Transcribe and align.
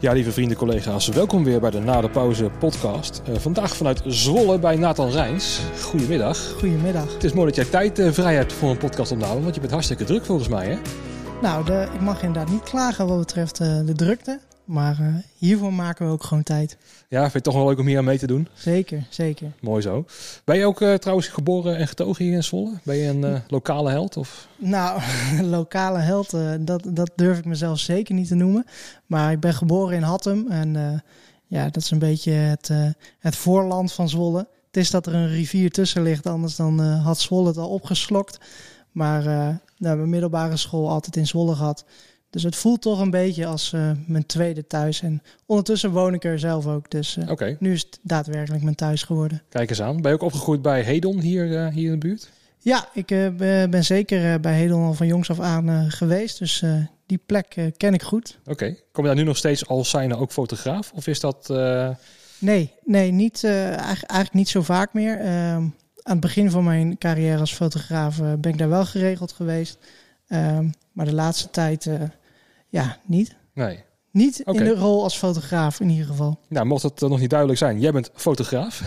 Ja, 0.00 0.12
lieve 0.12 0.32
vrienden, 0.32 0.56
collega's, 0.56 1.08
welkom 1.08 1.44
weer 1.44 1.60
bij 1.60 1.70
de 1.70 1.80
Na 1.80 2.00
de 2.00 2.10
Pauze 2.10 2.50
podcast. 2.58 3.22
Uh, 3.28 3.36
vandaag 3.36 3.76
vanuit 3.76 4.02
Zwolle 4.06 4.58
bij 4.58 4.76
Nathan 4.76 5.10
Rijns. 5.10 5.60
Goedemiddag. 5.82 6.50
Goedemiddag. 6.50 7.12
Het 7.12 7.24
is 7.24 7.32
mooi 7.32 7.46
dat 7.46 7.54
jij 7.54 7.64
tijd 7.64 7.98
uh, 7.98 8.12
vrij 8.12 8.34
hebt 8.34 8.52
voor 8.52 8.70
een 8.70 8.78
podcast 8.78 9.12
opname, 9.12 9.40
want 9.40 9.54
je 9.54 9.60
bent 9.60 9.72
hartstikke 9.72 10.04
druk 10.04 10.24
volgens 10.24 10.48
mij, 10.48 10.66
hè? 10.66 10.78
Nou, 11.42 11.64
de, 11.64 11.88
ik 11.94 12.00
mag 12.00 12.22
inderdaad 12.22 12.52
niet 12.52 12.62
klagen 12.62 13.06
wat 13.06 13.18
betreft 13.18 13.60
uh, 13.60 13.80
de 13.84 13.94
drukte. 13.94 14.40
Maar 14.70 15.00
uh, 15.00 15.14
hiervoor 15.36 15.72
maken 15.72 16.06
we 16.06 16.12
ook 16.12 16.22
gewoon 16.22 16.42
tijd. 16.42 16.76
Ja, 17.08 17.20
vind 17.20 17.32
je 17.32 17.38
het 17.38 17.44
toch 17.44 17.54
wel 17.54 17.66
leuk 17.66 17.78
om 17.78 17.86
hier 17.86 17.98
aan 17.98 18.04
mee 18.04 18.18
te 18.18 18.26
doen? 18.26 18.48
Zeker, 18.54 19.06
zeker. 19.08 19.52
Mooi 19.60 19.82
zo. 19.82 20.04
Ben 20.44 20.56
je 20.56 20.66
ook 20.66 20.80
uh, 20.80 20.94
trouwens 20.94 21.28
geboren 21.28 21.76
en 21.76 21.88
getogen 21.88 22.24
hier 22.24 22.34
in 22.34 22.44
Zwolle? 22.44 22.72
Ben 22.82 22.96
je 22.96 23.08
een 23.08 23.22
uh, 23.22 23.38
lokale 23.48 23.90
held? 23.90 24.16
Of? 24.16 24.48
Nou, 24.56 25.00
lokale 25.56 25.98
held, 25.98 26.36
dat, 26.60 26.86
dat 26.88 27.10
durf 27.14 27.38
ik 27.38 27.44
mezelf 27.44 27.78
zeker 27.78 28.14
niet 28.14 28.28
te 28.28 28.34
noemen. 28.34 28.66
Maar 29.06 29.32
ik 29.32 29.40
ben 29.40 29.54
geboren 29.54 29.96
in 29.96 30.02
Hattem 30.02 30.46
en 30.48 31.02
ja, 31.46 31.64
dat 31.64 31.82
is 31.82 31.90
een 31.90 31.98
beetje 31.98 32.32
het, 32.32 32.70
het 33.18 33.36
voorland 33.36 33.92
van 33.92 34.08
Zwolle. 34.08 34.48
Het 34.66 34.76
is 34.76 34.90
dat 34.90 35.06
er 35.06 35.14
een 35.14 35.28
rivier 35.28 35.70
tussen 35.70 36.02
ligt, 36.02 36.26
anders 36.26 36.56
dan 36.56 36.80
had 36.80 37.20
Zwolle 37.20 37.48
het 37.48 37.56
al 37.56 37.68
opgeslokt. 37.68 38.38
Maar 38.90 39.22
nou, 39.76 39.96
mijn 39.96 40.10
middelbare 40.10 40.56
school 40.56 40.90
altijd 40.90 41.16
in 41.16 41.26
Zwolle 41.26 41.54
gehad. 41.54 41.84
Dus 42.30 42.42
het 42.42 42.56
voelt 42.56 42.82
toch 42.82 43.00
een 43.00 43.10
beetje 43.10 43.46
als 43.46 43.72
uh, 43.72 43.90
mijn 44.06 44.26
tweede 44.26 44.66
thuis. 44.66 45.02
En 45.02 45.22
ondertussen 45.46 45.90
woon 45.90 46.14
ik 46.14 46.24
er 46.24 46.38
zelf 46.38 46.66
ook. 46.66 46.90
Dus 46.90 47.16
uh, 47.16 47.30
okay. 47.30 47.56
nu 47.58 47.72
is 47.72 47.82
het 47.82 47.98
daadwerkelijk 48.02 48.62
mijn 48.62 48.74
thuis 48.74 49.02
geworden. 49.02 49.42
Kijk 49.48 49.70
eens 49.70 49.82
aan. 49.82 50.00
Ben 50.00 50.10
je 50.10 50.16
ook 50.16 50.22
opgegroeid 50.22 50.62
bij 50.62 50.82
Hedon 50.82 51.20
hier, 51.20 51.46
uh, 51.46 51.68
hier 51.68 51.92
in 51.92 52.00
de 52.00 52.06
buurt? 52.06 52.30
Ja, 52.58 52.88
ik 52.92 53.06
ben 53.70 53.84
zeker 53.84 54.40
bij 54.40 54.54
Hedon 54.54 54.84
al 54.84 54.94
van 54.94 55.06
jongs 55.06 55.30
af 55.30 55.40
aan 55.40 55.90
geweest. 55.90 56.38
Dus 56.38 56.64
die 57.06 57.20
plek 57.26 57.72
ken 57.76 57.94
ik 57.94 58.02
goed. 58.02 58.38
Oké. 58.40 58.50
Okay. 58.50 58.80
Kom 58.92 59.04
je 59.04 59.10
daar 59.10 59.18
nu 59.18 59.26
nog 59.26 59.36
steeds 59.36 59.66
als 59.66 59.90
zijnde 59.90 60.16
ook 60.16 60.32
fotograaf? 60.32 60.92
Of 60.94 61.06
is 61.06 61.20
dat... 61.20 61.48
Nee, 62.38 62.72
nee 62.84 63.10
niet, 63.10 63.44
eigenlijk, 63.44 63.86
eigenlijk 63.86 64.32
niet 64.32 64.48
zo 64.48 64.62
vaak 64.62 64.92
meer. 64.92 65.18
Ehm, 65.18 65.28
aan 65.30 65.72
het 66.02 66.20
begin 66.20 66.50
van 66.50 66.64
mijn 66.64 66.98
carrière 66.98 67.40
als 67.40 67.54
fotograaf 67.54 68.16
ben 68.18 68.52
ik 68.52 68.58
daar 68.58 68.68
wel 68.68 68.84
geregeld 68.84 69.32
geweest. 69.32 69.78
Ehm, 70.28 70.68
maar 70.92 71.06
de 71.06 71.14
laatste 71.14 71.50
tijd 71.50 71.90
ja, 72.70 72.98
niet. 73.06 73.36
Nee. 73.54 73.84
Niet 74.12 74.40
okay. 74.44 74.54
in 74.54 74.64
de 74.64 74.80
rol 74.80 75.02
als 75.02 75.16
fotograaf 75.16 75.80
in 75.80 75.88
ieder 75.88 76.06
geval. 76.06 76.38
Nou, 76.48 76.66
mocht 76.66 76.82
het 76.82 77.00
nog 77.00 77.20
niet 77.20 77.30
duidelijk 77.30 77.58
zijn, 77.58 77.80
jij 77.80 77.92
bent 77.92 78.10
fotograaf. 78.14 78.82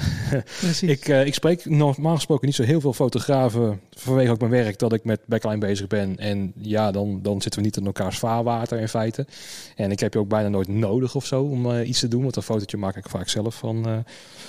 Precies. 0.59 0.89
ik, 0.97 1.07
uh, 1.07 1.25
ik 1.25 1.33
spreek 1.33 1.65
normaal 1.65 2.15
gesproken 2.15 2.45
niet 2.45 2.55
zo 2.55 2.63
heel 2.63 2.81
veel 2.81 2.93
fotografen 2.93 3.81
vanwege 3.89 4.31
ook 4.31 4.39
mijn 4.39 4.51
werk 4.51 4.79
dat 4.79 4.93
ik 4.93 5.03
met 5.03 5.19
backline 5.25 5.57
bezig 5.57 5.87
ben. 5.87 6.17
En 6.17 6.53
ja, 6.57 6.91
dan, 6.91 7.21
dan 7.21 7.41
zitten 7.41 7.59
we 7.59 7.65
niet 7.65 7.77
in 7.77 7.85
elkaars 7.85 8.19
vaarwater 8.19 8.79
in 8.79 8.87
feite. 8.87 9.27
En 9.75 9.91
ik 9.91 9.99
heb 9.99 10.13
je 10.13 10.19
ook 10.19 10.27
bijna 10.27 10.49
nooit 10.49 10.67
nodig 10.67 11.15
of 11.15 11.25
zo 11.25 11.43
om 11.43 11.65
uh, 11.65 11.87
iets 11.87 11.99
te 11.99 12.07
doen. 12.07 12.21
Want 12.21 12.35
een 12.35 12.41
fotootje 12.41 12.77
maak 12.77 12.95
ik 12.95 13.09
vaak 13.09 13.29
zelf 13.29 13.55
van, 13.55 13.89
uh, 13.89 13.97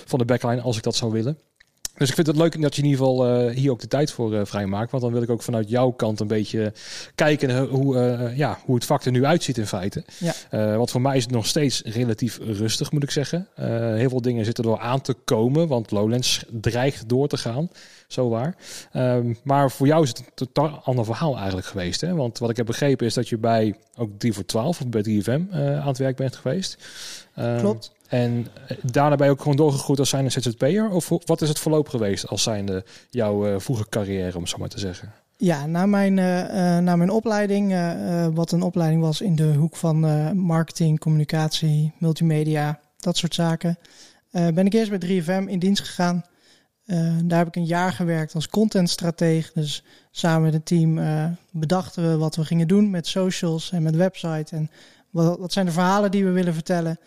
van 0.04 0.18
de 0.18 0.24
backline 0.24 0.60
als 0.60 0.76
ik 0.76 0.82
dat 0.82 0.96
zou 0.96 1.12
willen. 1.12 1.38
Dus 1.96 2.08
ik 2.08 2.14
vind 2.14 2.26
het 2.26 2.36
leuk 2.36 2.62
dat 2.62 2.76
je 2.76 2.82
in 2.82 2.88
ieder 2.88 3.06
geval 3.06 3.48
uh, 3.48 3.54
hier 3.54 3.70
ook 3.70 3.80
de 3.80 3.88
tijd 3.88 4.12
voor 4.12 4.34
uh, 4.34 4.40
vrijmaakt. 4.44 4.90
Want 4.90 5.02
dan 5.02 5.12
wil 5.12 5.22
ik 5.22 5.30
ook 5.30 5.42
vanuit 5.42 5.68
jouw 5.68 5.90
kant 5.90 6.20
een 6.20 6.26
beetje 6.26 6.72
kijken 7.14 7.66
hoe, 7.66 7.96
uh, 7.96 8.36
ja, 8.36 8.58
hoe 8.64 8.74
het 8.74 8.84
vak 8.84 9.04
er 9.04 9.12
nu 9.12 9.24
uitziet 9.24 9.58
in 9.58 9.66
feite. 9.66 10.04
Ja. 10.18 10.76
want 10.76 10.90
voor 10.90 11.00
mij 11.00 11.16
is 11.16 11.22
het 11.22 11.32
nog 11.32 11.46
steeds 11.46 11.82
relatief 11.82 12.38
rustig, 12.38 12.92
moet 12.92 13.02
ik 13.02 13.10
zeggen. 13.10 13.48
heel 13.94 14.08
veel 14.08 14.20
dingen 14.20 14.44
zitten 14.44 14.64
er 14.64 14.78
aan 14.78 15.00
te 15.00 15.14
komen, 15.24 15.68
want 15.68 15.90
Lowlands 15.90 16.44
dreigt 16.50 17.08
door 17.08 17.28
te 17.28 17.36
gaan. 17.36 17.70
Zo 18.08 18.28
waar. 18.28 18.56
Um, 18.92 19.38
maar 19.42 19.70
voor 19.70 19.86
jou 19.86 20.02
is 20.02 20.08
het 20.08 20.18
een 20.18 20.26
totaal 20.34 20.80
ander 20.84 21.04
verhaal 21.04 21.36
eigenlijk 21.36 21.66
geweest. 21.66 22.00
Hè? 22.00 22.14
Want 22.14 22.38
wat 22.38 22.50
ik 22.50 22.56
heb 22.56 22.66
begrepen 22.66 23.06
is 23.06 23.14
dat 23.14 23.28
je 23.28 23.38
bij 23.38 23.74
ook 23.96 24.10
3 24.18 24.32
voor 24.32 24.44
12 24.44 24.80
of 24.80 24.88
bij 24.88 25.22
3FM 25.22 25.52
aan 25.52 25.86
het 25.86 25.98
werk 25.98 26.16
bent 26.16 26.36
geweest. 26.36 26.78
Um, 27.38 27.58
Klopt. 27.58 27.93
En 28.14 28.46
daarna 28.82 29.16
ben 29.16 29.26
je 29.26 29.32
ook 29.32 29.40
gewoon 29.40 29.56
doorgegroeid 29.56 29.98
als 29.98 30.08
zijnde 30.08 30.30
ZZP'er? 30.30 30.90
Of 30.90 31.08
wat 31.24 31.42
is 31.42 31.48
het 31.48 31.58
verloop 31.58 31.88
geweest 31.88 32.28
als 32.28 32.42
zijnde 32.42 32.84
jouw 33.10 33.48
uh, 33.48 33.54
vroege 33.58 33.88
carrière, 33.88 34.38
om 34.38 34.46
zo 34.46 34.58
maar 34.58 34.68
te 34.68 34.78
zeggen? 34.78 35.12
Ja, 35.36 35.66
na 35.66 35.86
mijn, 35.86 36.16
uh, 36.16 36.78
na 36.78 36.96
mijn 36.96 37.10
opleiding, 37.10 37.74
wat 38.34 38.52
een 38.52 38.62
opleiding 38.62 39.02
was 39.02 39.20
in 39.20 39.36
de 39.36 39.52
hoek 39.54 39.76
van 39.76 39.98
marketing, 40.36 41.00
communicatie, 41.00 41.92
multimedia, 41.98 42.80
dat 42.96 43.16
soort 43.16 43.34
zaken, 43.34 43.78
ben 44.30 44.66
ik 44.66 44.72
eerst 44.72 44.98
bij 44.98 45.22
3FM 45.22 45.48
in 45.48 45.58
dienst 45.58 45.82
gegaan. 45.82 46.24
daar 47.24 47.38
heb 47.38 47.46
ik 47.46 47.56
een 47.56 47.66
jaar 47.66 47.92
gewerkt 47.92 48.34
als 48.34 48.48
contentstratege. 48.48 49.50
Dus 49.54 49.84
samen 50.10 50.42
met 50.42 50.52
het 50.52 50.66
team 50.66 51.00
bedachten 51.50 52.10
we 52.10 52.16
wat 52.16 52.36
we 52.36 52.44
gingen 52.44 52.68
doen 52.68 52.90
met 52.90 53.06
socials 53.06 53.72
en 53.72 53.82
met 53.82 53.96
website. 53.96 54.56
En 54.56 54.70
wat, 55.10 55.38
wat 55.38 55.52
zijn 55.52 55.66
de 55.66 55.72
verhalen 55.72 56.10
die 56.10 56.24
we 56.24 56.30
willen 56.30 56.54
vertellen. 56.54 56.98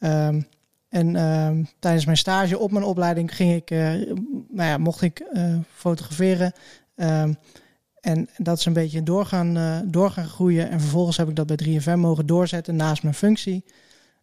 Um, 0.00 0.46
en 0.88 1.16
um, 1.16 1.68
tijdens 1.78 2.04
mijn 2.04 2.16
stage 2.16 2.58
op 2.58 2.70
mijn 2.70 2.84
opleiding 2.84 3.34
ging 3.34 3.54
ik, 3.54 3.70
uh, 3.70 3.92
nou 4.48 4.68
ja, 4.68 4.78
mocht 4.78 5.02
ik 5.02 5.24
uh, 5.32 5.58
fotograferen. 5.74 6.52
Um, 6.94 7.36
en 8.00 8.28
dat 8.36 8.58
is 8.58 8.64
een 8.64 8.72
beetje 8.72 9.02
doorgaan, 9.02 9.56
uh, 9.56 9.78
doorgaan 9.84 10.28
groeien. 10.28 10.70
En 10.70 10.80
vervolgens 10.80 11.16
heb 11.16 11.28
ik 11.28 11.36
dat 11.36 11.46
bij 11.46 11.58
3FM 11.64 11.98
mogen 11.98 12.26
doorzetten 12.26 12.76
naast 12.76 13.02
mijn 13.02 13.14
functie. 13.14 13.64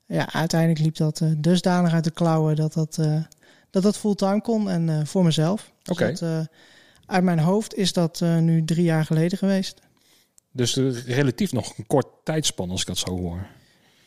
Ja, 0.05 0.33
uiteindelijk 0.33 0.79
liep 0.79 0.95
dat 0.95 1.21
dusdanig 1.37 1.93
uit 1.93 2.03
de 2.03 2.11
klauwen 2.11 2.55
dat 2.55 2.73
dat, 2.73 2.95
dat, 3.69 3.83
dat 3.83 3.97
fulltime 3.97 4.41
kon 4.41 4.69
en 4.69 5.07
voor 5.07 5.23
mezelf. 5.23 5.71
Oké. 5.85 6.07
Dus 6.07 6.19
dat, 6.19 6.47
uit 7.05 7.23
mijn 7.23 7.39
hoofd 7.39 7.75
is 7.75 7.93
dat 7.93 8.21
nu 8.39 8.65
drie 8.65 8.83
jaar 8.83 9.05
geleden 9.05 9.37
geweest. 9.37 9.81
Dus 10.51 10.75
relatief 11.05 11.51
nog 11.51 11.77
een 11.77 11.87
kort 11.87 12.07
tijdspan 12.23 12.69
als 12.69 12.81
ik 12.81 12.87
dat 12.87 12.97
zo 12.97 13.17
hoor. 13.17 13.47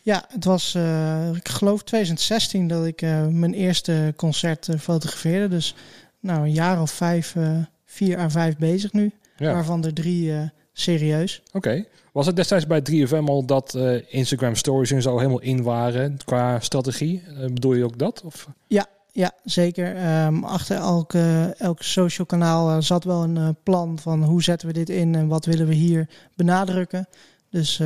Ja, 0.08 0.24
het 0.28 0.44
was, 0.44 0.74
uh, 0.74 1.34
ik 1.34 1.48
geloof 1.48 1.82
2016 1.82 2.68
dat 2.68 2.86
ik 2.86 3.02
uh, 3.02 3.26
mijn 3.26 3.54
eerste 3.54 4.12
concert 4.16 4.68
uh, 4.68 4.78
fotografeerde. 4.78 5.48
Dus 5.48 5.74
nou, 6.20 6.40
een 6.40 6.52
jaar 6.52 6.80
of 6.80 6.90
vijf, 6.90 7.36
vier 7.84 8.18
à 8.18 8.30
vijf 8.30 8.56
bezig 8.56 8.92
nu. 8.92 9.12
Ja. 9.36 9.52
Waarvan 9.52 9.84
er 9.84 9.94
drie 9.94 10.50
serieus. 10.72 11.42
Oké. 11.46 11.56
Okay. 11.56 11.88
Was 12.12 12.26
het 12.26 12.36
destijds 12.36 12.66
bij 12.66 12.82
3FM 12.90 13.24
al 13.24 13.44
dat 13.44 13.78
Instagram 14.08 14.54
stories 14.54 14.90
en 14.90 15.02
zo 15.02 15.16
helemaal 15.16 15.40
in 15.40 15.62
waren 15.62 16.16
qua 16.24 16.60
strategie? 16.60 17.22
bedoel 17.52 17.74
je 17.74 17.84
ook 17.84 17.98
dat? 17.98 18.22
Of? 18.24 18.48
Ja, 18.66 18.86
ja, 19.12 19.32
zeker. 19.44 20.22
Um, 20.26 20.44
achter 20.44 20.76
elke, 20.76 21.54
elk 21.58 21.82
social 21.82 22.26
kanaal 22.26 22.82
zat 22.82 23.04
wel 23.04 23.22
een 23.22 23.56
plan 23.62 23.98
van 23.98 24.22
hoe 24.22 24.42
zetten 24.42 24.68
we 24.68 24.74
dit 24.74 24.88
in 24.88 25.14
en 25.14 25.26
wat 25.26 25.44
willen 25.44 25.66
we 25.66 25.74
hier 25.74 26.08
benadrukken. 26.34 27.08
Dus 27.50 27.80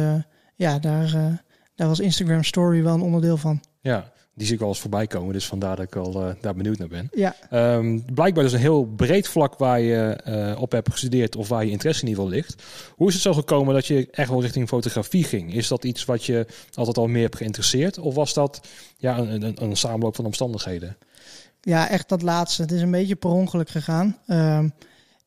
ja, 0.56 0.78
daar 0.78 1.40
daar 1.74 1.88
was 1.88 2.00
Instagram 2.00 2.44
Story 2.44 2.82
wel 2.82 2.94
een 2.94 3.02
onderdeel 3.02 3.36
van. 3.36 3.60
Ja, 3.80 4.12
die 4.34 4.46
zie 4.46 4.54
ik 4.54 4.60
wel 4.60 4.68
eens 4.68 4.80
voorbij 4.80 5.06
komen. 5.06 5.32
Dus 5.32 5.46
vandaar 5.46 5.76
dat 5.76 5.84
ik 5.84 5.96
al 5.96 6.26
uh, 6.26 6.34
daar 6.40 6.54
benieuwd 6.54 6.78
naar 6.78 6.88
ben. 6.88 7.08
Ja. 7.12 7.34
Um, 7.74 8.04
blijkbaar 8.04 8.44
dus 8.44 8.52
een 8.52 8.58
heel 8.58 8.84
breed 8.84 9.28
vlak 9.28 9.58
waar 9.58 9.80
je 9.80 10.20
uh, 10.28 10.60
op 10.60 10.72
hebt 10.72 10.90
gestudeerd 10.90 11.36
of 11.36 11.48
waar 11.48 11.64
je 11.64 11.70
interesse 11.70 12.02
in 12.02 12.08
ieder 12.08 12.24
geval 12.24 12.38
ligt. 12.38 12.62
Hoe 12.96 13.08
is 13.08 13.14
het 13.14 13.22
zo 13.22 13.32
gekomen 13.32 13.74
dat 13.74 13.86
je 13.86 14.08
echt 14.10 14.28
wel 14.28 14.42
richting 14.42 14.68
fotografie 14.68 15.24
ging? 15.24 15.54
Is 15.54 15.68
dat 15.68 15.84
iets 15.84 16.04
wat 16.04 16.24
je 16.24 16.46
altijd 16.74 16.98
al 16.98 17.06
meer 17.06 17.22
hebt 17.22 17.36
geïnteresseerd? 17.36 17.98
Of 17.98 18.14
was 18.14 18.34
dat 18.34 18.68
ja, 18.96 19.18
een, 19.18 19.42
een, 19.42 19.62
een 19.62 19.76
samenloop 19.76 20.16
van 20.16 20.24
omstandigheden? 20.24 20.96
Ja, 21.60 21.88
echt 21.88 22.08
dat 22.08 22.22
laatste. 22.22 22.62
Het 22.62 22.72
is 22.72 22.80
een 22.80 22.90
beetje 22.90 23.16
per 23.16 23.30
ongeluk 23.30 23.68
gegaan. 23.68 24.18
Um, 24.26 24.72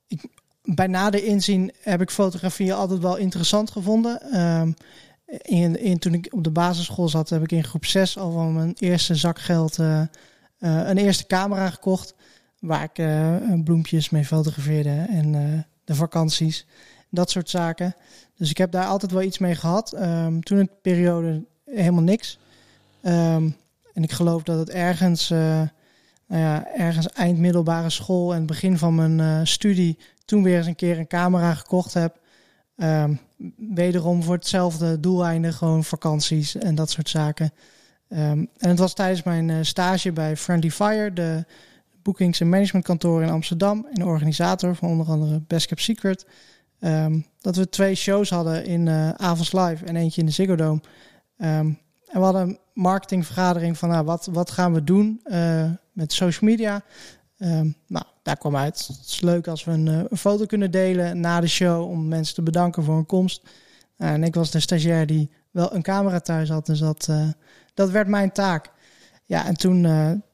ik, 0.08 0.28
bij 0.64 0.88
nader 0.88 1.24
inzien 1.24 1.72
heb 1.82 2.02
ik 2.02 2.10
fotografie 2.10 2.74
altijd 2.74 3.00
wel 3.00 3.16
interessant 3.16 3.72
gevonden. 3.72 4.42
Um, 4.42 4.76
in, 5.42 5.80
in, 5.80 6.00
toen 6.00 6.14
ik 6.14 6.28
op 6.34 6.44
de 6.44 6.52
basisschool 6.52 7.10
zat, 7.10 7.30
heb 7.30 7.44
ik 7.44 7.52
in 7.52 7.64
groep 7.64 7.86
6 7.86 8.18
al 8.18 8.32
van 8.32 8.54
mijn 8.54 8.76
eerste 8.80 9.16
zakgeld 9.16 9.78
uh, 9.78 10.02
uh, 10.60 10.88
een 10.88 10.98
eerste 10.98 11.28
camera 11.28 11.70
gekocht. 11.70 12.16
Waar 12.60 12.84
ik 12.84 12.98
uh, 12.98 13.64
bloempjes 13.64 14.10
mee 14.10 14.26
fotografeerde 14.26 15.06
en 15.10 15.32
de 15.84 15.96
vakanties. 15.96 16.66
Dat 17.10 17.30
soort 17.30 17.50
zaken. 17.50 17.96
Dus 18.36 18.50
ik 18.50 18.58
heb 18.58 18.72
daar 18.72 18.86
altijd 18.86 19.12
wel 19.12 19.22
iets 19.22 19.38
mee 19.38 19.56
gehad. 19.56 19.94
Um, 19.94 20.44
toen 20.44 20.58
een 20.58 20.70
periode 20.82 21.46
helemaal 21.66 22.04
niks. 22.04 22.40
Um, 23.02 23.56
en 23.94 24.04
ik 24.04 24.12
geloof 24.12 24.44
dat 24.44 24.60
het 24.60 24.70
ergens, 24.70 25.30
nou 25.30 25.70
ja, 26.28 26.68
ergens 26.76 27.10
eind 27.10 27.38
middelbare 27.38 27.90
school 27.90 28.34
en 28.34 28.46
begin 28.46 28.78
van 28.78 28.96
mijn 28.96 29.48
studie 29.48 29.98
toen 30.26 30.44
weer 30.44 30.58
eens 30.58 30.68
een 30.68 30.76
keer 30.76 31.00
een 31.00 31.08
camera 31.08 31.54
gekocht 31.54 31.94
heb. 31.94 32.20
Um, 32.78 33.20
wederom 33.58 34.24
voor 34.24 34.34
hetzelfde 34.34 35.00
doeleinde, 35.00 35.52
gewoon 35.52 35.84
vakanties 35.84 36.56
en 36.56 36.76
dat 36.76 36.90
soort 36.90 37.10
zaken. 37.10 37.52
Um, 38.10 38.50
en 38.58 38.70
het 38.70 38.80
was 38.80 38.94
tijdens 38.94 39.24
mijn 39.24 39.50
uh, 39.50 39.58
stage 39.62 40.12
bij 40.12 40.38
Friendly 40.38 40.72
Fire, 40.72 41.14
de 41.14 41.46
boekings- 42.02 42.40
en 42.40 42.50
managementkantoor 42.50 43.22
in 43.22 43.30
Amsterdam, 43.30 43.88
en 43.94 44.06
organisator 44.06 44.76
van 44.76 44.90
onder 44.90 45.08
andere 45.08 45.42
Best 45.48 45.68
Kept 45.68 45.82
Secret, 45.82 46.26
um, 46.80 47.26
dat 47.42 47.56
we 47.56 47.70
twee 47.70 47.96
shows 47.96 48.30
hadden 48.30 48.66
in 48.66 48.86
uh, 48.86 49.32
Live 49.52 49.86
en 49.86 49.96
eentje 49.96 50.22
in 50.22 50.28
de 50.28 50.34
Ziggo 50.34 50.56
Dome. 50.56 50.82
en 51.38 51.78
we 52.06 52.20
hadden 52.20 52.42
een 52.42 52.60
marketingvergadering 52.74 53.78
van 53.78 53.90
nou, 53.90 54.06
wat, 54.06 54.28
wat 54.32 54.52
gaan 54.52 54.74
we 54.74 54.84
doen 54.84 55.22
uh, 55.26 55.70
met 55.92 56.14
social 56.14 56.50
media. 56.50 56.84
nou, 57.88 58.06
daar 58.26 58.38
kwam 58.38 58.56
uit. 58.56 58.88
Het 58.88 59.06
is 59.06 59.22
leuk 59.22 59.48
als 59.48 59.64
we 59.64 59.72
een, 59.72 59.88
een, 59.88 60.18
foto 60.18 60.46
kunnen 60.46 60.72
delen 60.72 61.20
na 61.20 61.40
de 61.40 61.48
show 61.48 61.90
om 61.90 62.08
mensen 62.08 62.36
te 62.36 62.42
bedanken 62.42 62.84
voor 62.84 62.96
hun 62.96 63.06
komst. 63.06 63.42
en 63.98 64.24
ik 64.24 64.36
was 64.36 64.52
de 64.52 64.60
stagiair 64.60 65.06
die 65.06 65.30
wel 65.52 65.74
een 65.74 65.82
camera 65.82 66.20
thuis 66.20 66.50
had. 66.50 66.66
Dus 66.66 66.80
dat, 66.80 67.10
dat 67.74 67.90
werd 67.90 68.08
mijn 68.08 68.32
taak. 68.32 68.72
Ja, 69.26 69.46
en 69.46 69.54
toen, 69.54 69.88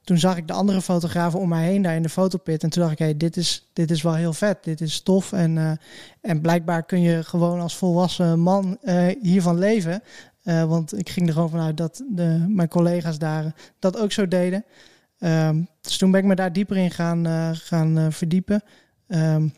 toen 0.04 0.18
zag 0.18 0.38
ik 0.38 0.48
de 0.48 0.54
andere 0.54 0.82
fotografen 0.82 1.40
om 1.40 1.50
mij 1.50 1.66
heen 1.66 1.82
daar 1.82 1.96
in 1.96 2.02
de 2.02 2.10
fotopit. 2.10 2.64
En 2.64 2.70
toen 2.70 2.82
dacht 2.82 2.94
ik, 2.94 3.00
hey, 3.00 3.18
dit, 3.18 3.38
is, 3.38 3.70
dit 3.74 3.92
is 3.92 4.02
wel 4.02 4.16
heel 4.16 4.34
vet. 4.34 4.64
Dit 4.64 4.82
is 4.82 5.02
tof. 5.02 5.32
En, 5.34 5.80
en 6.22 6.42
blijkbaar 6.42 6.84
kun 6.84 7.02
je 7.02 7.24
gewoon 7.24 7.60
als 7.60 7.76
volwassen 7.76 8.40
man 8.40 8.78
hiervan 9.22 9.58
leven. 9.58 10.04
want 10.44 10.98
ik 10.98 11.10
ging 11.10 11.28
er 11.28 11.34
gewoon 11.34 11.50
vanuit 11.50 11.78
dat 11.78 12.04
de, 12.10 12.46
mijn 12.48 12.70
collega's 12.70 13.18
daar 13.18 13.56
dat 13.80 13.98
ook 13.98 14.12
zo 14.12 14.28
deden. 14.28 14.66
Um, 15.20 15.68
dus 15.82 15.98
toen 15.98 16.12
ben 16.12 16.20
ik 16.20 16.26
me 16.26 16.36
daar 16.36 16.54
dieper 16.54 16.78
in 16.78 16.92
gaan, 16.92 17.56
gaan 17.56 18.12
verdiepen. 18.12 18.64
Um, 19.08 19.54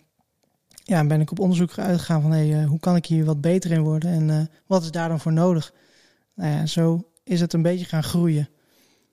ja, 0.84 1.06
ben 1.06 1.22
ik 1.22 1.32
op 1.32 1.40
onderzoek 1.40 1.78
uitgegaan 1.78 2.22
van 2.22 2.32
hey, 2.32 2.48
uh, 2.48 2.68
hoe 2.68 2.80
kan 2.80 2.96
ik 2.96 3.06
hier 3.06 3.26
wat 3.26 3.42
beter 3.42 3.72
in 3.72 3.82
worden 3.82 4.30
en 4.30 4.50
wat 4.68 4.84
is 4.84 4.92
daar 4.92 5.10
dan 5.10 5.20
voor 5.20 5.34
nodig? 5.34 5.74
Nou 6.36 6.52
ja, 6.52 6.66
zo 6.66 7.10
is 7.24 7.42
het 7.42 7.54
een 7.54 7.62
beetje 7.62 7.86
gaan 7.86 8.04
groeien. 8.04 8.50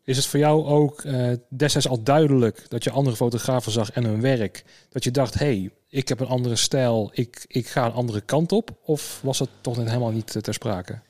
Is 0.04 0.16
het 0.16 0.26
voor 0.26 0.38
jou 0.38 0.64
ook 0.64 1.04
destijds 1.48 1.88
al 1.88 2.02
duidelijk 2.02 2.64
dat 2.68 2.84
je 2.84 2.90
andere 2.90 3.16
fotografen 3.16 3.72
zag 3.72 3.90
en 3.90 4.04
hun 4.04 4.20
werk, 4.20 4.64
dat 4.88 5.04
je 5.04 5.10
dacht, 5.10 5.34
hey, 5.34 5.70
ik 5.88 6.08
heb 6.08 6.20
een 6.20 6.26
andere 6.26 6.56
stijl, 6.56 7.10
ik, 7.14 7.44
ik 7.46 7.66
ga 7.66 7.86
een 7.86 7.92
andere 7.92 8.20
kant 8.20 8.52
op? 8.52 8.70
Of 8.82 9.20
was 9.22 9.38
dat 9.38 9.48
toch 9.60 9.76
net 9.76 9.88
helemaal 9.88 10.10
niet 10.10 10.42
ter 10.42 10.54
sprake? 10.54 11.00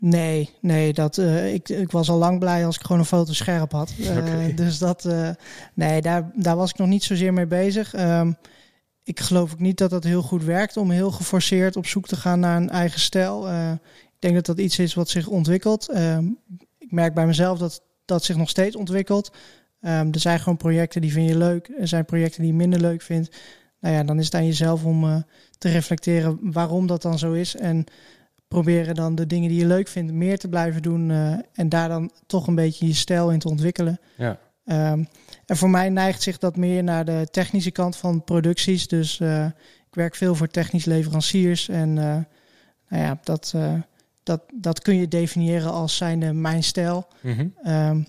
Nee, 0.00 0.50
nee, 0.60 0.92
dat, 0.92 1.18
ik, 1.52 1.68
ik 1.68 1.90
was 1.90 2.10
al 2.10 2.18
lang 2.18 2.38
blij 2.38 2.66
als 2.66 2.76
ik 2.76 2.82
gewoon 2.82 2.98
een 2.98 3.04
foto 3.04 3.32
scherp 3.32 3.72
had. 3.72 3.92
Okay. 4.18 4.54
Dus 4.54 4.78
dat, 4.78 5.08
nee, 5.74 6.02
daar, 6.02 6.30
daar 6.34 6.56
was 6.56 6.70
ik 6.70 6.78
nog 6.78 6.88
niet 6.88 7.04
zozeer 7.04 7.32
mee 7.32 7.46
bezig. 7.46 7.94
Um, 7.96 8.36
ik 9.02 9.20
geloof 9.20 9.52
ook 9.52 9.60
niet 9.60 9.78
dat 9.78 9.90
dat 9.90 10.04
heel 10.04 10.22
goed 10.22 10.44
werkt 10.44 10.76
om 10.76 10.90
heel 10.90 11.10
geforceerd 11.10 11.76
op 11.76 11.86
zoek 11.86 12.06
te 12.06 12.16
gaan 12.16 12.40
naar 12.40 12.56
een 12.56 12.70
eigen 12.70 13.00
stijl. 13.00 13.48
Ik 14.18 14.28
denk 14.28 14.34
dat 14.34 14.56
dat 14.56 14.64
iets 14.64 14.78
is 14.78 14.94
wat 14.94 15.08
zich 15.08 15.26
ontwikkelt. 15.26 15.90
Uh, 15.90 16.18
ik 16.78 16.92
merk 16.92 17.14
bij 17.14 17.26
mezelf 17.26 17.58
dat 17.58 17.82
dat 18.04 18.24
zich 18.24 18.36
nog 18.36 18.48
steeds 18.48 18.76
ontwikkelt. 18.76 19.30
Um, 19.80 20.12
er 20.12 20.20
zijn 20.20 20.38
gewoon 20.38 20.56
projecten 20.56 21.00
die 21.00 21.12
vind 21.12 21.28
je 21.28 21.38
leuk. 21.38 21.70
Er 21.80 21.88
zijn 21.88 22.04
projecten 22.04 22.40
die 22.40 22.50
je 22.50 22.56
minder 22.56 22.80
leuk 22.80 23.02
vindt. 23.02 23.36
Nou 23.80 23.94
ja, 23.94 24.04
dan 24.04 24.18
is 24.18 24.24
het 24.24 24.34
aan 24.34 24.46
jezelf 24.46 24.84
om 24.84 25.24
te 25.58 25.68
reflecteren 25.68 26.38
waarom 26.40 26.86
dat 26.86 27.02
dan 27.02 27.18
zo 27.18 27.32
is. 27.32 27.56
En 27.56 27.84
proberen 28.48 28.94
dan 28.94 29.14
de 29.14 29.26
dingen 29.26 29.48
die 29.48 29.58
je 29.58 29.66
leuk 29.66 29.88
vindt 29.88 30.12
meer 30.12 30.38
te 30.38 30.48
blijven 30.48 30.82
doen. 30.82 31.08
Uh, 31.10 31.38
en 31.52 31.68
daar 31.68 31.88
dan 31.88 32.10
toch 32.26 32.46
een 32.46 32.54
beetje 32.54 32.86
je 32.86 32.94
stijl 32.94 33.30
in 33.30 33.38
te 33.38 33.48
ontwikkelen. 33.48 34.00
Ja. 34.16 34.38
Um, 34.64 35.08
en 35.46 35.56
voor 35.56 35.70
mij 35.70 35.88
neigt 35.88 36.22
zich 36.22 36.38
dat 36.38 36.56
meer 36.56 36.84
naar 36.84 37.04
de 37.04 37.28
technische 37.30 37.70
kant 37.70 37.96
van 37.96 38.24
producties. 38.24 38.88
Dus 38.88 39.20
uh, 39.20 39.44
ik 39.86 39.94
werk 39.94 40.14
veel 40.14 40.34
voor 40.34 40.48
technisch 40.48 40.84
leveranciers. 40.84 41.68
En 41.68 41.88
uh, 41.88 42.16
nou 42.88 43.02
ja, 43.02 43.18
dat, 43.22 43.54
dat, 44.22 44.42
dat 44.54 44.80
kun 44.80 44.96
je 44.96 45.08
definiëren 45.08 45.72
als 45.72 45.96
zijnde 45.96 46.32
mijn 46.32 46.62
stijl. 46.62 47.06
Mm 47.22 47.32
-hmm. 47.32 47.72
um, 47.72 48.06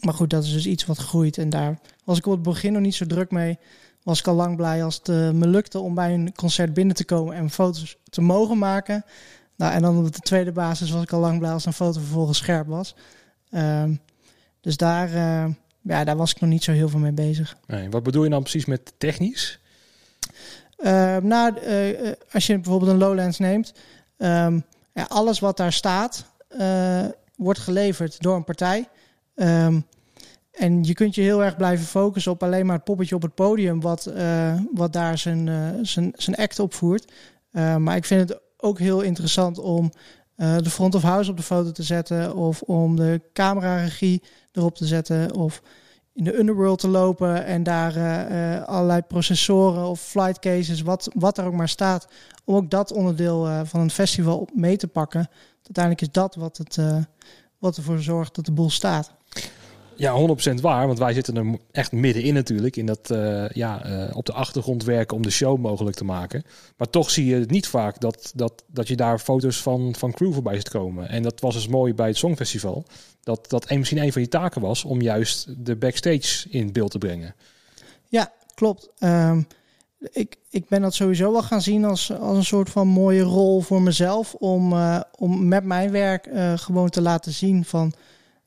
maar 0.00 0.14
goed, 0.14 0.30
dat 0.30 0.44
is 0.44 0.52
dus 0.52 0.66
iets 0.66 0.86
wat 0.86 0.98
groeit. 0.98 1.38
En 1.38 1.50
daar 1.50 1.78
was 2.04 2.18
ik 2.18 2.26
op 2.26 2.32
het 2.32 2.42
begin 2.42 2.72
nog 2.72 2.82
niet 2.82 2.94
zo 2.94 3.06
druk 3.06 3.30
mee. 3.30 3.58
Was 4.02 4.18
ik 4.18 4.26
al 4.26 4.34
lang 4.34 4.56
blij 4.56 4.84
als 4.84 5.00
het 5.02 5.34
me 5.34 5.46
lukte 5.46 5.78
om 5.78 5.94
bij 5.94 6.14
een 6.14 6.34
concert 6.34 6.74
binnen 6.74 6.96
te 6.96 7.04
komen 7.04 7.34
en 7.34 7.50
foto's 7.50 7.96
te 8.10 8.20
mogen 8.20 8.58
maken. 8.58 9.04
Nou, 9.56 9.72
en 9.72 9.82
dan 9.82 9.98
op 9.98 10.12
de 10.12 10.18
tweede 10.18 10.52
basis 10.52 10.90
was 10.90 11.02
ik 11.02 11.12
al 11.12 11.20
lang 11.20 11.38
blij 11.38 11.52
als 11.52 11.66
een 11.66 11.72
foto 11.72 12.00
vervolgens 12.00 12.38
scherp 12.38 12.66
was. 12.66 12.94
Um, 13.50 14.00
dus 14.60 14.76
daar, 14.76 15.08
uh, 15.14 15.54
ja, 15.80 16.04
daar 16.04 16.16
was 16.16 16.30
ik 16.30 16.40
nog 16.40 16.50
niet 16.50 16.64
zo 16.64 16.72
heel 16.72 16.88
veel 16.88 16.98
mee 16.98 17.12
bezig. 17.12 17.56
Nee, 17.66 17.90
wat 17.90 18.02
bedoel 18.02 18.24
je 18.24 18.30
dan 18.30 18.42
precies 18.42 18.64
met 18.64 18.92
technisch? 18.98 19.60
Uh, 20.78 21.16
nou, 21.16 21.60
uh, 21.60 22.12
als 22.32 22.46
je 22.46 22.54
bijvoorbeeld 22.54 22.90
een 22.90 22.98
Lowlands 22.98 23.38
neemt, 23.38 23.72
um, 24.18 24.64
ja, 24.94 25.06
alles 25.08 25.38
wat 25.38 25.56
daar 25.56 25.72
staat, 25.72 26.24
wordt 27.36 27.58
geleverd 27.58 28.20
door 28.20 28.36
een 28.36 28.44
partij. 28.44 28.88
Um, 29.34 29.86
en 30.52 30.84
je 30.84 30.94
kunt 30.94 31.14
je 31.14 31.20
heel 31.20 31.44
erg 31.44 31.56
blijven 31.56 31.86
focussen 31.86 32.32
op 32.32 32.42
alleen 32.42 32.66
maar 32.66 32.74
het 32.74 32.84
poppetje 32.84 33.14
op 33.14 33.22
het 33.22 33.34
podium, 33.34 33.80
wat, 33.80 34.12
wat 34.72 34.92
daar 34.92 35.18
zijn, 35.18 35.48
zijn, 35.86 36.12
zijn 36.16 36.36
act 36.36 36.58
opvoert. 36.58 37.12
maar 37.52 37.96
ik 37.96 38.04
vind 38.04 38.28
het 38.28 38.40
ook 38.56 38.78
heel 38.78 39.00
interessant 39.00 39.58
om 39.58 39.90
de 40.36 40.70
front 40.70 40.94
of 40.94 41.02
house 41.02 41.30
op 41.30 41.36
de 41.36 41.42
foto 41.42 41.72
te 41.72 41.82
zetten, 41.82 42.36
of 42.36 42.62
om 42.62 42.96
de 42.96 43.20
cameraregie 43.32 44.22
erop 44.52 44.76
te 44.76 44.86
zetten, 44.86 45.34
of 45.34 45.62
in 46.14 46.24
de 46.24 46.38
underworld 46.38 46.78
te 46.78 46.88
lopen 46.88 47.44
en 47.44 47.62
daar 47.62 47.96
uh, 47.96 48.62
allerlei 48.64 49.02
processoren 49.02 49.86
of 49.86 50.00
flight 50.00 50.38
cases, 50.38 50.82
wat, 50.82 51.10
wat 51.14 51.38
er 51.38 51.44
ook 51.44 51.52
maar 51.52 51.68
staat, 51.68 52.08
om 52.44 52.54
ook 52.54 52.70
dat 52.70 52.92
onderdeel 52.92 53.48
uh, 53.48 53.60
van 53.64 53.80
een 53.80 53.90
festival 53.90 54.48
mee 54.54 54.76
te 54.76 54.88
pakken. 54.88 55.28
Uiteindelijk 55.62 56.00
is 56.00 56.12
dat 56.12 56.34
wat, 56.34 56.58
het, 56.58 56.76
uh, 56.76 56.96
wat 57.58 57.76
ervoor 57.76 57.98
zorgt 57.98 58.34
dat 58.34 58.44
de 58.44 58.52
boel 58.52 58.70
staat. 58.70 59.12
Ja, 59.96 60.36
100% 60.50 60.54
waar. 60.60 60.86
Want 60.86 60.98
wij 60.98 61.12
zitten 61.12 61.36
er 61.36 61.58
echt 61.70 61.92
middenin 61.92 62.34
natuurlijk. 62.34 62.76
In 62.76 62.86
dat 62.86 63.10
uh, 63.10 63.48
ja, 63.48 63.86
uh, 63.86 64.16
op 64.16 64.26
de 64.26 64.32
achtergrond 64.32 64.84
werken 64.84 65.16
om 65.16 65.22
de 65.22 65.30
show 65.30 65.58
mogelijk 65.58 65.96
te 65.96 66.04
maken. 66.04 66.44
Maar 66.76 66.90
toch 66.90 67.10
zie 67.10 67.26
je 67.26 67.34
het 67.34 67.50
niet 67.50 67.66
vaak 67.66 68.00
dat, 68.00 68.32
dat, 68.34 68.64
dat 68.66 68.88
je 68.88 68.96
daar 68.96 69.18
foto's 69.18 69.62
van, 69.62 69.94
van 69.98 70.12
crew 70.12 70.32
voorbij 70.32 70.54
ziet 70.54 70.68
komen. 70.68 71.08
En 71.08 71.22
dat 71.22 71.40
was 71.40 71.54
dus 71.54 71.68
mooi 71.68 71.94
bij 71.94 72.06
het 72.06 72.16
Songfestival. 72.16 72.84
Dat 73.22 73.50
dat 73.50 73.70
misschien 73.70 74.02
een 74.02 74.12
van 74.12 74.22
je 74.22 74.28
taken 74.28 74.60
was 74.60 74.84
om 74.84 75.00
juist 75.00 75.64
de 75.64 75.76
backstage 75.76 76.48
in 76.50 76.72
beeld 76.72 76.90
te 76.90 76.98
brengen. 76.98 77.34
Ja, 78.08 78.32
klopt. 78.54 78.88
Um, 78.98 79.46
ik, 80.12 80.36
ik 80.50 80.68
ben 80.68 80.82
dat 80.82 80.94
sowieso 80.94 81.32
wel 81.32 81.42
gaan 81.42 81.62
zien 81.62 81.84
als, 81.84 82.12
als 82.12 82.36
een 82.36 82.44
soort 82.44 82.70
van 82.70 82.88
mooie 82.88 83.22
rol 83.22 83.60
voor 83.60 83.82
mezelf. 83.82 84.34
Om, 84.34 84.72
uh, 84.72 85.00
om 85.18 85.48
met 85.48 85.64
mijn 85.64 85.90
werk 85.90 86.28
gewoon 86.56 86.88
te 86.88 87.00
laten 87.00 87.32
zien 87.32 87.64
van 87.64 87.94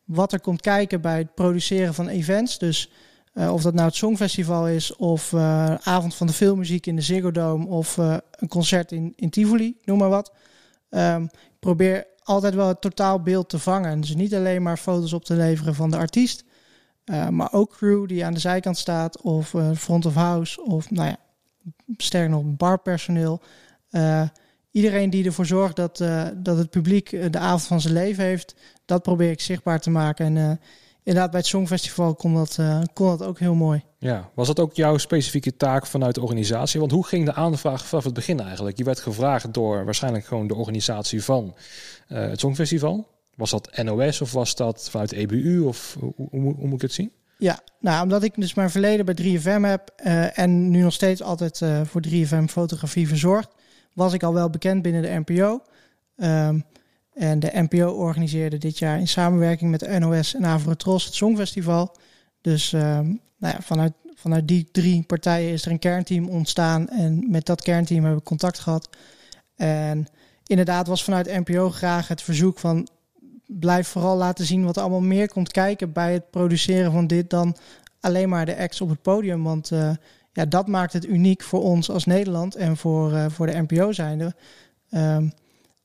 wat 0.06 0.34
er 0.34 0.40
komt 0.40 0.62
kijken 0.62 1.02
bij 1.02 1.18
het 1.18 1.34
produceren 1.34 1.94
van 1.94 2.08
events. 2.08 2.58
Dus 2.58 2.92
uh, 3.34 3.54
of 3.54 3.62
dat 3.62 3.74
nou 3.74 3.88
het 3.88 3.96
Songfestival 3.96 4.68
is, 4.68 4.96
of 4.96 5.32
uh, 5.32 5.76
avond 5.76 6.16
van 6.16 6.28
de 6.28 6.34
filmmuziek 6.34 6.86
in 6.86 6.96
de 6.96 7.02
Ziggo 7.02 7.32
Dome, 7.32 7.66
of 7.66 7.98
uh, 7.98 8.18
een 8.32 8.48
concert 8.48 8.92
in, 8.92 9.14
in 9.16 9.30
Tivoli, 9.30 9.78
noem 9.84 9.98
maar 9.98 10.10
wat. 10.10 10.34
Ik 10.90 11.30
probeer 11.60 12.08
altijd 12.24 12.56
wel 12.56 12.68
het 12.68 12.82
totaalbeeld 12.82 13.50
te 13.50 13.60
vangen. 13.60 14.02
Dus 14.02 14.16
niet 14.16 14.36
alleen 14.36 14.62
maar 14.62 14.78
foto's 14.78 15.14
op 15.14 15.26
te 15.26 15.34
leveren 15.34 15.76
van 15.76 15.92
de 15.92 15.98
artiest, 15.98 16.44
maar 17.30 17.54
ook 17.54 17.72
crew 17.72 18.08
die 18.08 18.26
aan 18.26 18.34
de 18.34 18.40
zijkant 18.40 18.78
staat, 18.78 19.22
of 19.22 19.56
front 19.76 20.06
of 20.06 20.14
house, 20.14 20.62
of 20.64 20.92
nou 20.92 21.08
ja, 21.08 21.18
sterk 21.98 22.30
nog 22.30 22.44
barpersoneel. 22.46 23.42
Iedereen 24.76 25.10
die 25.10 25.26
ervoor 25.26 25.46
zorgt 25.46 25.76
dat, 25.76 25.98
dat 26.36 26.58
het 26.58 26.70
publiek 26.70 27.32
de 27.32 27.40
avond 27.40 27.64
van 27.64 27.82
zijn 27.82 27.94
leven 27.94 28.24
heeft, 28.24 28.56
dat 28.86 29.02
probeer 29.02 29.32
ik 29.32 29.42
zichtbaar 29.42 29.80
te 29.80 29.90
maken. 29.90 30.26
En 30.26 30.36
uh, 30.36 30.52
inderdaad, 31.04 31.32
bij 31.32 31.40
het 31.40 31.50
Songfestival 31.50 32.16
kon 32.16 32.34
dat, 32.34 32.58
uh, 32.60 32.82
kon 32.94 33.08
dat 33.08 33.24
ook 33.24 33.40
heel 33.40 33.54
mooi. 33.54 33.84
Ja, 33.98 34.30
was 34.34 34.48
dat 34.48 34.60
ook 34.60 34.74
jouw 34.74 34.98
specifieke 34.98 35.58
taak 35.58 35.86
vanuit 35.86 36.16
de 36.16 36.22
organisatie? 36.22 36.80
Want 36.80 36.92
hoe 36.92 37.06
ging 37.06 37.26
de 37.26 37.34
aanvraag 37.34 37.86
vanaf 37.86 38.04
het 38.04 38.14
begin 38.14 38.40
eigenlijk? 38.40 38.78
Je 38.78 38.84
werd 38.84 39.00
gevraagd 39.00 39.54
door 39.54 39.86
waarschijnlijk 39.86 40.26
gewoon 40.26 40.48
de 40.48 40.56
organisatie 40.56 41.24
van 41.24 41.56
het 42.08 42.40
Songfestival. 42.40 43.08
Was 43.36 43.52
dat 43.52 43.84
NOS 43.84 44.22
of 44.22 44.32
was 44.32 44.56
dat 44.56 44.90
vanuit 44.90 45.12
EBU? 45.12 45.60
Of 45.60 45.98
hoe, 46.00 46.14
hoe, 46.16 46.30
hoe, 46.30 46.68
moet 46.68 46.74
ik 46.74 46.82
het 46.82 46.94
zien? 46.94 47.12
Ja, 47.38 47.60
nou, 47.80 48.04
omdat 48.04 48.24
ik 48.24 48.34
dus 48.36 48.54
mijn 48.54 48.70
verleden 48.70 49.06
bij 49.06 49.16
3FM 49.16 49.62
heb 49.62 49.94
uh, 50.06 50.40
en 50.40 50.70
nu 50.70 50.82
nog 50.82 50.94
steeds 50.94 51.22
altijd 51.22 51.62
uh, 51.62 51.82
voor 51.84 52.02
3FM 52.08 52.44
fotografie 52.50 53.08
verzorgd, 53.08 53.55
was 53.96 54.14
ik 54.14 54.24
al 54.24 54.34
wel 54.34 54.50
bekend 54.50 54.82
binnen 54.82 55.02
de 55.02 55.24
NPO. 55.26 55.62
Um, 56.16 56.66
en 57.14 57.40
de 57.40 57.52
NPO 57.54 57.92
organiseerde 57.92 58.58
dit 58.58 58.78
jaar 58.78 59.00
in 59.00 59.08
samenwerking 59.08 59.72
met 59.72 59.80
de 59.80 60.00
NOS 60.00 60.36
en 60.36 60.46
Avrotros 60.46 61.06
het 61.06 61.14
Songfestival. 61.14 61.96
Dus 62.42 62.72
um, 62.72 63.22
nou 63.38 63.54
ja, 63.54 63.62
vanuit, 63.62 63.94
vanuit 64.16 64.48
die 64.48 64.70
drie 64.72 65.04
partijen 65.04 65.52
is 65.52 65.66
er 65.66 65.72
een 65.72 65.80
kernteam 65.80 66.30
ontstaan. 66.30 66.90
En 66.90 67.26
met 67.30 67.46
dat 67.46 67.62
kernteam 67.62 68.02
hebben 68.02 68.20
we 68.20 68.26
contact 68.26 68.60
gehad. 68.60 68.90
En 69.56 70.08
inderdaad 70.46 70.88
was 70.88 71.04
vanuit 71.04 71.46
NPO 71.48 71.70
graag 71.70 72.08
het 72.08 72.22
verzoek 72.22 72.60
van... 72.60 72.88
blijf 73.46 73.88
vooral 73.88 74.18
laten 74.18 74.46
zien 74.46 74.66
wat 74.66 74.76
er 74.76 74.82
allemaal 74.82 75.02
meer 75.02 75.28
komt 75.28 75.52
kijken... 75.52 75.92
bij 75.92 76.14
het 76.14 76.30
produceren 76.30 76.92
van 76.92 77.08
dit 77.08 77.30
dan 77.30 77.56
alleen 78.00 78.30
maar 78.30 78.46
de 78.46 78.58
acts 78.58 78.82
op 78.82 78.90
het 78.90 79.02
podium. 79.02 79.44
Want 79.44 79.72
uh, 79.72 79.92
ja, 80.36 80.46
dat 80.46 80.68
maakt 80.68 80.94
het 80.94 81.06
uniek 81.06 81.44
voor 81.44 81.64
ons 81.64 81.90
als 81.90 82.06
Nederland 82.06 82.56
en 82.56 82.78
voor, 82.78 83.12
uh, 83.12 83.26
voor 83.30 83.46
de 83.46 83.66
NPO 83.68 83.92
zijnde... 83.92 84.36
Um, 84.92 85.34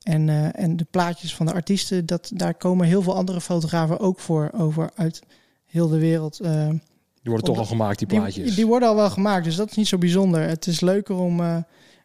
en, 0.02 0.28
uh, 0.28 0.58
en 0.60 0.76
de 0.76 0.86
plaatjes 0.90 1.34
van 1.34 1.46
de 1.46 1.52
artiesten, 1.52 2.06
dat, 2.06 2.30
daar 2.34 2.54
komen 2.54 2.86
heel 2.86 3.02
veel 3.02 3.14
andere 3.14 3.40
fotografen 3.40 3.98
ook 3.98 4.20
voor 4.20 4.50
over 4.56 4.90
uit 4.94 5.22
heel 5.66 5.88
de 5.88 5.98
wereld. 5.98 6.40
Uh, 6.42 6.68
die 6.68 6.78
worden 7.22 7.44
toch 7.46 7.58
al 7.58 7.64
gemaakt, 7.64 7.98
die 7.98 8.06
plaatjes? 8.06 8.46
Die, 8.46 8.54
die, 8.54 8.66
worden 8.66 8.88
al 8.88 8.94
wel 8.94 9.10
gemaakt, 9.10 9.44
dus 9.44 9.56
dat 9.56 9.70
is 9.70 9.76
niet 9.76 9.88
zo 9.88 9.98
bijzonder. 9.98 10.40
Het 10.40 10.66
is 10.66 10.80
leuker 10.80 11.16
om 11.16 11.40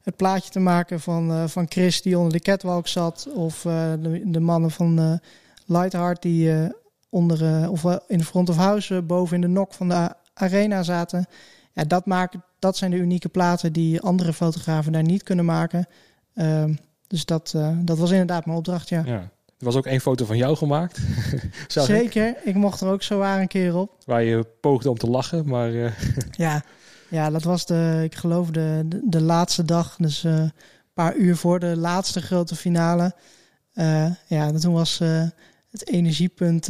het 0.02 0.16
plaatje 0.16 0.52
te 0.52 0.60
maken 0.60 1.00
van, 1.00 1.50
van 1.50 1.66
Chris 1.70 2.02
die 2.02 2.18
onder 2.18 2.34
de 2.34 2.40
catwalk 2.40 2.88
zat. 2.88 3.28
Of 3.34 3.62
de, 3.62 4.22
de, 4.25 4.40
mannen 4.40 4.72
van 4.72 5.20
Lightheart 5.66 6.22
die 6.22 6.52
onder, 7.10 7.70
of 7.70 7.84
in 8.08 8.18
de 8.18 8.24
front 8.24 8.50
of 8.50 8.56
house 8.56 9.02
boven 9.02 9.36
in 9.36 9.42
de 9.42 9.48
nok 9.48 9.74
van 9.74 9.90
de 9.90 10.14
arena 10.34 10.84
zaten. 10.84 11.28
Ja, 11.75 11.84
dat, 11.84 12.05
maken, 12.05 12.44
dat 12.60 12.77
zijn 12.77 12.91
de 12.91 12.98
unieke 12.98 13.29
platen 13.29 13.74
die 13.74 14.01
andere 14.01 14.34
fotografen 14.34 14.91
daar 14.91 15.03
niet 15.03 15.24
kunnen 15.24 15.46
maken. 15.46 15.88
Ehm, 16.34 16.75
dus 17.08 17.25
dat, 17.25 17.55
dat 17.82 17.98
was 17.98 18.12
inderdaad 18.12 18.46
mijn 18.46 18.58
opdracht, 18.58 18.89
ja. 18.89 19.01
ja. 19.05 19.32
Er 19.58 19.65
was 19.65 19.75
ook 19.75 19.86
één 19.86 20.01
foto 20.01 20.25
van 20.25 20.38
jou 20.38 20.55
gemaakt. 20.55 21.00
Zeker, 21.67 22.27
ik. 22.27 22.44
ik. 22.44 22.55
mocht 22.55 22.82
er 22.82 22.88
ook 22.88 23.03
zo 23.03 23.17
waar 23.17 23.41
een 23.41 23.48
keer 23.48 23.75
op. 23.75 23.98
Waar 24.05 24.24
je 24.24 24.46
poogde 24.62 24.89
om 24.89 24.98
te 24.98 25.10
lachen, 25.10 25.48
maar... 25.48 25.72
ja, 26.46 26.63
ja, 27.10 27.29
dat 27.29 27.44
was 27.44 27.65
de, 27.65 28.01
ik 28.03 28.15
geloof 28.15 28.50
de, 28.50 28.88
de, 29.03 29.22
laatste 29.22 29.65
dag. 29.65 29.96
Dus 29.98 30.24
een 30.24 30.51
paar 30.94 31.15
uur 31.15 31.36
voor 31.36 31.60
de 31.60 31.77
laatste 31.77 32.22
grote 32.22 32.55
finale. 32.55 33.15
ja, 34.27 34.51
toen 34.51 34.74
was 34.74 35.00
het 35.70 35.88
energiepunt 35.88 36.70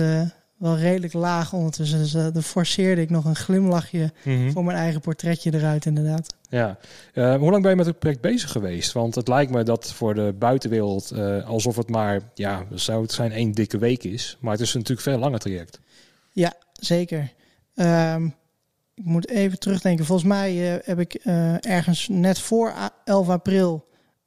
wel 0.65 0.77
redelijk 0.77 1.13
laag 1.13 1.53
ondertussen. 1.53 1.99
Dus 1.99 2.13
uh, 2.13 2.27
dan 2.33 2.43
forceerde 2.43 3.01
ik 3.01 3.09
nog 3.09 3.25
een 3.25 3.35
glimlachje 3.35 4.11
mhm. 4.23 4.51
voor 4.51 4.63
mijn 4.63 4.77
eigen 4.77 5.01
portretje 5.01 5.53
eruit, 5.53 5.85
inderdaad. 5.85 6.35
Ja. 6.49 6.77
Uh, 7.13 7.35
hoe 7.35 7.51
lang 7.51 7.61
ben 7.61 7.71
je 7.71 7.77
met 7.77 7.85
het 7.85 7.99
project 7.99 8.21
bezig 8.21 8.51
geweest? 8.51 8.91
Want 8.91 9.15
het 9.15 9.27
lijkt 9.27 9.51
me 9.51 9.63
dat 9.63 9.93
voor 9.93 10.15
de 10.15 10.35
buitenwereld 10.39 11.11
uh, 11.13 11.47
alsof 11.47 11.75
het 11.75 11.89
maar, 11.89 12.21
ja, 12.33 12.65
zou 12.73 13.01
het 13.01 13.11
zijn 13.11 13.31
één 13.31 13.51
dikke 13.51 13.77
week 13.77 14.03
is. 14.03 14.37
Maar 14.39 14.51
het 14.51 14.61
is 14.61 14.73
natuurlijk 14.73 15.01
veel 15.01 15.17
langer 15.17 15.39
traject. 15.39 15.79
Ja, 16.31 16.53
zeker. 16.73 17.33
Um, 17.75 18.35
ik 18.93 19.05
moet 19.05 19.29
even 19.29 19.59
terugdenken. 19.59 20.05
Volgens 20.05 20.27
mij 20.27 20.81
heb 20.83 20.99
ik 20.99 21.13
ergens 21.59 22.07
net 22.07 22.39
voor 22.39 22.73
11 23.03 23.29
april 23.29 23.85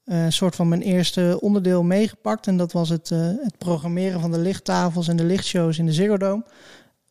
een 0.08 0.24
eh, 0.24 0.30
soort 0.30 0.54
van 0.54 0.68
mijn 0.68 0.82
eerste 0.82 1.38
onderdeel 1.40 1.82
meegepakt. 1.82 2.46
En 2.46 2.56
dat 2.56 2.72
was 2.72 2.88
het, 2.88 3.10
uh, 3.10 3.18
het 3.20 3.58
programmeren 3.58 4.20
van 4.20 4.30
de 4.30 4.38
lichttafels 4.38 5.08
en 5.08 5.16
de 5.16 5.24
lichtshows 5.24 5.78
in 5.78 5.86
de 5.86 5.92
Ziggo 5.92 6.16
Dome. 6.16 6.44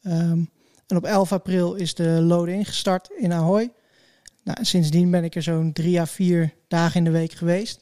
Ehm, 0.02 0.42
en 0.88 0.98
op 0.98 1.04
11 1.04 1.32
april 1.32 1.74
is 1.74 1.94
de 1.94 2.10
load-in 2.10 2.66
gestart 2.66 3.10
in 3.18 3.34
Ahoy. 3.34 3.72
Nou, 4.44 4.66
sindsdien 4.66 5.12
ben 5.12 5.24
ik 5.24 5.36
er 5.36 5.42
zo'n 5.42 5.74
drie 5.74 6.00
à 6.00 6.06
vier 6.06 6.54
dagen 6.68 6.98
in 6.98 7.04
de 7.04 7.12
week 7.12 7.32
geweest. 7.32 7.82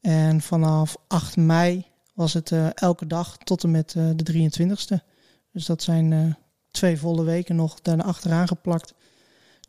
En 0.00 0.40
vanaf 0.40 0.96
8 1.06 1.36
mei 1.36 1.86
was 2.14 2.32
het 2.32 2.50
uh, 2.50 2.66
elke 2.74 3.06
dag 3.06 3.36
tot 3.38 3.62
en 3.62 3.70
met 3.70 3.90
de 3.92 4.50
23ste. 4.50 5.04
Dus 5.52 5.66
dat 5.66 5.82
zijn 5.82 6.36
twee 6.70 6.98
volle 6.98 7.24
weken 7.24 7.56
nog 7.56 7.80
daarna 7.80 8.04
achteraan 8.04 8.48
geplakt. 8.48 8.94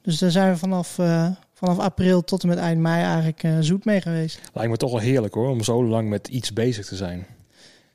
Dus 0.02 0.18
daar 0.18 0.32
zijn 0.32 0.52
we 0.52 0.58
vanaf, 0.58 0.98
vanaf 1.54 1.80
april 1.80 2.24
tot 2.24 2.42
en 2.42 2.48
met 2.48 2.58
eind 2.58 2.80
mei 2.80 3.04
eigenlijk 3.04 3.44
uh, 3.44 3.58
zoet 3.60 3.86
mee 3.86 4.02
geweest. 4.02 4.40
Lijkt 4.54 4.72
me 4.72 4.78
toch 4.78 4.92
wel 4.92 5.00
heerlijk 5.00 5.34
hoor, 5.34 5.50
om 5.50 5.64
zo 5.64 5.86
lang 5.86 6.10
met 6.10 6.28
iets 6.28 6.54
bezig 6.54 6.86
te 6.86 6.96
zijn. 6.96 7.26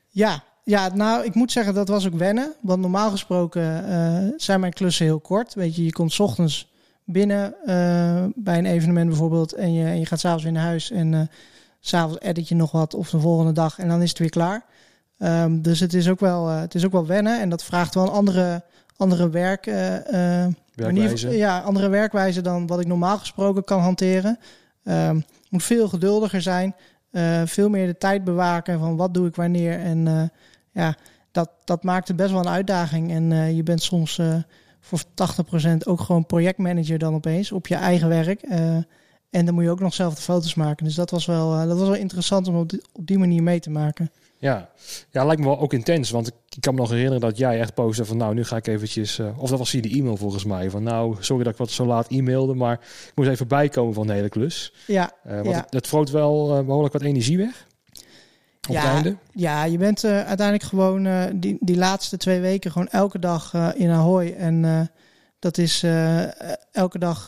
Ja, 0.07 0.43
ja, 0.63 0.95
nou, 0.95 1.25
ik 1.25 1.35
moet 1.35 1.51
zeggen 1.51 1.73
dat 1.73 1.87
was 1.87 2.07
ook 2.07 2.13
wennen. 2.13 2.53
Want 2.61 2.81
normaal 2.81 3.09
gesproken 3.09 3.89
uh, 3.89 4.33
zijn 4.37 4.59
mijn 4.59 4.73
klussen 4.73 5.05
heel 5.05 5.19
kort. 5.19 5.53
Weet 5.53 5.75
je, 5.75 5.85
je 5.85 5.91
komt 5.91 6.13
s 6.13 6.19
ochtends 6.19 6.71
binnen 7.03 7.55
uh, 7.65 8.25
bij 8.35 8.57
een 8.57 8.65
evenement 8.65 9.07
bijvoorbeeld 9.07 9.53
en 9.53 9.73
je, 9.73 9.85
en 9.85 9.99
je 9.99 10.05
gaat 10.05 10.19
s'avonds 10.19 10.43
weer 10.43 10.53
naar 10.53 10.63
huis 10.63 10.91
en 10.91 11.13
uh, 11.13 11.21
s'avonds 11.79 12.19
edit 12.19 12.47
je 12.47 12.55
nog 12.55 12.71
wat 12.71 12.93
of 12.93 13.09
de 13.09 13.19
volgende 13.19 13.51
dag 13.51 13.79
en 13.79 13.87
dan 13.87 14.01
is 14.01 14.09
het 14.09 14.19
weer 14.19 14.29
klaar. 14.29 14.65
Um, 15.17 15.61
dus 15.61 15.79
het 15.79 15.93
is 15.93 16.09
ook 16.09 16.19
wel, 16.19 16.47
het 16.47 16.75
is 16.75 16.85
ook 16.85 16.91
wel 16.91 17.05
wennen 17.05 17.41
en 17.41 17.49
dat 17.49 17.63
vraagt 17.63 17.95
wel 17.95 18.03
een 18.03 18.09
andere, 18.09 18.63
andere 18.97 19.29
werk, 19.29 19.65
Werkwijze. 20.79 21.37
ja, 21.37 21.59
andere 21.59 21.89
werkwijze 21.89 22.41
dan 22.41 22.67
wat 22.67 22.79
ik 22.79 22.87
normaal 22.87 23.17
gesproken 23.17 23.63
kan 23.63 23.79
hanteren. 23.79 24.39
Um, 24.83 25.23
moet 25.49 25.63
veel 25.63 25.87
geduldiger 25.87 26.41
zijn. 26.41 26.75
Uh, 27.11 27.41
veel 27.45 27.69
meer 27.69 27.85
de 27.85 27.97
tijd 27.97 28.23
bewaken 28.23 28.79
van 28.79 28.95
wat 28.95 29.13
doe 29.13 29.27
ik 29.27 29.35
wanneer. 29.35 29.79
En 29.79 30.05
uh, 30.05 30.23
ja, 30.71 30.95
dat, 31.31 31.49
dat 31.63 31.83
maakt 31.83 32.07
het 32.07 32.17
best 32.17 32.31
wel 32.31 32.39
een 32.39 32.47
uitdaging. 32.47 33.11
En 33.11 33.31
uh, 33.31 33.55
je 33.55 33.63
bent 33.63 33.81
soms 33.81 34.21
voor 34.79 34.99
80% 35.03 35.77
ook 35.85 36.01
gewoon 36.01 36.25
projectmanager 36.25 36.97
dan 36.97 37.13
opeens 37.13 37.51
op 37.51 37.67
je 37.67 37.75
eigen 37.75 38.09
werk. 38.09 38.41
en 39.29 39.45
dan 39.45 39.53
moet 39.53 39.63
je 39.63 39.69
ook 39.69 39.79
nog 39.79 39.93
zelf 39.93 40.15
de 40.15 40.21
foto's 40.21 40.55
maken. 40.55 40.85
Dus 40.85 40.95
dat 40.95 41.09
was 41.09 41.25
wel, 41.25 41.67
dat 41.67 41.77
was 41.77 41.87
wel 41.87 41.95
interessant 41.95 42.47
om 42.47 42.55
op 42.55 42.69
die, 42.69 42.81
op 42.93 43.07
die 43.07 43.17
manier 43.17 43.43
mee 43.43 43.59
te 43.59 43.69
maken. 43.69 44.11
Ja. 44.39 44.69
ja, 45.09 45.25
lijkt 45.25 45.41
me 45.41 45.47
wel 45.47 45.59
ook 45.59 45.73
intens. 45.73 46.09
Want 46.09 46.27
ik, 46.27 46.33
kan 46.59 46.73
me 46.73 46.79
nog 46.79 46.89
herinneren 46.89 47.19
dat 47.19 47.37
jij 47.37 47.59
echt 47.59 47.73
postte 47.73 48.05
van 48.05 48.17
nou, 48.17 48.33
nu 48.33 48.43
ga 48.43 48.55
ik 48.55 48.67
eventjes... 48.67 49.17
Uh, 49.17 49.39
of 49.39 49.49
dat 49.49 49.59
was 49.59 49.71
hier 49.71 49.81
de 49.81 49.89
e-mail 49.89 50.17
volgens 50.17 50.45
mij. 50.45 50.69
Van 50.69 50.83
nou, 50.83 51.15
sorry 51.19 51.43
dat 51.43 51.53
ik 51.53 51.59
wat 51.59 51.71
zo 51.71 51.85
laat 51.85 52.07
e-mailde, 52.07 52.53
maar 52.53 52.73
ik 52.73 53.11
moest 53.15 53.29
even 53.29 53.47
bijkomen 53.47 53.93
van 53.93 54.07
de 54.07 54.13
hele 54.13 54.29
klus. 54.29 54.73
Ja. 54.87 55.11
Uh, 55.27 55.33
want 55.33 55.45
ja. 55.45 55.65
Het, 55.69 55.91
het 55.91 56.09
wel 56.09 56.57
uh, 56.57 56.65
behoorlijk 56.65 56.93
wat 56.93 57.01
energie 57.01 57.37
weg. 57.37 57.67
Op 58.67 58.75
ja, 58.75 58.93
einde. 58.93 59.15
ja, 59.33 59.63
je 59.63 59.77
bent 59.77 60.03
uiteindelijk 60.03 60.63
gewoon 60.63 61.29
die, 61.39 61.57
die 61.59 61.77
laatste 61.77 62.17
twee 62.17 62.39
weken 62.39 62.71
gewoon 62.71 62.87
elke 62.87 63.19
dag 63.19 63.53
in 63.75 63.89
Ahoy. 63.89 64.33
En 64.37 64.89
dat 65.39 65.57
is 65.57 65.85
elke 66.71 66.99
dag 66.99 67.27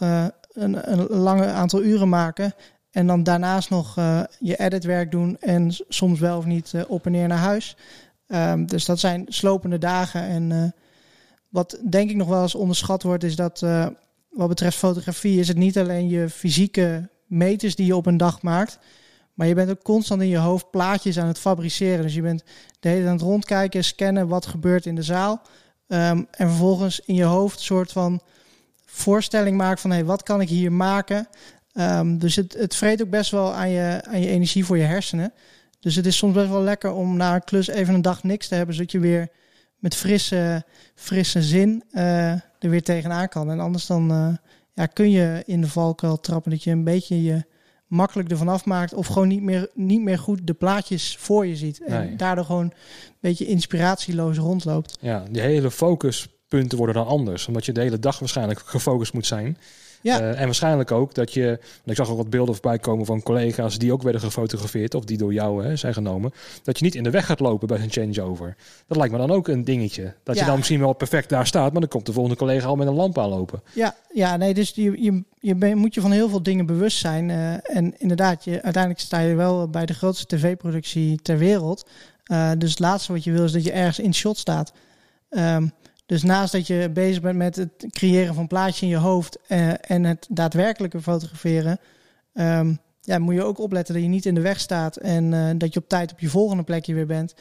een, 0.53 0.91
een 0.91 1.07
lange 1.07 1.45
aantal 1.45 1.83
uren 1.83 2.09
maken. 2.09 2.53
En 2.91 3.07
dan 3.07 3.23
daarnaast 3.23 3.69
nog 3.69 3.97
uh, 3.97 4.21
je 4.39 4.55
editwerk 4.55 5.11
doen 5.11 5.37
en 5.39 5.75
soms 5.89 6.19
wel 6.19 6.37
of 6.37 6.45
niet 6.45 6.71
uh, 6.75 6.81
op 6.87 7.05
en 7.05 7.11
neer 7.11 7.27
naar 7.27 7.37
huis. 7.37 7.75
Um, 8.27 8.65
dus 8.65 8.85
dat 8.85 8.99
zijn 8.99 9.25
slopende 9.27 9.77
dagen. 9.77 10.21
En 10.21 10.49
uh, 10.49 10.63
wat 11.49 11.79
denk 11.89 12.09
ik 12.09 12.15
nog 12.15 12.27
wel 12.27 12.41
eens 12.41 12.55
onderschat 12.55 13.03
wordt, 13.03 13.23
is 13.23 13.35
dat 13.35 13.59
wat 14.29 14.47
betreft 14.47 14.77
fotografie 14.77 15.39
is 15.39 15.47
het 15.47 15.57
niet 15.57 15.77
alleen 15.77 16.09
je 16.09 16.29
fysieke 16.29 17.09
meters 17.25 17.75
die 17.75 17.85
je 17.85 17.95
op 17.95 18.05
een 18.05 18.17
dag 18.17 18.41
maakt. 18.41 18.79
Maar 19.33 19.47
je 19.47 19.55
bent 19.55 19.69
ook 19.69 19.83
constant 19.83 20.21
in 20.21 20.27
je 20.27 20.37
hoofd 20.37 20.69
plaatjes 20.71 21.19
aan 21.19 21.27
het 21.27 21.39
fabriceren. 21.39 22.01
Dus 22.01 22.13
je 22.13 22.21
bent 22.21 22.43
de 22.79 22.89
hele 22.89 23.01
tijd 23.01 23.13
het 23.13 23.21
rondkijken, 23.21 23.83
scannen 23.83 24.27
wat 24.27 24.45
gebeurt 24.45 24.85
in 24.85 24.95
de 24.95 25.03
zaal. 25.03 25.41
Um, 25.87 26.27
en 26.31 26.47
vervolgens 26.47 26.99
in 26.99 27.15
je 27.15 27.23
hoofd 27.23 27.57
een 27.57 27.65
soort 27.65 27.91
van 27.91 28.21
voorstelling 28.85 29.57
maken 29.57 29.81
van... 29.81 29.89
hé, 29.89 29.95
hey, 29.95 30.05
wat 30.05 30.23
kan 30.23 30.41
ik 30.41 30.49
hier 30.49 30.71
maken 30.71 31.27
Um, 31.73 32.17
dus 32.17 32.35
het, 32.35 32.53
het 32.53 32.75
vreet 32.75 33.01
ook 33.01 33.09
best 33.09 33.31
wel 33.31 33.53
aan 33.53 33.69
je, 33.69 34.01
aan 34.03 34.21
je 34.21 34.27
energie 34.27 34.65
voor 34.65 34.77
je 34.77 34.83
hersenen. 34.83 35.33
Dus 35.79 35.95
het 35.95 36.05
is 36.05 36.17
soms 36.17 36.33
best 36.33 36.49
wel 36.49 36.61
lekker 36.61 36.91
om 36.91 37.17
na 37.17 37.35
een 37.35 37.43
klus 37.43 37.67
even 37.67 37.93
een 37.93 38.01
dag 38.01 38.23
niks 38.23 38.47
te 38.47 38.55
hebben, 38.55 38.75
zodat 38.75 38.91
je 38.91 38.99
weer 38.99 39.29
met 39.77 39.95
frisse, 39.95 40.65
frisse 40.95 41.41
zin 41.41 41.83
uh, 41.91 42.31
er 42.31 42.69
weer 42.69 42.83
tegenaan 42.83 43.27
kan. 43.27 43.51
En 43.51 43.59
anders 43.59 43.85
dan 43.85 44.11
uh, 44.11 44.35
ja, 44.73 44.85
kun 44.85 45.11
je 45.11 45.43
in 45.45 45.61
de 45.61 45.67
valkuil 45.67 46.19
trappen 46.19 46.51
dat 46.51 46.63
je 46.63 46.71
een 46.71 46.83
beetje 46.83 47.23
je 47.23 47.43
makkelijk 47.87 48.29
ervan 48.29 48.47
afmaakt 48.47 48.93
of 48.93 49.07
gewoon 49.07 49.27
niet 49.27 49.41
meer, 49.41 49.69
niet 49.73 50.01
meer 50.01 50.19
goed 50.19 50.47
de 50.47 50.53
plaatjes 50.53 51.17
voor 51.19 51.47
je 51.47 51.55
ziet. 51.55 51.81
En 51.83 52.05
nee. 52.05 52.15
daardoor 52.15 52.45
gewoon 52.45 52.63
een 52.63 52.73
beetje 53.19 53.45
inspiratieloos 53.45 54.37
rondloopt. 54.37 54.97
Ja, 55.01 55.23
die 55.29 55.41
hele 55.41 55.71
focuspunten 55.71 56.77
worden 56.77 56.95
dan 56.95 57.07
anders, 57.07 57.47
omdat 57.47 57.65
je 57.65 57.71
de 57.71 57.81
hele 57.81 57.99
dag 57.99 58.19
waarschijnlijk 58.19 58.59
gefocust 58.59 59.13
moet 59.13 59.25
zijn. 59.25 59.57
Ja. 60.01 60.21
Uh, 60.21 60.39
en 60.39 60.45
waarschijnlijk 60.45 60.91
ook 60.91 61.13
dat 61.13 61.33
je, 61.33 61.59
ik 61.85 61.95
zag 61.95 62.09
ook 62.09 62.17
wat 62.17 62.29
beelden 62.29 62.53
voorbij 62.53 62.79
komen 62.79 63.05
van 63.05 63.23
collega's 63.23 63.77
die 63.77 63.93
ook 63.93 64.01
werden 64.01 64.21
gefotografeerd 64.21 64.95
of 64.95 65.05
die 65.05 65.17
door 65.17 65.33
jou 65.33 65.65
hè, 65.65 65.75
zijn 65.75 65.93
genomen, 65.93 66.33
dat 66.63 66.79
je 66.79 66.85
niet 66.85 66.95
in 66.95 67.03
de 67.03 67.09
weg 67.09 67.25
gaat 67.25 67.39
lopen 67.39 67.67
bij 67.67 67.79
een 67.79 67.91
changeover. 67.91 68.55
Dat 68.87 68.97
lijkt 68.97 69.11
me 69.13 69.19
dan 69.19 69.31
ook 69.31 69.47
een 69.47 69.63
dingetje. 69.63 70.13
Dat 70.23 70.35
ja. 70.35 70.41
je 70.41 70.47
dan 70.47 70.57
misschien 70.57 70.79
wel 70.79 70.93
perfect 70.93 71.29
daar 71.29 71.47
staat, 71.47 71.71
maar 71.71 71.81
dan 71.81 71.89
komt 71.89 72.05
de 72.05 72.13
volgende 72.13 72.37
collega 72.37 72.67
al 72.67 72.75
met 72.75 72.87
een 72.87 72.93
lamp 72.93 73.17
aanlopen. 73.17 73.61
Ja, 73.73 73.95
ja 74.13 74.37
nee, 74.37 74.53
dus 74.53 74.71
je, 74.75 75.01
je, 75.03 75.23
je 75.39 75.55
ben, 75.55 75.77
moet 75.77 75.93
je 75.93 76.01
van 76.01 76.11
heel 76.11 76.29
veel 76.29 76.43
dingen 76.43 76.65
bewust 76.65 76.97
zijn. 76.97 77.29
Uh, 77.29 77.77
en 77.77 77.93
inderdaad, 77.97 78.43
je, 78.43 78.61
uiteindelijk 78.61 79.03
sta 79.03 79.19
je 79.19 79.35
wel 79.35 79.69
bij 79.69 79.85
de 79.85 79.93
grootste 79.93 80.35
tv-productie 80.35 81.19
ter 81.21 81.37
wereld. 81.37 81.85
Uh, 82.31 82.51
dus 82.57 82.69
het 82.69 82.79
laatste 82.79 83.11
wat 83.11 83.23
je 83.23 83.31
wil 83.31 83.43
is 83.43 83.51
dat 83.51 83.63
je 83.63 83.71
ergens 83.71 83.99
in 83.99 84.13
shot 84.13 84.37
staat. 84.37 84.73
Um, 85.29 85.71
dus 86.11 86.23
naast 86.23 86.51
dat 86.51 86.67
je 86.67 86.89
bezig 86.93 87.21
bent 87.21 87.37
met 87.37 87.55
het 87.55 87.85
creëren 87.89 88.33
van 88.33 88.47
plaatjes 88.47 88.81
in 88.81 88.87
je 88.87 88.97
hoofd 88.97 89.37
uh, 89.47 89.91
en 89.91 90.03
het 90.03 90.27
daadwerkelijke 90.29 91.01
fotograferen, 91.01 91.79
um, 92.33 92.79
ja, 93.01 93.19
moet 93.19 93.33
je 93.33 93.43
ook 93.43 93.59
opletten 93.59 93.93
dat 93.93 94.03
je 94.03 94.09
niet 94.09 94.25
in 94.25 94.35
de 94.35 94.41
weg 94.41 94.59
staat 94.59 94.95
en 94.95 95.31
uh, 95.31 95.49
dat 95.55 95.73
je 95.73 95.79
op 95.79 95.89
tijd 95.89 96.11
op 96.11 96.19
je 96.19 96.29
volgende 96.29 96.63
plekje 96.63 96.93
weer 96.93 97.05
bent. 97.05 97.35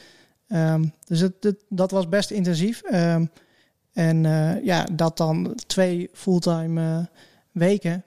Um, 0.47 0.93
dus 1.05 1.29
dat 1.69 1.91
was 1.91 2.09
best 2.09 2.31
intensief. 2.31 2.81
Um, 2.93 3.29
en 3.93 4.23
uh, 4.23 4.63
ja, 4.63 4.87
dat 4.91 5.17
dan 5.17 5.55
twee 5.67 6.09
fulltime 6.13 7.09
weken 7.51 8.03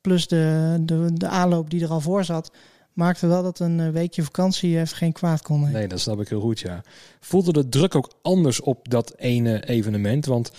plus 0.00 0.28
de, 0.28 0.76
de, 0.80 1.10
de 1.12 1.28
aanloop 1.28 1.70
die 1.70 1.82
er 1.82 1.90
al 1.90 2.00
voor 2.00 2.24
zat 2.24 2.50
maakte 2.96 3.26
wel 3.26 3.42
dat 3.42 3.58
een 3.58 3.80
eh, 3.80 3.88
weekje 3.88 4.22
vakantie 4.22 4.78
even 4.78 4.96
geen 4.96 5.12
kwaad 5.12 5.42
kon. 5.42 5.70
Nee, 5.70 5.88
dat 5.88 6.00
snap 6.00 6.20
ik 6.20 6.28
heel 6.28 6.40
goed, 6.40 6.60
ja. 6.60 6.82
Voelde 7.20 7.52
de 7.52 7.68
druk 7.68 7.94
ook 7.94 8.10
anders 8.22 8.60
op 8.60 8.88
dat 8.90 9.14
ene 9.16 9.66
evenement? 9.66 10.26
Want 10.26 10.50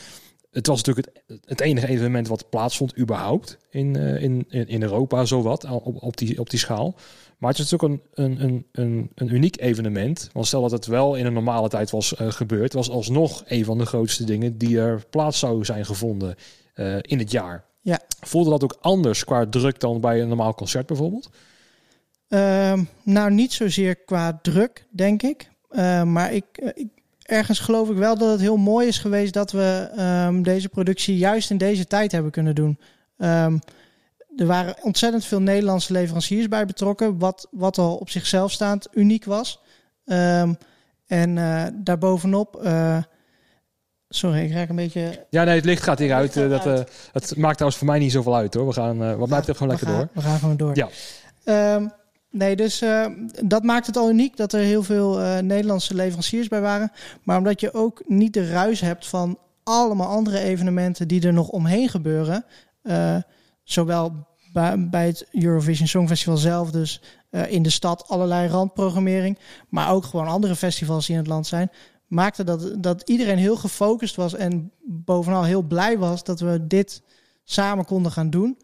het 0.51 0.67
was 0.67 0.83
natuurlijk 0.83 1.07
het, 1.27 1.39
het 1.45 1.61
enige 1.61 1.87
evenement 1.87 2.27
wat 2.27 2.49
plaatsvond 2.49 2.97
überhaupt 2.97 3.57
in, 3.69 3.97
uh, 3.97 4.21
in, 4.21 4.45
in 4.49 4.81
Europa, 4.81 5.25
zowat, 5.25 5.65
op, 5.65 6.03
op, 6.03 6.17
die, 6.17 6.39
op 6.39 6.49
die 6.49 6.59
schaal. 6.59 6.95
Maar 7.37 7.49
het 7.49 7.59
is 7.59 7.69
natuurlijk 7.69 8.01
een, 8.13 8.23
een, 8.23 8.43
een, 8.43 8.65
een, 8.71 9.11
een 9.15 9.33
uniek 9.33 9.61
evenement. 9.61 10.29
Want 10.33 10.47
stel 10.47 10.61
dat 10.61 10.71
het 10.71 10.85
wel 10.85 11.15
in 11.15 11.25
een 11.25 11.33
normale 11.33 11.69
tijd 11.69 11.91
was 11.91 12.13
uh, 12.21 12.31
gebeurd, 12.31 12.73
was 12.73 12.89
alsnog 12.89 13.43
een 13.47 13.65
van 13.65 13.77
de 13.77 13.85
grootste 13.85 14.23
dingen 14.23 14.57
die 14.57 14.79
er 14.79 15.05
plaats 15.09 15.39
zou 15.39 15.65
zijn 15.65 15.85
gevonden 15.85 16.35
in 17.01 17.19
het 17.19 17.31
jaar. 17.31 17.65
Ja. 17.81 17.99
Voelde 18.19 18.49
dat 18.49 18.63
ook 18.63 18.77
anders 18.81 19.23
qua 19.23 19.47
druk 19.49 19.79
dan 19.79 20.01
bij 20.01 20.21
een 20.21 20.27
normaal 20.27 20.53
concert 20.53 20.85
bijvoorbeeld? 20.85 21.29
Uh, 22.29 22.73
nou, 23.03 23.31
niet 23.31 23.53
zozeer 23.53 23.95
qua 23.95 24.39
druk, 24.41 24.85
denk 24.89 25.23
ik. 25.23 25.49
Uh, 25.71 26.03
maar 26.03 26.33
ik, 26.33 26.45
uh, 26.53 26.69
ik, 26.73 26.87
ergens 27.21 27.59
geloof 27.59 27.89
ik 27.89 27.97
wel 27.97 28.17
dat 28.17 28.31
het 28.31 28.39
heel 28.39 28.57
mooi 28.57 28.87
is 28.87 28.97
geweest 28.97 29.33
dat 29.33 29.51
we 29.51 29.89
um, 30.27 30.43
deze 30.43 30.69
productie 30.69 31.17
juist 31.17 31.49
in 31.49 31.57
deze 31.57 31.85
tijd 31.85 32.11
hebben 32.11 32.31
kunnen 32.31 32.55
doen. 32.55 32.79
Um, 33.17 33.59
er 34.35 34.45
waren 34.45 34.75
ontzettend 34.81 35.25
veel 35.25 35.41
Nederlandse 35.41 35.93
leveranciers 35.93 36.47
bij 36.47 36.65
betrokken, 36.65 37.17
wat, 37.17 37.47
wat 37.51 37.77
al 37.77 37.95
op 37.95 38.09
zichzelf 38.09 38.51
staand 38.51 38.87
uniek 38.91 39.25
was. 39.25 39.61
Um, 40.05 40.57
en 41.07 41.37
uh, 41.37 41.63
daarbovenop. 41.73 42.61
Uh, 42.63 42.97
sorry, 44.09 44.43
ik 44.43 44.51
raak 44.51 44.69
een 44.69 44.75
beetje. 44.75 45.25
Ja, 45.29 45.43
nee, 45.43 45.55
het 45.55 45.65
licht 45.65 45.83
gaat 45.83 45.99
hieruit. 45.99 46.35
Uh, 46.35 46.49
dat, 46.49 46.65
uh, 46.65 46.79
het 47.11 47.37
maakt 47.37 47.53
trouwens 47.53 47.77
voor 47.77 47.87
mij 47.87 47.99
niet 47.99 48.11
zoveel 48.11 48.35
uit 48.35 48.53
hoor. 48.53 48.67
We 48.67 48.73
gaan, 48.73 49.17
wat 49.17 49.29
mij 49.29 49.37
betreft, 49.37 49.59
gewoon 49.59 49.73
lekker 49.73 49.87
gaan, 49.87 49.97
door. 49.97 50.09
We 50.13 50.21
gaan 50.21 50.39
gewoon 50.39 50.57
door. 50.57 50.75
Ja. 50.75 50.89
Nee, 52.29 52.55
dus 52.55 52.83
dat 53.45 53.63
maakt 53.63 53.87
het 53.87 53.97
al 53.97 54.09
uniek 54.09 54.37
dat 54.37 54.53
er 54.53 54.59
heel 54.59 54.83
veel 54.83 55.17
Nederlandse 55.41 55.93
leveranciers 55.95 56.47
bij 56.47 56.61
waren. 56.61 56.91
Maar 57.23 57.37
omdat 57.37 57.59
je 57.59 57.73
ook 57.73 58.01
niet 58.05 58.33
de 58.33 58.49
ruis 58.49 58.81
hebt 58.81 59.07
van 59.07 59.39
allemaal 59.63 60.07
andere 60.07 60.39
evenementen 60.39 61.07
die 61.07 61.27
er 61.27 61.33
nog 61.33 61.49
omheen 61.49 61.89
gebeuren. 61.89 62.45
zowel 63.63 64.27
bij, 64.53 64.89
bij 64.89 65.05
het 65.05 65.27
Eurovision 65.31 65.87
Songfestival 65.87 66.37
zelf, 66.37 66.71
dus 66.71 67.01
in 67.47 67.63
de 67.63 67.69
stad 67.69 68.07
allerlei 68.07 68.47
randprogrammering, 68.47 69.39
maar 69.69 69.91
ook 69.91 70.05
gewoon 70.05 70.27
andere 70.27 70.55
festivals 70.55 71.05
die 71.05 71.15
in 71.15 71.21
het 71.21 71.29
land 71.29 71.47
zijn, 71.47 71.71
maakte 72.07 72.43
dat, 72.43 72.83
dat 72.83 73.09
iedereen 73.09 73.37
heel 73.37 73.55
gefocust 73.55 74.15
was 74.15 74.33
en 74.33 74.71
bovenal 74.83 75.43
heel 75.43 75.61
blij 75.61 75.97
was 75.97 76.23
dat 76.23 76.39
we 76.39 76.67
dit 76.67 77.01
samen 77.43 77.85
konden 77.85 78.11
gaan 78.11 78.29
doen. 78.29 78.57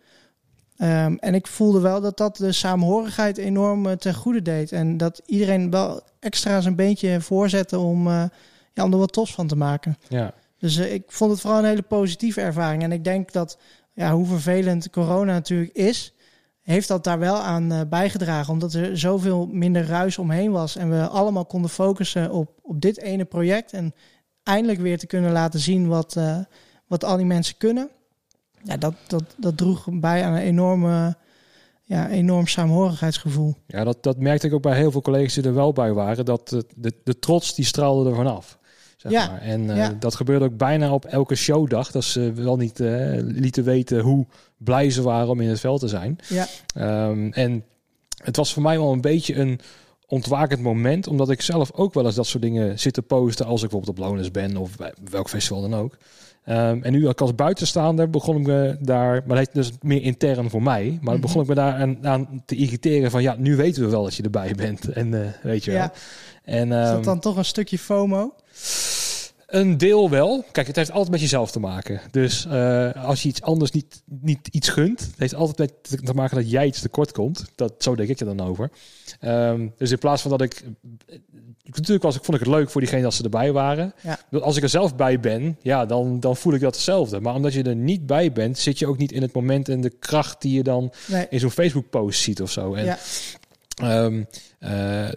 Um, 0.78 1.18
en 1.20 1.36
ik 1.36 1.48
voelde 1.48 1.80
wel 1.80 2.02
dat 2.02 2.18
dat 2.18 2.38
de 2.38 2.52
samenhorigheid 2.52 3.38
enorm 3.38 3.86
uh, 3.86 3.92
ten 3.92 4.14
goede 4.14 4.42
deed. 4.42 4.72
En 4.72 4.98
dat 4.98 5.22
iedereen 5.26 5.70
wel 5.70 6.02
extra 6.20 6.62
zijn 6.62 6.76
beentje 6.76 7.22
voorzette 7.22 7.80
om, 7.80 8.08
uh, 8.08 8.24
ja, 8.74 8.84
om 8.84 8.92
er 8.92 8.98
wat 8.98 9.14
tofs 9.14 9.34
van 9.34 9.48
te 9.48 9.56
maken. 9.56 9.98
Ja. 10.10 10.34
Dus 10.58 10.78
ik 10.78 11.04
vond 11.08 11.32
het 11.32 11.40
vooral 11.40 11.60
een 11.60 11.66
hele 11.66 11.82
positieve 11.82 12.42
ervaring. 12.42 12.84
En 12.84 12.92
ik 12.92 13.04
denk 13.04 13.32
dat 13.32 13.58
ja, 13.94 14.14
hoe 14.14 14.26
vervelend 14.26 14.90
corona 14.90 15.32
natuurlijk 15.32 15.72
is, 15.74 16.14
heeft 16.62 16.88
dat 16.88 17.04
daar 17.04 17.20
wel 17.20 17.38
aan 17.38 17.74
uh, 17.74 17.82
bijgedragen. 17.90 18.54
Omdat 18.54 18.74
er 18.74 18.98
zoveel 18.98 19.48
minder 19.48 19.86
ruis 19.86 20.18
omheen 20.18 20.52
was. 20.52 20.76
En 20.76 20.90
we 20.90 21.08
allemaal 21.08 21.46
konden 21.46 21.70
focussen 21.70 22.32
op, 22.32 22.52
op 22.62 22.82
dit 22.82 23.00
ene 23.00 23.26
project. 23.26 23.74
En 23.74 23.94
eindelijk 24.44 24.80
weer 24.80 24.98
te 24.98 25.08
kunnen 25.08 25.32
laten 25.32 25.60
zien 25.60 25.88
wat, 25.88 26.18
wat 26.88 27.04
al 27.04 27.18
die 27.18 27.26
mensen 27.26 27.58
kunnen. 27.58 27.90
Ja, 28.64 28.78
dat, 28.78 28.94
dat, 29.08 29.24
dat 29.38 29.58
droeg 29.58 29.88
bij 29.92 30.24
aan 30.24 30.34
een 30.34 30.42
enorme, 30.42 31.16
ja, 31.84 32.10
enorm 32.10 32.48
saamhorigheidsgevoel. 32.48 33.56
Ja, 33.68 33.84
dat, 33.84 34.04
dat 34.04 34.18
merkte 34.18 34.48
ik 34.48 34.54
ook 34.54 34.62
bij 34.62 34.78
heel 34.78 34.92
veel 34.92 35.02
collega's 35.02 35.34
die 35.34 35.44
er 35.44 35.54
wel 35.54 35.74
bij 35.74 35.94
waren. 35.94 36.26
Dat 36.26 36.50
de, 36.50 36.66
de, 36.76 36.94
de 37.04 37.20
trots 37.20 37.56
die 37.56 37.66
straalde 37.66 38.10
er 38.10 38.16
vanaf. 38.16 38.58
Zeg 38.98 39.12
Ja, 39.12 39.28
maar. 39.28 39.42
En 39.42 39.62
uh, 39.62 39.78
ja. 39.78 39.96
dat 40.00 40.16
gebeurde 40.16 40.46
ook 40.46 40.58
bijna 40.58 40.94
op 40.94 41.06
elke 41.06 41.36
showdag. 41.36 41.92
Dat 41.92 42.04
ze 42.04 42.32
wel 42.34 42.58
niet 42.58 42.80
uh, 42.80 43.18
lieten 43.20 43.64
weten 43.64 44.00
hoe 44.00 44.26
blij 44.58 44.90
ze 44.90 45.02
waren 45.02 45.30
om 45.30 45.42
in 45.42 45.50
het 45.50 45.60
veld 45.60 45.80
te 45.80 45.88
zijn. 45.88 46.18
Ja, 46.28 46.48
Um, 47.10 47.34
en 47.34 47.64
het 48.24 48.36
was 48.36 48.54
voor 48.54 48.64
mij 48.64 48.78
wel 48.80 48.92
een 48.92 49.02
beetje 49.02 49.36
een 49.36 49.60
ontwakend 50.08 50.62
moment. 50.62 51.08
Omdat 51.08 51.30
ik 51.30 51.42
zelf 51.42 51.72
ook 51.74 51.94
wel 51.94 52.06
eens 52.06 52.16
dat 52.16 52.28
soort 52.28 52.44
dingen 52.44 52.80
zit 52.80 52.94
te 52.94 53.02
posten. 53.02 53.46
Als 53.46 53.64
ik 53.64 53.70
bijvoorbeeld 53.70 54.00
op 54.00 54.06
Loners 54.06 54.32
ben 54.32 54.58
of 54.58 54.76
bij 54.76 54.94
welk 55.10 55.30
festival 55.30 55.62
dan 55.62 55.76
ook. 55.76 55.98
Um, 56.50 56.84
en 56.84 56.92
nu 56.92 57.08
ook 57.08 57.22
als 57.22 57.36
buitenstaander 57.36 58.10
begon 58.10 58.38
ik 58.38 58.48
me 58.48 58.78
daar, 58.80 59.24
maar 59.28 59.38
dat 59.38 59.48
is 59.48 59.54
dus 59.54 59.72
meer 59.82 60.02
intern 60.02 60.50
voor 60.50 60.64
mij, 60.64 61.00
maar 61.02 61.14
Mhm. 61.14 61.22
begon 61.22 61.42
ik 61.42 61.48
me 61.48 61.56
daar 61.56 61.74
aan, 61.74 62.08
aan 62.08 62.44
te 62.46 62.56
irriteren 62.56 63.12
van 63.12 63.22
ja, 63.22 63.36
nu 63.38 63.56
weten 63.56 63.84
we 63.84 63.90
wel 63.90 64.04
dat 64.04 64.16
je 64.16 64.24
erbij 64.24 64.54
bent 64.56 64.90
en 64.90 65.12
uh, 65.12 65.28
weet 65.44 65.64
je 65.64 65.72
wel. 65.72 65.80
Ja. 65.80 65.94
En, 66.44 66.72
is 66.72 66.90
dat 66.90 67.04
dan 67.04 67.20
toch 67.20 67.38
een 67.38 67.46
stukje 67.46 67.78
FOMO? 67.80 68.34
een 69.54 69.78
deel 69.78 70.10
wel. 70.10 70.46
Kijk, 70.52 70.68
het 70.68 70.76
heeft 70.76 70.92
altijd 70.92 71.12
met 71.12 71.22
jezelf 71.22 71.52
te 71.52 71.60
maken. 71.60 72.02
Dus 72.12 72.46
uh, 72.46 73.06
als 73.06 73.24
je 73.24 73.30
iets 73.30 73.42
anders 73.42 73.72
niet, 73.72 74.04
niet 74.06 74.48
iets 74.48 74.70
gunt, 74.70 75.00
het 75.00 75.16
heeft 75.18 75.36
altijd 75.36 75.60
met 75.90 76.06
te 76.06 76.14
maken 76.14 76.36
dat 76.38 76.50
jij 76.50 76.66
iets 76.66 76.82
tekort 76.82 77.12
komt. 77.12 77.46
Dat, 77.56 77.74
zo 77.78 77.96
denk 77.96 78.10
ik 78.10 78.20
er 78.20 78.36
dan 78.36 78.48
over. 78.48 78.72
Um, 79.22 79.74
dus 79.78 79.92
in 79.92 79.98
plaats 79.98 80.22
van 80.22 80.32
dat 80.32 80.42
ik... 80.42 80.64
Natuurlijk 81.64 82.04
was 82.04 82.16
ik, 82.16 82.24
vond 82.24 82.38
ik 82.38 82.44
het 82.44 82.54
leuk 82.54 82.70
voor 82.70 82.82
diegene 82.82 83.02
dat 83.02 83.14
ze 83.14 83.24
erbij 83.24 83.52
waren. 83.52 83.94
Ja. 84.02 84.40
Als 84.40 84.58
ik 84.58 84.64
er 84.64 84.70
zelf 84.70 84.96
bij 84.96 85.20
ben, 85.20 85.58
ja, 85.62 85.86
dan, 85.86 86.20
dan 86.20 86.36
voel 86.36 86.54
ik 86.54 86.62
dat 86.62 86.76
hetzelfde. 86.76 87.20
Maar 87.20 87.36
omdat 87.36 87.54
je 87.54 87.64
er 87.64 87.76
niet 87.76 88.06
bij 88.06 88.32
bent, 88.32 88.58
zit 88.58 88.80
je 88.80 88.88
ook 88.88 88.98
niet 88.98 89.12
in 89.12 89.22
het 89.22 89.34
moment 89.34 89.70
en 89.70 89.82
de 89.82 89.90
kracht 89.90 90.42
die 90.42 90.54
je 90.56 90.64
dan 90.64 90.94
Nee. 91.08 91.28
in 91.30 91.40
zo'n 91.40 91.52
Facebook-post 91.52 92.22
ziet 92.22 92.42
of 92.42 92.52
zo. 92.52 92.74
En, 92.74 92.86
Ja. 92.86 92.98
Um, 93.82 94.28
uh, 94.60 95.10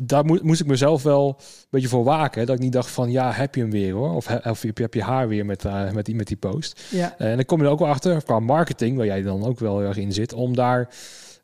daar 0.00 0.24
mo 0.24 0.38
moest 0.42 0.60
ik 0.60 0.66
mezelf 0.66 1.02
wel 1.02 1.28
een 1.38 1.66
beetje 1.70 1.88
voor 1.88 2.04
waken. 2.04 2.46
Dat 2.46 2.56
ik 2.56 2.62
niet 2.62 2.72
dacht 2.72 2.90
van, 2.90 3.10
ja, 3.10 3.32
heb 3.32 3.54
je 3.54 3.60
hem 3.60 3.70
weer 3.70 3.92
hoor. 3.92 4.14
Of, 4.14 4.26
he 4.26 4.50
of 4.50 4.62
heb, 4.62 4.76
je, 4.76 4.82
heb 4.82 4.94
je 4.94 5.02
haar 5.02 5.28
weer 5.28 5.46
met, 5.46 5.64
uh, 5.64 5.90
met, 5.90 6.04
die, 6.06 6.14
met 6.14 6.26
die 6.26 6.36
post. 6.36 6.82
Ja. 6.90 7.14
Uh, 7.18 7.30
en 7.30 7.36
dan 7.36 7.44
kom 7.44 7.58
je 7.58 7.64
er 7.64 7.70
ook 7.70 7.78
wel 7.78 7.88
achter, 7.88 8.22
qua 8.22 8.40
marketing, 8.40 8.96
waar 8.96 9.06
jij 9.06 9.22
dan 9.22 9.44
ook 9.44 9.58
wel 9.58 9.80
erg 9.80 9.96
in 9.96 10.12
zit, 10.12 10.32
om 10.32 10.54
daar 10.56 10.88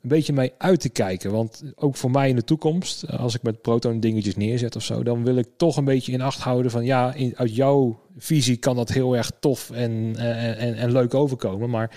een 0.05 0.11
beetje 0.11 0.33
mee 0.33 0.53
uit 0.59 0.81
te 0.81 0.88
kijken. 0.88 1.31
Want 1.31 1.62
ook 1.75 1.97
voor 1.97 2.11
mij 2.11 2.29
in 2.29 2.37
de 2.37 2.45
toekomst, 2.45 3.11
als 3.11 3.35
ik 3.35 3.43
met 3.43 3.62
Proton 3.62 4.01
dingetjes 4.01 4.37
neerzet 4.37 4.77
of 4.77 4.83
zo, 4.83 5.03
dan 5.03 5.25
wil 5.25 5.37
ik 5.37 5.49
toch 5.57 5.77
een 5.77 5.85
beetje 5.85 6.12
in 6.12 6.21
acht 6.21 6.40
houden 6.40 6.71
van, 6.71 6.85
ja, 6.85 7.14
in, 7.14 7.33
uit 7.37 7.55
jouw 7.55 8.01
visie 8.17 8.57
kan 8.57 8.77
dat 8.77 8.88
heel 8.88 9.17
erg 9.17 9.31
tof 9.40 9.71
en, 9.71 10.14
en, 10.17 10.75
en 10.75 10.93
leuk 10.93 11.14
overkomen. 11.14 11.71
Maar... 11.71 11.97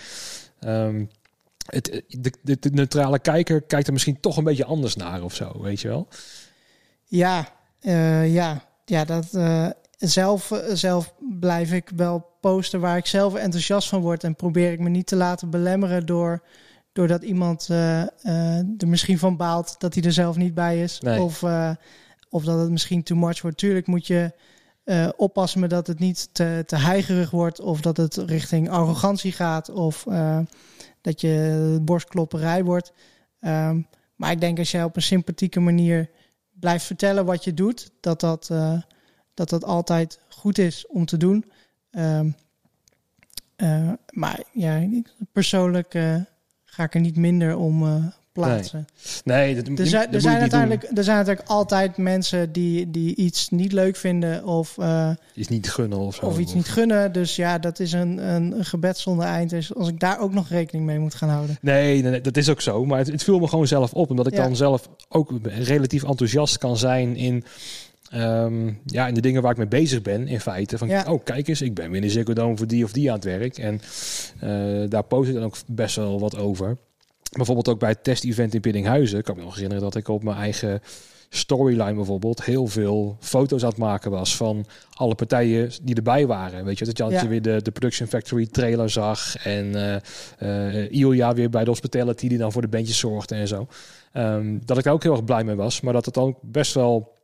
Um, 0.60 1.10
het, 1.65 2.04
de, 2.08 2.32
de, 2.41 2.58
de, 2.60 2.70
neutrale 2.70 3.20
kijker 3.20 3.62
kijkt 3.62 3.88
er 3.88 3.93
misschien 3.93 4.20
toch 4.20 4.38
een 4.38 4.43
beetje 4.43 4.65
anders 4.65 4.96
naar 4.96 5.24
of 5.24 5.36
zo, 5.36 5.62
weet 5.62 5.82
je 5.82 5.88
wel? 5.88 6.08
Ja, 7.04 7.48
ja. 8.24 8.63
ja 8.86 9.06
dat, 9.06 9.28
zelf, 9.98 10.62
zelf 10.74 11.13
blijf 11.39 11.72
ik 11.72 11.91
wel 11.96 12.26
posten 12.41 12.80
waar 12.80 12.98
ik 12.98 13.06
zelf 13.06 13.36
enthousiast 13.36 13.88
van 13.88 14.02
word 14.02 14.24
en 14.24 14.36
probeer 14.36 14.72
ik 14.72 14.80
me 14.80 14.89
niet 14.89 15.08
te 15.08 15.15
laten 15.15 15.50
belemmeren 15.50 16.06
door 16.06 16.43
doordat 16.98 17.24
iemand 17.24 17.68
uh, 17.72 18.02
er 18.58 18.88
misschien 18.88 19.18
van 19.18 19.38
baalt 19.38 19.76
dat 19.80 19.94
hij 19.94 20.04
er 20.04 20.14
zelf 20.14 20.36
niet 20.36 20.54
bij 20.54 20.84
is. 20.84 21.00
Nee. 21.00 21.22
Of, 21.22 21.42
uh, 21.42 21.72
of 22.30 22.44
dat 22.44 22.60
het 22.60 22.70
misschien 22.70 23.04
too 23.04 23.18
much 23.18 23.42
wordt. 23.42 23.58
Tuurlijk 23.58 23.88
moet 23.88 24.08
je 24.08 24.32
oppassen 25.16 25.60
met 25.60 25.70
dat 25.70 25.88
het 25.88 26.00
niet 26.00 26.30
te, 26.32 26.64
te 26.66 26.76
heigerig 26.76 27.30
wordt. 27.30 27.60
Of 27.60 27.82
dat 27.82 27.98
het 27.98 28.16
richting 28.16 28.70
arrogantie 28.70 29.32
gaat. 29.32 29.70
Of 29.70 30.06
dat 31.02 31.22
je 31.22 31.80
borstklopperij 31.82 32.64
wordt. 32.64 32.94
Um, 33.42 33.88
maar 34.16 34.32
ik 34.32 34.40
denk 34.40 34.60
als 34.60 34.72
jij 34.72 34.84
op 34.84 34.96
een 34.96 35.02
sympathieke 35.02 35.60
manier 35.60 36.10
blijft 36.52 36.86
vertellen 36.86 37.26
wat 37.26 37.44
je 37.44 37.54
doet, 37.54 37.92
dat 38.00 38.20
dat, 38.20 38.50
uh, 38.52 38.82
dat, 39.34 39.50
dat 39.50 39.64
altijd 39.64 40.20
goed 40.30 40.58
is 40.58 40.88
om 40.88 41.06
te 41.06 41.18
doen. 41.18 41.52
Um, 41.92 42.36
uh, 43.58 43.92
maar 44.10 44.44
ja, 44.52 44.88
persoonlijk 45.32 45.94
uh, 45.94 46.22
ga 46.78 46.84
ik 46.84 46.94
er 46.94 47.02
niet 47.02 47.16
minder 47.16 47.58
om 47.58 47.84
uh, 47.84 47.96
plaatsen. 48.32 48.88
Nee, 49.24 49.54
nee 49.54 49.63
dat, 49.63 49.80
er 49.80 49.88
zijn, 49.88 50.13
er 50.13 50.22
zijn 50.22 50.40
uiteindelijk, 50.40 50.84
er 50.96 51.04
zijn 51.04 51.18
natuurlijk 51.18 51.48
altijd 51.48 51.98
mensen 51.98 52.52
die, 52.52 52.92
die 52.92 53.16
iets 53.16 53.50
niet 53.50 53.72
leuk 53.72 53.96
vinden 53.96 54.46
of 54.46 54.78
uh, 54.80 55.10
iets 55.36 55.48
niet 55.48 55.72
gunnen 55.72 55.98
of 56.00 56.16
zo. 56.16 56.26
Of 56.26 56.40
iets 56.40 56.54
niet 56.54 56.68
gunnen. 56.68 57.12
Dus 57.12 57.36
ja, 57.36 57.58
dat 57.58 57.80
is 57.80 57.92
een, 57.92 58.18
een, 58.34 58.58
een 58.58 58.66
gebed 58.66 58.98
zonder 58.98 59.26
eind. 59.26 59.50
Dus 59.50 59.76
als 59.76 59.88
ik 59.88 60.00
daar 60.00 60.20
ook 60.20 60.34
nog 60.34 60.50
rekening 60.50 60.86
mee 60.86 61.00
moet 61.00 61.16
gaan 61.16 61.30
houden. 61.30 61.58
Nee, 61.62 62.02
nee, 62.02 62.12
nee 62.12 62.22
dat 62.22 62.38
is 62.38 62.50
ook 62.50 62.62
zo. 62.62 62.86
Maar 62.86 62.98
het, 62.98 63.08
het 63.08 63.24
viel 63.24 63.40
me 63.40 63.48
gewoon 63.48 63.68
zelf 63.68 63.94
op. 63.94 64.10
Omdat 64.10 64.28
ik 64.28 64.34
Ja. 64.34 64.44
dan 64.44 64.56
zelf 64.56 64.90
ook 65.10 65.32
relatief 65.44 66.04
enthousiast 66.04 66.58
kan 66.58 66.78
zijn 66.78 67.16
in... 67.16 67.44
Um, 68.15 68.80
ja, 68.86 69.08
in 69.08 69.13
de 69.13 69.22
dingen 69.22 69.41
waar 69.41 69.52
ik 69.52 69.58
mee 69.58 69.67
bezig 69.67 70.02
ben, 70.02 70.28
in 70.28 70.39
feite. 70.39 70.78
Van, 70.78 70.88
Ja. 70.88 71.06
oh, 71.10 71.24
kijk 71.24 71.48
eens, 71.48 71.62
ik 71.62 71.74
ben 71.74 71.88
weer 71.88 71.96
in 71.96 72.08
de 72.08 72.10
Ziggo 72.13 72.34
Dome 72.34 72.58
voor 72.58 72.67
die 72.67 72.84
of 72.84 72.91
die 72.91 73.10
aan 73.10 73.15
het 73.15 73.24
werk. 73.26 73.58
En 73.58 73.82
uh, 74.43 74.89
daar 74.89 75.04
post 75.04 75.28
ik 75.30 75.36
dan 75.36 75.43
ook 75.43 75.56
best 75.67 75.96
wel 75.96 76.20
wat 76.20 76.38
over. 76.38 76.78
Bijvoorbeeld 77.32 77.67
ook 77.67 77.80
bij 77.80 77.89
het 77.89 78.04
test-event 78.04 78.54
in 78.54 78.62
Biddinghuizen. 78.62 79.17
Ik 79.20 79.24
kan 79.26 79.36
me 79.36 79.43
nog 79.43 79.54
herinneren 79.54 79.84
dat 79.84 79.96
ik 79.96 80.08
op 80.08 80.24
mijn 80.24 80.38
eigen 80.38 80.82
storyline 81.30 81.93
bijvoorbeeld 81.93 82.43
heel 82.43 82.67
veel 82.67 83.17
foto's 83.20 83.63
aan 83.63 83.70
het 83.70 83.78
maken 83.78 84.12
was 84.12 84.36
van 84.36 84.65
alle 84.93 85.15
partijen 85.15 85.72
die 85.84 85.96
erbij 85.96 86.28
waren. 86.28 86.65
Weet 86.65 86.80
je, 86.80 86.86
dat 86.86 86.98
je 86.98 87.04
altijd 87.04 87.22
Ja. 87.22 87.28
weer 87.28 87.41
de, 87.41 87.62
de 87.62 87.72
Production 87.72 88.08
Factory 88.08 88.48
trailer 88.48 88.89
zag 88.89 89.38
en 89.38 89.65
uh, 89.76 89.96
uh, 90.74 90.91
Ilja 90.91 91.34
weer 91.34 91.50
bij 91.50 91.63
de 91.63 91.70
hospitality 91.70 92.28
die 92.28 92.38
dan 92.38 92.52
voor 92.52 92.62
de 92.62 92.67
bandjes 92.67 92.98
zorgde 92.98 93.36
en 93.36 93.48
zo. 93.48 93.67
Um, 94.13 94.62
dat 94.65 94.78
ik 94.78 94.84
daar 94.84 94.93
ook 94.93 95.04
heel 95.04 95.12
erg 95.12 95.24
blij 95.24 95.43
mee 95.43 95.56
was, 95.56 95.82
maar 95.82 95.93
dat 95.93 96.06
het 96.06 96.13
dan 96.13 96.24
ook 96.24 96.39
best 96.41 96.74
wel 96.74 97.15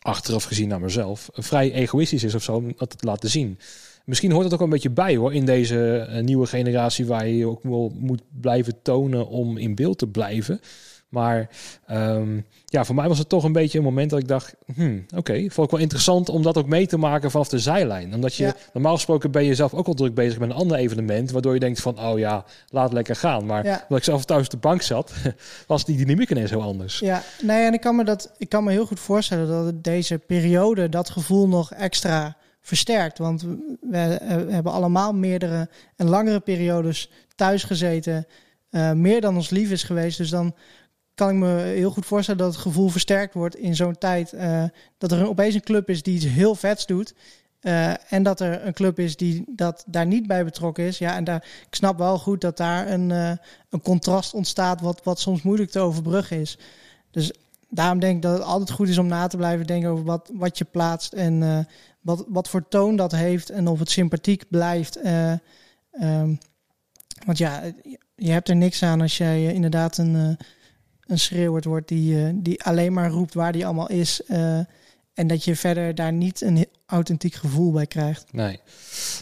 achteraf 0.00 0.44
gezien 0.44 0.68
naar 0.68 0.80
mezelf 0.80 1.28
vrij 1.32 1.72
egoïstisch 1.72 2.24
is 2.24 2.34
of 2.34 2.42
zo 2.42 2.54
om 2.54 2.72
dat 2.76 2.98
te 2.98 3.06
laten 3.06 3.30
zien. 3.30 3.58
Misschien 4.04 4.32
hoort 4.32 4.44
het 4.44 4.54
ook 4.54 4.60
een 4.60 4.68
beetje 4.68 4.90
bij 4.90 5.16
hoor 5.16 5.34
in 5.34 5.44
deze 5.44 6.08
uh, 6.10 6.22
nieuwe 6.22 6.46
generatie 6.46 7.06
waar 7.06 7.28
je 7.28 7.46
ook 7.46 7.62
wel 7.62 7.92
moet 7.98 8.22
blijven 8.40 8.82
tonen 8.82 9.28
om 9.28 9.56
in 9.56 9.74
beeld 9.74 9.98
te 9.98 10.06
blijven. 10.06 10.60
Maar 11.08 11.48
um, 11.90 12.46
ja, 12.64 12.84
voor 12.84 12.94
mij 12.94 13.08
was 13.08 13.18
het 13.18 13.28
toch 13.28 13.44
een 13.44 13.52
beetje 13.52 13.78
een 13.78 13.84
moment 13.84 14.10
dat 14.10 14.18
ik 14.18 14.28
dacht, 14.28 14.54
hmm, 14.74 15.04
oké, 15.06 15.16
okay, 15.18 15.50
vond 15.50 15.66
ik 15.66 15.72
wel 15.72 15.80
interessant 15.82 16.28
om 16.28 16.42
dat 16.42 16.56
ook 16.58 16.66
mee 16.66 16.86
te 16.86 16.96
maken 16.98 17.30
vanaf 17.30 17.48
de 17.48 17.58
zijlijn. 17.58 18.14
Omdat 18.14 18.34
je, 18.34 18.44
Ja. 18.44 18.54
normaal 18.72 18.94
gesproken 18.94 19.30
ben 19.30 19.44
je 19.44 19.54
zelf 19.54 19.74
ook 19.74 19.86
al 19.86 19.94
druk 19.94 20.14
bezig 20.14 20.38
met 20.38 20.50
een 20.50 20.56
ander 20.56 20.76
evenement, 20.76 21.30
waardoor 21.30 21.54
je 21.54 21.60
denkt 21.60 21.80
van, 21.80 22.00
oh 22.00 22.18
ja, 22.18 22.44
laat 22.68 22.92
lekker 22.92 23.16
gaan. 23.16 23.46
Maar 23.46 23.64
Ja. 23.64 23.72
omdat 23.82 23.98
ik 23.98 24.04
zelf 24.04 24.24
thuis 24.24 24.44
op 24.44 24.50
de 24.50 24.56
bank 24.56 24.82
zat, 24.82 25.12
was 25.66 25.84
die 25.84 25.96
dynamiek 25.96 26.30
ineens 26.30 26.50
heel 26.50 26.62
anders. 26.62 26.98
Ja, 26.98 27.22
nee, 27.42 27.66
en 27.66 27.72
ik 27.74 27.80
kan 27.80 27.96
me 27.96 28.04
dat 28.04 28.32
ik 28.36 28.48
kan 28.48 28.64
me 28.64 28.70
heel 28.70 28.86
goed 28.86 29.00
voorstellen 29.00 29.64
dat 29.64 29.84
deze 29.84 30.18
periode 30.18 30.88
dat 30.88 31.10
gevoel 31.10 31.48
nog 31.48 31.72
extra 31.72 32.36
versterkt. 32.60 33.18
Want 33.18 33.42
we, 33.42 33.56
we 33.80 34.52
hebben 34.52 34.72
allemaal 34.72 35.12
meerdere 35.12 35.68
en 35.96 36.08
langere 36.08 36.40
periodes 36.40 37.10
thuis 37.34 37.64
gezeten. 37.64 38.26
eh, 38.70 38.92
meer 38.92 39.20
dan 39.20 39.34
ons 39.36 39.50
lief 39.50 39.70
is 39.70 39.82
geweest. 39.82 40.18
Dus 40.18 40.30
dan 40.30 40.54
kan 41.18 41.28
ik 41.30 41.34
me 41.36 41.60
heel 41.60 41.90
goed 41.90 42.06
voorstellen 42.06 42.40
dat 42.40 42.52
het 42.52 42.62
gevoel 42.62 42.88
versterkt 42.88 43.34
wordt 43.34 43.56
in 43.56 43.76
zo'n 43.76 43.98
tijd. 43.98 44.32
eh, 44.32 44.64
dat 44.98 45.12
er 45.12 45.18
een, 45.20 45.26
opeens 45.28 45.54
een 45.54 45.60
club 45.62 45.88
is 45.90 46.02
die 46.02 46.14
iets 46.14 46.24
heel 46.24 46.54
vets 46.54 46.86
doet. 46.86 47.14
eh, 47.60 48.12
en 48.12 48.22
dat 48.22 48.40
er 48.40 48.66
een 48.66 48.72
club 48.72 48.98
is 48.98 49.16
die 49.16 49.44
dat 49.46 49.84
daar 49.86 50.06
niet 50.06 50.26
bij 50.26 50.44
betrokken 50.44 50.84
is. 50.84 50.98
Ja, 50.98 51.16
en 51.16 51.24
daar, 51.24 51.44
ik 51.68 51.74
snap 51.74 51.98
wel 51.98 52.18
goed 52.18 52.40
dat 52.40 52.56
daar 52.56 52.88
een, 52.90 53.10
eh, 53.10 53.32
een 53.70 53.80
contrast 53.82 54.34
ontstaat 54.34 54.80
wat, 54.80 55.00
wat 55.04 55.20
soms 55.20 55.42
moeilijk 55.42 55.70
te 55.70 55.78
overbruggen 55.80 56.40
is. 56.40 56.58
Dus 57.10 57.32
daarom 57.68 57.98
denk 57.98 58.16
ik 58.16 58.22
dat 58.22 58.32
het 58.32 58.42
altijd 58.42 58.70
goed 58.70 58.88
is 58.88 58.98
om 58.98 59.06
na 59.06 59.26
te 59.26 59.36
blijven 59.36 59.66
denken 59.66 59.90
over 59.90 60.04
wat, 60.04 60.30
wat 60.34 60.58
je 60.58 60.64
plaatst 60.64 61.12
en 61.12 61.66
wat, 62.00 62.24
wat 62.28 62.48
voor 62.48 62.68
toon 62.68 62.96
dat 62.96 63.12
heeft 63.12 63.50
en 63.50 63.66
of 63.68 63.78
het 63.78 63.90
sympathiek 63.90 64.44
blijft. 64.50 64.96
eh, 64.96 65.32
ehm, 65.92 66.34
want 67.26 67.38
ja, 67.38 67.62
je 68.14 68.30
hebt 68.30 68.48
er 68.48 68.56
niks 68.56 68.82
aan 68.82 69.00
als 69.00 69.16
jij 69.16 69.52
inderdaad 69.52 69.98
een, 69.98 70.36
een 71.08 71.18
schreeuwert 71.18 71.64
wordt 71.64 71.88
die, 71.88 72.24
eh, 72.24 72.30
die 72.34 72.62
alleen 72.64 72.92
maar 72.92 73.10
roept 73.10 73.34
waar 73.34 73.52
die 73.52 73.64
allemaal 73.66 73.88
is. 73.88 74.22
eh, 74.24 74.58
en 75.14 75.26
dat 75.26 75.44
je 75.44 75.56
verder 75.56 75.94
daar 75.94 76.12
niet 76.12 76.40
een 76.40 76.66
authentiek 76.90 77.34
gevoel 77.34 77.72
bij 77.72 77.86
krijgt. 77.86 78.24
Nee. 78.32 78.60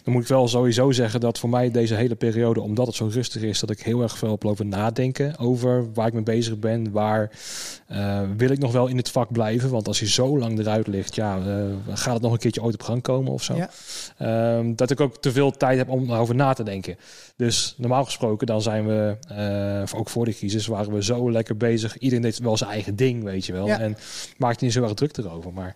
Dan 0.03 0.13
moet 0.13 0.21
ik 0.21 0.27
wel 0.27 0.47
sowieso 0.47 0.91
zeggen 0.91 1.19
dat 1.19 1.39
voor 1.39 1.49
mij 1.49 1.71
deze 1.71 1.95
hele 1.95 2.15
periode, 2.15 2.61
omdat 2.61 2.87
het 2.87 2.95
zo 2.95 3.09
rustig 3.11 3.41
is, 3.41 3.59
dat 3.59 3.69
ik 3.69 3.79
heel 3.79 4.01
erg 4.01 4.17
veel 4.17 4.31
heb 4.31 4.43
lopen 4.43 4.67
nadenken 4.67 5.37
over 5.37 5.93
waar 5.93 6.07
ik 6.07 6.13
mee 6.13 6.23
bezig 6.23 6.59
ben. 6.59 6.91
Waar 6.91 7.31
eh, 7.87 8.21
wil 8.37 8.49
ik 8.49 8.59
nog 8.59 8.71
wel 8.71 8.87
in 8.87 8.97
het 8.97 9.11
vak 9.11 9.31
blijven? 9.31 9.69
Want 9.69 9.87
als 9.87 9.99
je 9.99 10.07
zo 10.07 10.37
lang 10.37 10.59
eruit 10.59 10.87
ligt, 10.87 11.15
ja, 11.15 11.37
eh, 11.37 11.95
gaat 11.97 12.13
het 12.13 12.21
nog 12.21 12.31
een 12.31 12.37
keertje 12.37 12.61
ooit 12.61 12.73
op 12.73 12.81
gang 12.81 13.01
komen 13.01 13.31
of 13.31 13.43
zo? 13.43 13.55
Ja. 13.55 13.69
Ehm, 14.17 14.75
dat 14.75 14.91
ik 14.91 14.99
ook 14.99 15.17
te 15.17 15.31
veel 15.31 15.51
tijd 15.51 15.77
heb 15.77 15.89
om 15.89 16.11
erover 16.11 16.35
na 16.35 16.53
te 16.53 16.63
denken. 16.63 16.97
Dus 17.35 17.75
normaal 17.77 18.05
gesproken, 18.05 18.47
dan 18.47 18.61
zijn 18.61 18.87
we, 18.87 19.17
eh, 19.27 19.99
ook 19.99 20.09
voor 20.09 20.25
de 20.25 20.35
crisis, 20.35 20.67
waren 20.67 20.93
we 20.93 21.03
zo 21.03 21.31
lekker 21.31 21.57
bezig. 21.57 21.97
Iedereen 21.97 22.23
deed 22.23 22.37
wel 22.37 22.57
zijn 22.57 22.69
eigen 22.69 22.95
ding, 22.95 23.23
weet 23.23 23.45
je 23.45 23.53
wel. 23.53 23.67
Ja. 23.67 23.79
En 23.79 23.97
maakte 24.37 24.63
niet 24.63 24.73
zo 24.73 24.83
erg 24.83 24.93
druk 24.93 25.17
erover. 25.17 25.53
Maar 25.53 25.75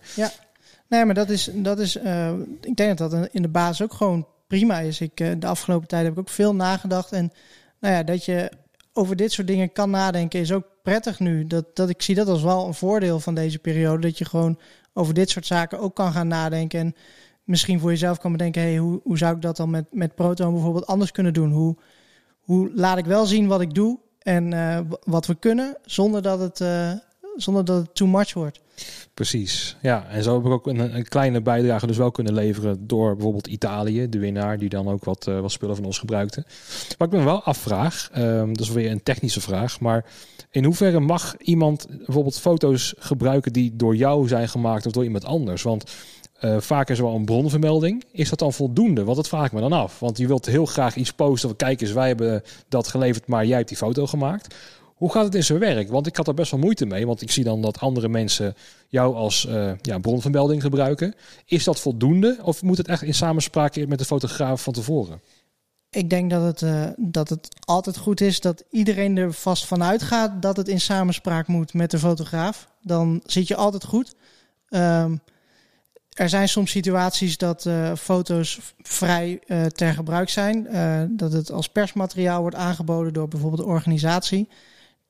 Nee, 0.92 1.04
maar 1.04 1.14
dat 1.14 1.30
is, 1.30 1.50
dat 1.52 1.78
is 1.78 1.96
eh, 1.96 2.32
ik 2.60 2.76
denk 2.76 2.98
dat 2.98 3.10
dat 3.10 3.28
in 3.30 3.42
de 3.42 3.48
basis 3.48 3.82
ook 3.82 3.94
gewoon 3.94 4.26
prima 4.46 4.78
is. 4.78 5.00
Ik, 5.00 5.20
eh, 5.20 5.30
de 5.38 5.46
afgelopen 5.46 5.88
tijd 5.88 6.04
heb 6.04 6.12
ik 6.12 6.18
ook 6.18 6.28
veel 6.28 6.54
nagedacht. 6.54 7.12
En 7.12 7.32
nou 7.80 7.94
ja, 7.94 8.02
dat 8.02 8.24
je 8.24 8.50
over 8.92 9.16
dit 9.16 9.32
soort 9.32 9.46
dingen 9.46 9.72
kan 9.72 9.90
nadenken 9.90 10.40
is 10.40 10.52
ook 10.52 10.64
prettig 10.82 11.20
nu. 11.20 11.46
Dat, 11.46 11.76
dat 11.76 11.88
ik 11.88 12.02
zie 12.02 12.14
dat 12.14 12.28
als 12.28 12.42
wel 12.42 12.66
een 12.66 12.74
voordeel 12.74 13.20
van 13.20 13.34
deze 13.34 13.58
periode. 13.58 14.00
Dat 14.00 14.18
je 14.18 14.24
gewoon 14.24 14.58
over 14.92 15.14
dit 15.14 15.30
soort 15.30 15.46
zaken 15.46 15.78
ook 15.78 15.94
kan 15.94 16.12
gaan 16.12 16.28
nadenken. 16.28 16.80
En 16.80 16.94
misschien 17.44 17.80
voor 17.80 17.90
jezelf 17.90 18.18
kan 18.18 18.32
bedenken, 18.32 18.62
hey, 18.62 18.76
hoe, 18.76 19.00
hoe 19.02 19.18
zou 19.18 19.34
ik 19.34 19.42
dat 19.42 19.56
dan 19.56 19.70
met, 19.70 19.84
met 19.90 20.14
Proton 20.14 20.52
bijvoorbeeld 20.52 20.86
anders 20.86 21.12
kunnen 21.12 21.32
doen? 21.32 21.50
Hoe, 21.50 21.76
hoe 22.40 22.70
laat 22.74 22.98
ik 22.98 23.04
wel 23.04 23.26
zien 23.26 23.46
wat 23.46 23.60
ik 23.60 23.74
doe 23.74 23.98
en 24.18 24.52
eh, 24.52 24.80
wat 25.04 25.26
we 25.26 25.34
kunnen, 25.34 25.76
zonder 25.84 26.22
dat 26.22 26.40
het, 26.40 26.60
zonder 27.36 27.64
dat 27.64 27.76
het 27.76 27.94
too 27.94 28.08
much 28.08 28.34
wordt. 28.34 28.60
Precies, 29.14 29.76
ja. 29.82 30.06
En 30.08 30.22
zo 30.22 30.34
heb 30.34 30.44
ik 30.44 30.52
ook 30.52 30.66
een, 30.66 31.08
kleine 31.08 31.40
bijdrage 31.40 31.86
dus 31.86 31.96
wel 31.96 32.10
kunnen 32.10 32.34
leveren 32.34 32.86
door 32.86 33.14
bijvoorbeeld 33.14 33.46
Italië, 33.46 34.08
de 34.08 34.18
winnaar, 34.18 34.58
die 34.58 34.68
dan 34.68 34.88
ook 34.88 35.04
wat, 35.04 35.26
eh, 35.26 35.40
wat 35.40 35.52
spullen 35.52 35.76
van 35.76 35.84
ons 35.84 35.98
gebruikte. 35.98 36.44
Wat 36.98 37.12
ik 37.12 37.18
me 37.18 37.24
wel 37.24 37.42
afvraag, 37.42 38.08
ehm, 38.12 38.52
dat 38.52 38.60
is 38.60 38.70
weer 38.70 38.90
een 38.90 39.02
technische 39.02 39.40
vraag, 39.40 39.80
maar 39.80 40.04
in 40.50 40.64
hoeverre 40.64 41.00
mag 41.00 41.36
iemand 41.36 41.86
bijvoorbeeld 41.88 42.38
foto's 42.38 42.94
gebruiken 42.98 43.52
die 43.52 43.76
door 43.76 43.96
jou 43.96 44.28
zijn 44.28 44.48
gemaakt 44.48 44.86
of 44.86 44.92
door 44.92 45.04
iemand 45.04 45.24
anders? 45.24 45.62
Want 45.62 45.84
eh, 46.42 46.60
vaak 46.60 46.90
is 46.90 46.98
er 46.98 47.04
wel 47.04 47.14
een 47.14 47.24
bronvermelding. 47.24 48.04
Is 48.12 48.28
dat 48.28 48.38
dan 48.38 48.52
voldoende? 48.52 49.04
Want 49.04 49.16
dat 49.16 49.28
vraag 49.28 49.46
ik 49.46 49.52
me 49.52 49.60
dan 49.60 49.72
af. 49.72 50.00
Want 50.00 50.18
je 50.18 50.26
wilt 50.26 50.46
heel 50.46 50.66
graag 50.66 50.96
iets 50.96 51.12
posten 51.12 51.48
van 51.48 51.58
kijk 51.58 51.80
eens, 51.80 51.92
wij 51.92 52.08
hebben 52.08 52.42
dat 52.68 52.88
geleverd, 52.88 53.26
maar 53.26 53.46
jij 53.46 53.56
hebt 53.56 53.68
die 53.68 53.76
foto 53.76 54.06
gemaakt. 54.06 54.54
Hoe 55.02 55.12
gaat 55.12 55.24
het 55.24 55.34
in 55.34 55.44
zijn 55.44 55.58
werk? 55.58 55.90
Want 55.90 56.06
ik 56.06 56.16
had 56.16 56.28
er 56.28 56.34
best 56.34 56.50
wel 56.50 56.60
moeite 56.60 56.86
mee. 56.86 57.06
Want 57.06 57.22
ik 57.22 57.30
zie 57.30 57.44
dan 57.44 57.62
dat 57.62 57.78
andere 57.78 58.08
mensen 58.08 58.54
jou 58.88 59.14
als 59.14 59.46
eh, 59.46 59.72
ja, 59.80 59.98
bronvermelding 59.98 60.62
gebruiken. 60.62 61.14
Is 61.44 61.64
dat 61.64 61.80
voldoende? 61.80 62.38
Of 62.42 62.62
moet 62.62 62.76
het 62.76 62.88
echt 62.88 63.02
in 63.02 63.14
samenspraak 63.14 63.86
met 63.86 63.98
de 63.98 64.04
fotograaf 64.04 64.62
van 64.62 64.72
tevoren? 64.72 65.20
Ik 65.90 66.10
denk 66.10 66.30
dat 66.30 66.42
het, 66.42 66.62
eh, 66.62 66.84
dat 66.96 67.28
het 67.28 67.48
altijd 67.60 67.96
goed 67.96 68.20
is 68.20 68.40
dat 68.40 68.64
iedereen 68.70 69.16
er 69.16 69.32
vast 69.32 69.66
van 69.66 69.82
uitgaat 69.82 70.42
dat 70.42 70.56
het 70.56 70.68
in 70.68 70.80
samenspraak 70.80 71.46
moet 71.46 71.74
met 71.74 71.90
de 71.90 71.98
fotograaf. 71.98 72.68
Dan 72.82 73.20
zit 73.24 73.48
je 73.48 73.56
altijd 73.56 73.84
goed. 73.84 74.14
Ehm, 74.68 75.16
er 76.12 76.28
zijn 76.28 76.48
soms 76.48 76.70
situaties 76.70 77.36
dat 77.36 77.66
eh, 77.66 77.92
foto's 77.94 78.60
vrij 78.82 79.40
ter 79.72 79.94
gebruik 79.94 80.28
zijn. 80.28 80.68
dat 81.16 81.32
het 81.32 81.52
als 81.52 81.68
persmateriaal 81.68 82.40
wordt 82.40 82.56
aangeboden 82.56 83.12
door 83.12 83.28
bijvoorbeeld 83.28 83.62
de 83.62 83.68
organisatie. 83.68 84.48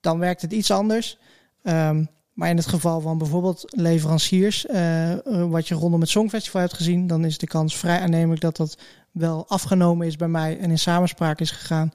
Dan 0.03 0.19
werkt 0.19 0.41
het 0.41 0.51
iets 0.51 0.71
anders. 0.71 1.17
Ehm, 1.61 2.05
maar 2.33 2.49
in 2.49 2.57
het 2.57 2.67
geval 2.67 3.01
van 3.01 3.17
bijvoorbeeld 3.17 3.63
leveranciers, 3.67 4.65
eh, 4.65 5.11
eh, 5.11 5.49
wat 5.49 5.67
je 5.67 5.75
rondom 5.75 5.99
het 5.99 6.09
Songfestival 6.09 6.61
hebt 6.61 6.73
gezien, 6.73 7.07
dan 7.07 7.25
is 7.25 7.37
de 7.37 7.47
kans 7.47 7.77
vrij 7.77 7.99
aannemelijk 7.99 8.41
dat 8.41 8.57
dat 8.57 8.77
wel 9.11 9.47
afgenomen 9.47 10.07
is 10.07 10.15
bij 10.15 10.27
mij 10.27 10.59
en 10.59 10.69
in 10.69 10.79
samenspraak 10.79 11.39
is 11.39 11.51
gegaan. 11.51 11.93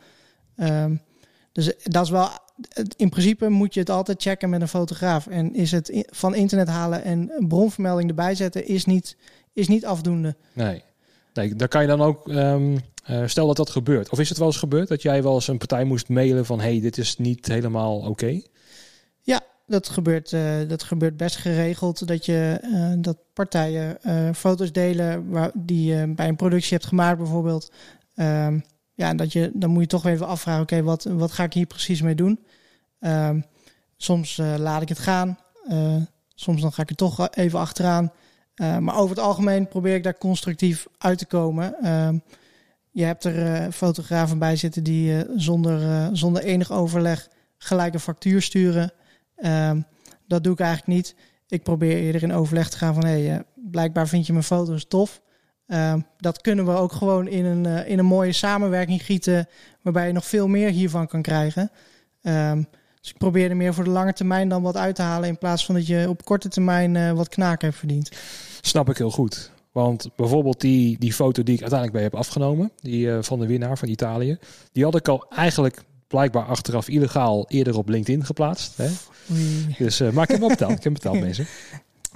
Ehm, 0.57 0.97
dus 1.53 1.73
dat 1.83 2.05
is 2.05 2.11
wel. 2.11 2.29
In 2.97 3.09
principe 3.09 3.49
moet 3.49 3.75
je 3.75 3.81
het 3.81 3.91
altijd 3.91 4.23
checken 4.23 4.51
met 4.51 4.61
een 4.61 4.69
fotograaf. 4.69 5.27
En 5.27 5.55
is 5.55 5.71
het 5.71 6.07
van 6.11 6.35
internet 6.35 6.69
halen 6.69 7.05
en 7.05 7.33
een 7.39 7.49
bronvermelding 7.49 8.09
erbij 8.09 8.35
zetten, 8.35 8.67
is 8.67 8.85
niet, 8.85 9.17
is 9.53 9.69
niet 9.69 9.87
afdoende. 9.87 10.37
Nee. 10.53 10.83
nee 11.35 11.55
daar 11.55 11.69
kan 11.69 11.83
je 11.83 11.89
dan 11.89 12.03
ook... 12.03 12.29
ehm, 12.29 12.79
eh, 13.09 13.27
stel 13.27 13.47
dat 13.47 13.57
dat 13.57 13.71
gebeurt. 13.71 14.09
Of 14.11 14.19
is 14.19 14.29
het 14.29 14.39
wel 14.39 14.47
eens 14.47 14.57
gebeurd 14.57 14.89
dat 14.89 15.03
jij 15.03 15.23
wel 15.23 15.35
eens 15.35 15.49
een 15.49 15.59
partij 15.59 15.85
moest 15.85 16.09
mailen 16.09 16.47
van... 16.47 16.61
hey, 16.61 16.81
dit 16.81 16.99
is 16.99 17.17
niet 17.17 17.47
helemaal 17.47 17.99
oké? 17.99 18.41
Dat 19.67 19.89
gebeurt, 19.89 20.33
eh, 20.33 20.69
dat 20.69 20.83
gebeurt 20.83 21.17
best 21.17 21.37
geregeld. 21.37 22.07
Dat, 22.07 22.27
je, 22.27 22.59
eh, 22.63 22.93
dat 22.99 23.17
partijen 23.33 23.99
foto's 24.35 24.73
delen 24.73 25.31
waar, 25.31 25.51
die 25.55 25.95
je 25.95 26.13
bij 26.15 26.29
een 26.29 26.37
productie 26.37 26.73
hebt 26.77 26.89
gemaakt, 26.89 27.19
bijvoorbeeld. 27.19 27.73
Ehm, 28.15 28.59
ja, 28.95 29.15
dat 29.15 29.33
je, 29.33 29.51
dan 29.55 29.71
moet 29.71 29.83
je 29.83 29.89
toch 29.89 30.07
even 30.07 30.27
afvragen: 30.27 30.63
oké, 30.63 30.83
wat, 30.83 31.05
wat 31.05 31.33
ga 31.33 31.45
ik 31.45 31.53
hier 31.53 31.67
precies 31.67 32.03
mee 32.03 32.15
doen? 32.15 32.45
Ehm, 33.01 33.41
soms 33.97 34.37
laat 34.57 34.83
ik 34.83 34.89
het 34.89 34.99
gaan. 34.99 35.39
Soms 36.35 36.61
dan 36.61 36.73
ga 36.73 36.83
ik 36.83 36.91
er 36.91 36.97
toch 36.97 37.29
even 37.31 37.59
achteraan. 37.59 38.13
Maar 38.57 38.97
over 38.97 39.17
het 39.17 39.25
algemeen 39.25 39.69
probeer 39.69 39.95
ik 39.95 40.03
daar 40.03 40.19
constructief 40.19 40.87
uit 40.99 41.19
te 41.19 41.27
komen. 41.27 41.75
Ehm, 41.83 42.19
je 42.99 43.05
hebt 43.05 43.25
er 43.25 43.55
eh, 43.55 43.73
fotografen 43.73 44.39
bij 44.39 44.57
zitten 44.57 44.83
die 44.83 45.17
eh, 45.17 45.31
zonder, 45.37 45.83
eh, 45.83 46.09
zonder 46.13 46.43
enig 46.43 46.73
overleg 46.73 47.29
gelijk 47.59 47.95
een 47.95 48.01
factuur 48.01 48.43
sturen. 48.43 48.93
Ehm, 49.37 49.81
dat 50.27 50.45
doe 50.45 50.53
ik 50.53 50.61
eigenlijk 50.61 50.97
niet. 50.97 51.15
Ik 51.49 51.63
probeer 51.63 51.97
eerder 51.97 52.23
in 52.23 52.33
overleg 52.33 52.69
te 52.69 52.77
gaan 52.77 52.95
van... 52.95 53.05
hé, 53.05 53.27
hey, 53.27 53.43
blijkbaar 53.55 54.09
vind 54.09 54.27
je 54.27 54.33
mijn 54.33 54.45
foto's 54.45 54.87
tof. 54.89 55.21
Ehm, 55.67 56.01
dat 56.17 56.41
kunnen 56.41 56.65
we 56.65 56.71
ook 56.71 56.93
gewoon 56.93 57.29
in 57.29 57.45
een, 57.45 57.87
in 57.87 57.99
een 57.99 58.05
mooie 58.05 58.33
samenwerking 58.33 59.03
gieten... 59.03 59.49
waarbij 59.83 60.07
je 60.07 60.13
nog 60.13 60.27
veel 60.27 60.49
meer 60.49 60.71
hiervan 60.71 61.07
kan 61.07 61.23
krijgen. 61.23 61.71
Ehm, 62.23 62.63
dus 63.01 63.11
ik 63.11 63.19
probeer 63.19 63.51
er 63.51 63.57
meer 63.57 63.75
voor 63.75 63.85
de 63.85 63.91
lange 63.91 64.13
termijn 64.13 64.49
dan 64.49 64.63
wat 64.63 64.77
uit 64.77 64.95
te 64.95 65.03
halen... 65.03 65.29
in 65.29 65.39
plaats 65.39 65.67
van 65.67 65.75
dat 65.75 65.87
je 65.87 66.07
op 66.09 66.25
korte 66.25 66.49
termijn 66.49 67.15
wat 67.15 67.29
knaken 67.29 67.67
hebt 67.67 67.79
verdiend. 67.79 68.11
Snap 68.61 68.91
ik 68.91 68.99
heel 68.99 69.11
goed. 69.11 69.57
Want 69.73 70.09
bijvoorbeeld 70.17 70.61
die, 70.61 70.99
die 70.99 71.13
foto 71.13 71.43
die 71.43 71.55
ik 71.55 71.61
uiteindelijk 71.61 71.99
bij 71.99 72.03
heb 72.03 72.15
afgenomen... 72.15 72.71
die 72.81 73.13
eh, 73.13 73.19
van 73.23 73.39
de 73.39 73.47
winnaar 73.47 73.79
van 73.79 73.89
Italië... 73.89 74.39
die 74.73 74.85
had 74.85 74.97
ik 74.97 75.09
al 75.09 75.27
eigenlijk 75.31 75.85
blijkbaar 76.07 76.45
achteraf 76.45 76.89
illegaal 76.89 77.47
eerder 77.49 77.79
op 77.79 77.89
LinkedIn 77.89 78.25
geplaatst. 78.25 78.77
Hè? 78.77 78.89
Dus, 79.79 80.01
uh, 80.01 80.11
maar 80.11 80.25
ik 80.25 80.31
heb 80.31 80.41
hem 80.41 80.49
betaald. 80.49 80.73
ik 80.73 80.85
heb 80.85 80.93
betaald, 80.93 81.21
mensen. 81.29 81.47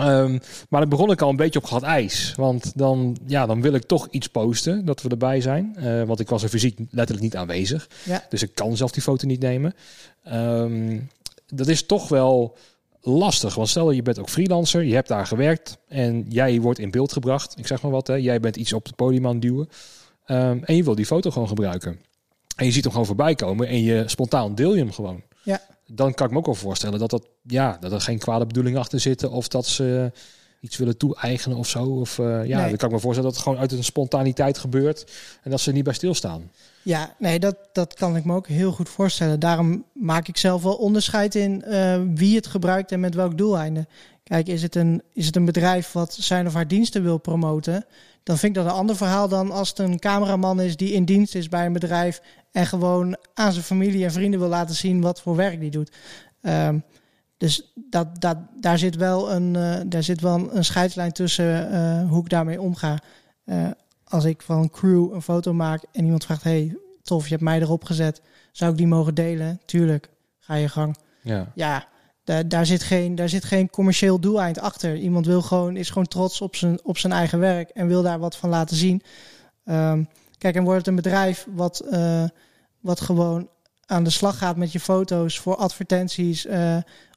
Um, 0.01 0.41
maar 0.69 0.81
dan 0.81 0.89
begon 0.89 1.11
ik 1.11 1.21
al 1.21 1.29
een 1.29 1.37
beetje 1.37 1.59
op 1.59 1.65
glad 1.65 1.83
ijs. 1.83 2.35
Want 2.37 2.73
dan, 2.75 3.17
ja, 3.27 3.47
dan 3.47 3.61
wil 3.63 3.73
ik 3.73 3.83
toch 3.83 4.09
iets 4.11 4.27
posten 4.27 4.85
dat 4.85 5.03
we 5.03 5.09
erbij 5.09 5.41
zijn. 5.41 5.77
Uh, 5.79 6.03
want 6.03 6.21
ik 6.21 6.29
was 6.29 6.43
er 6.43 6.49
fysiek 6.49 6.79
letterlijk 6.91 7.21
niet 7.21 7.37
aanwezig. 7.37 7.89
Ja. 8.05 8.27
Dus 8.29 8.43
ik 8.43 8.55
kan 8.55 8.77
zelf 8.77 8.91
die 8.91 9.03
foto 9.03 9.27
niet 9.27 9.41
nemen. 9.41 9.75
Um, 10.33 11.09
dat 11.47 11.69
is 11.69 11.87
toch 11.87 12.09
wel 12.09 12.57
lastig. 13.03 13.55
Want 13.55 13.69
stel 13.69 13.91
je 13.91 14.03
bent 14.03 14.19
ook 14.19 14.29
freelancer, 14.29 14.83
je 14.83 14.95
hebt 14.95 15.09
daar 15.09 15.27
gewerkt 15.27 15.79
en 15.89 16.27
jij 16.29 16.61
wordt 16.61 16.79
in 16.79 16.91
beeld 16.91 17.13
gebracht. 17.13 17.59
Ik 17.59 17.67
zeg 17.67 17.83
maar 17.83 17.91
wat, 17.91 18.07
hè. 18.07 18.15
jij 18.15 18.41
bent 18.41 18.57
iets 18.57 18.73
op 18.73 18.85
het 18.85 18.97
podium 18.97 19.27
aan 19.27 19.33
het 19.33 19.43
duwen. 19.43 19.69
Um, 20.27 20.65
en 20.65 20.77
je 20.77 20.85
wil 20.85 20.95
die 20.95 21.07
foto 21.07 21.31
gewoon 21.31 21.49
gebruiken. 21.49 22.01
En 22.57 22.65
je 22.65 22.73
ziet 22.73 22.83
hem 22.83 22.93
gewoon 22.93 23.07
voorbij 23.07 23.35
komen 23.35 23.69
en 23.69 23.83
je 23.83 24.03
spontaan 24.07 24.55
deel 24.55 24.75
je 24.75 24.81
hem 24.81 24.93
gewoon. 24.93 25.23
Ja. 25.43 25.61
Dan 25.87 26.15
kan 26.15 26.27
ik 26.27 26.33
me 26.33 26.39
ook 26.39 26.47
wel 26.47 26.55
voorstellen 26.55 26.99
dat, 26.99 27.11
dat, 27.11 27.29
ja, 27.43 27.77
dat 27.81 27.93
er 27.93 28.01
geen 28.01 28.19
kwade 28.19 28.47
bedoelingen 28.47 28.81
achter 28.81 29.01
zitten. 29.01 29.31
Of 29.31 29.49
dat 29.49 29.67
ze 29.67 30.13
iets 30.63 30.77
willen 30.77 30.97
toe-eigenen 30.97 31.59
of 31.59 31.69
zo. 31.69 31.85
Of 31.85 32.19
uh, 32.19 32.27
ja, 32.27 32.59
Nee. 32.59 32.69
dan 32.69 32.77
kan 32.77 32.89
ik 32.89 32.95
me 32.95 33.01
voorstellen 33.01 33.23
dat 33.23 33.33
het 33.33 33.43
gewoon 33.43 33.59
uit 33.59 33.73
een 33.73 33.85
spontaniteit 33.85 34.59
gebeurt 34.59 35.13
en 35.43 35.51
dat 35.51 35.61
ze 35.61 35.73
niet 35.73 35.85
bij 35.85 35.93
stilstaan. 35.93 36.51
Ja, 36.83 37.15
nee, 37.19 37.39
dat, 37.39 37.57
dat 37.73 37.95
kan 37.95 38.17
ik 38.17 38.25
me 38.25 38.35
ook 38.35 38.47
heel 38.47 38.73
goed 38.73 38.89
voorstellen. 38.89 39.41
Daarom 39.41 39.85
maak 39.93 40.29
ik 40.29 40.37
zelf 40.37 40.63
wel 40.63 40.75
onderscheid 40.75 41.35
in 41.35 41.63
eh, 41.63 42.01
wie 42.15 42.37
het 42.37 42.47
gebruikt 42.47 42.93
en 42.93 43.01
met 43.01 43.15
welk 43.15 43.39
doeleinde. 43.39 43.87
Kijk, 44.25 44.49
is 44.49 44.63
het, 44.63 44.75
een, 44.75 45.03
is 45.13 45.27
het 45.27 45.37
een 45.37 45.45
bedrijf 45.45 45.93
wat 45.93 46.15
zijn 46.21 46.47
of 46.47 46.55
haar 46.55 46.69
diensten 46.69 47.03
wil 47.03 47.19
promoten? 47.19 47.85
Dan 48.23 48.39
vind 48.39 48.57
ik 48.57 48.63
dat 48.63 48.73
een 48.73 48.79
ander 48.79 48.97
verhaal 48.97 49.29
dan 49.29 49.51
als 49.51 49.69
het 49.69 49.79
een 49.79 49.99
cameraman 49.99 50.61
is 50.61 50.77
die 50.77 50.93
in 50.93 51.05
dienst 51.05 51.35
is 51.35 51.49
bij 51.49 51.67
een 51.67 51.73
bedrijf 51.73 52.21
en 52.53 52.67
gewoon 52.67 53.17
aan 53.35 53.53
zijn 53.53 53.65
familie 53.65 54.05
en 54.05 54.13
vrienden 54.13 54.41
wil 54.41 54.49
laten 54.49 54.75
zien 54.75 55.01
wat 55.01 55.21
voor 55.21 55.37
werk 55.37 55.61
die 55.61 55.71
doet. 55.71 55.91
Ehm, 56.41 56.79
dus 57.43 57.73
dat, 57.75 58.21
dat, 58.21 58.37
daar 58.61 58.79
zit 58.79 58.97
wel 58.97 59.33
een, 59.33 59.57
eh, 59.57 59.81
daar 59.87 60.03
zit 60.03 60.21
wel 60.21 60.35
een, 60.35 60.57
een 60.57 60.65
scheidslijn 60.65 61.13
tussen 61.13 61.71
eh, 61.71 62.09
hoe 62.09 62.21
ik 62.21 62.29
daarmee 62.29 62.61
omga. 62.61 62.99
Eh, 63.45 63.71
als 64.05 64.25
ik 64.25 64.43
van 64.43 64.59
een 64.59 64.71
crew 64.71 65.13
een 65.13 65.23
foto 65.23 65.53
maak 65.53 65.85
en 65.93 66.05
iemand 66.05 66.25
vraagt: 66.25 66.43
Hey, 66.43 66.77
tof, 67.03 67.25
je 67.25 67.31
hebt 67.31 67.43
mij 67.43 67.61
erop 67.61 67.85
gezet. 67.85 68.23
Zou 68.53 68.71
ik 68.71 68.77
die 68.77 68.87
mogen 68.87 69.15
delen? 69.15 69.61
Tuurlijk, 69.65 70.11
ga 70.39 70.55
je 70.55 70.69
gang. 70.69 70.97
Ja, 71.23 71.53
Ja, 71.55 71.89
daar, 72.25 72.49
daar, 72.49 72.67
zit 72.67 72.83
geen, 72.83 73.15
daar 73.15 73.29
zit 73.29 73.45
geen 73.45 73.71
commercieel 73.71 74.21
doeleind 74.21 74.59
achter. 74.59 74.97
Iemand 74.97 75.27
wil 75.27 75.43
gewoon, 75.43 75.77
is 75.77 75.89
gewoon 75.89 76.09
trots 76.09 76.41
op 76.41 76.57
zijn, 76.57 76.85
op 76.85 76.99
zijn 76.99 77.13
eigen 77.13 77.39
werk 77.39 77.69
en 77.69 77.87
wil 77.87 78.03
daar 78.03 78.19
wat 78.19 78.37
van 78.37 78.49
laten 78.49 78.77
zien. 78.77 79.03
Ehm, 79.65 80.05
kijk, 80.39 80.55
en 80.55 80.63
wordt 80.63 80.79
het 80.79 80.89
een 80.89 80.95
bedrijf 80.95 81.47
wat, 81.51 81.85
wat 82.81 83.01
gewoon 83.01 83.49
aan 83.87 84.05
de 84.05 84.11
slag 84.11 84.39
gaat 84.39 84.57
met 84.57 84.73
je 84.73 84.81
foto's 84.81 85.39
voor 85.39 85.57
advertenties 85.57 86.47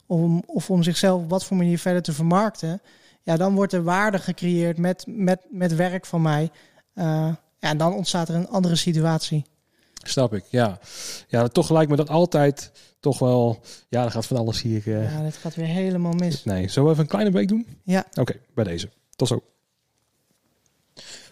om, 0.06 0.44
of 0.46 0.70
om 0.70 0.84
zichzelf 0.84 1.22
op 1.22 1.30
wat 1.30 1.46
voor 1.46 1.58
manier 1.58 1.80
verder 1.80 2.02
te 2.02 2.13
vermarkten. 2.13 2.82
Ja, 3.22 3.38
dan 3.38 3.56
wordt 3.56 3.74
er 3.74 3.84
waarde 3.84 4.20
gecreëerd 4.20 4.78
met, 4.78 5.04
met, 5.08 5.39
met 5.50 5.76
werk 5.76 6.06
van 6.06 6.22
mij. 6.22 6.50
Eh, 6.94 7.06
ja, 7.60 7.70
en 7.70 7.78
dan 7.78 7.94
ontstaat 7.94 8.30
er 8.30 8.36
een 8.36 8.50
andere 8.50 8.76
situatie. 8.76 9.46
snap 10.04 10.34
ik. 10.34 10.44
Ja. 10.50 10.80
ja, 11.28 11.48
toch 11.48 11.70
lijkt 11.70 11.89
me 11.89 11.96
dat 11.96 12.10
altijd 12.10 12.72
toch 13.00 13.20
wel... 13.20 13.60
Ja, 13.89 14.02
dan 14.02 14.12
gaat 14.12 14.26
van 14.26 14.38
alles 14.38 14.62
hier... 14.62 14.82
eh, 14.86 15.12
Ja, 15.13 15.22
dit 15.24 15.36
gaat 15.36 15.56
weer 15.56 15.65
helemaal 15.65 16.13
mis. 16.13 16.44
Nee, 16.44 16.68
zullen 16.68 16.84
we 16.88 16.91
even 16.94 17.04
een 17.04 17.10
kleine 17.10 17.32
break 17.32 17.48
doen? 17.48 17.68
Ja. 17.84 18.06
Oké, 18.13 18.34
bij 18.54 18.63
deze. 18.63 18.89
Tot 19.15 19.28
zo. 19.28 19.44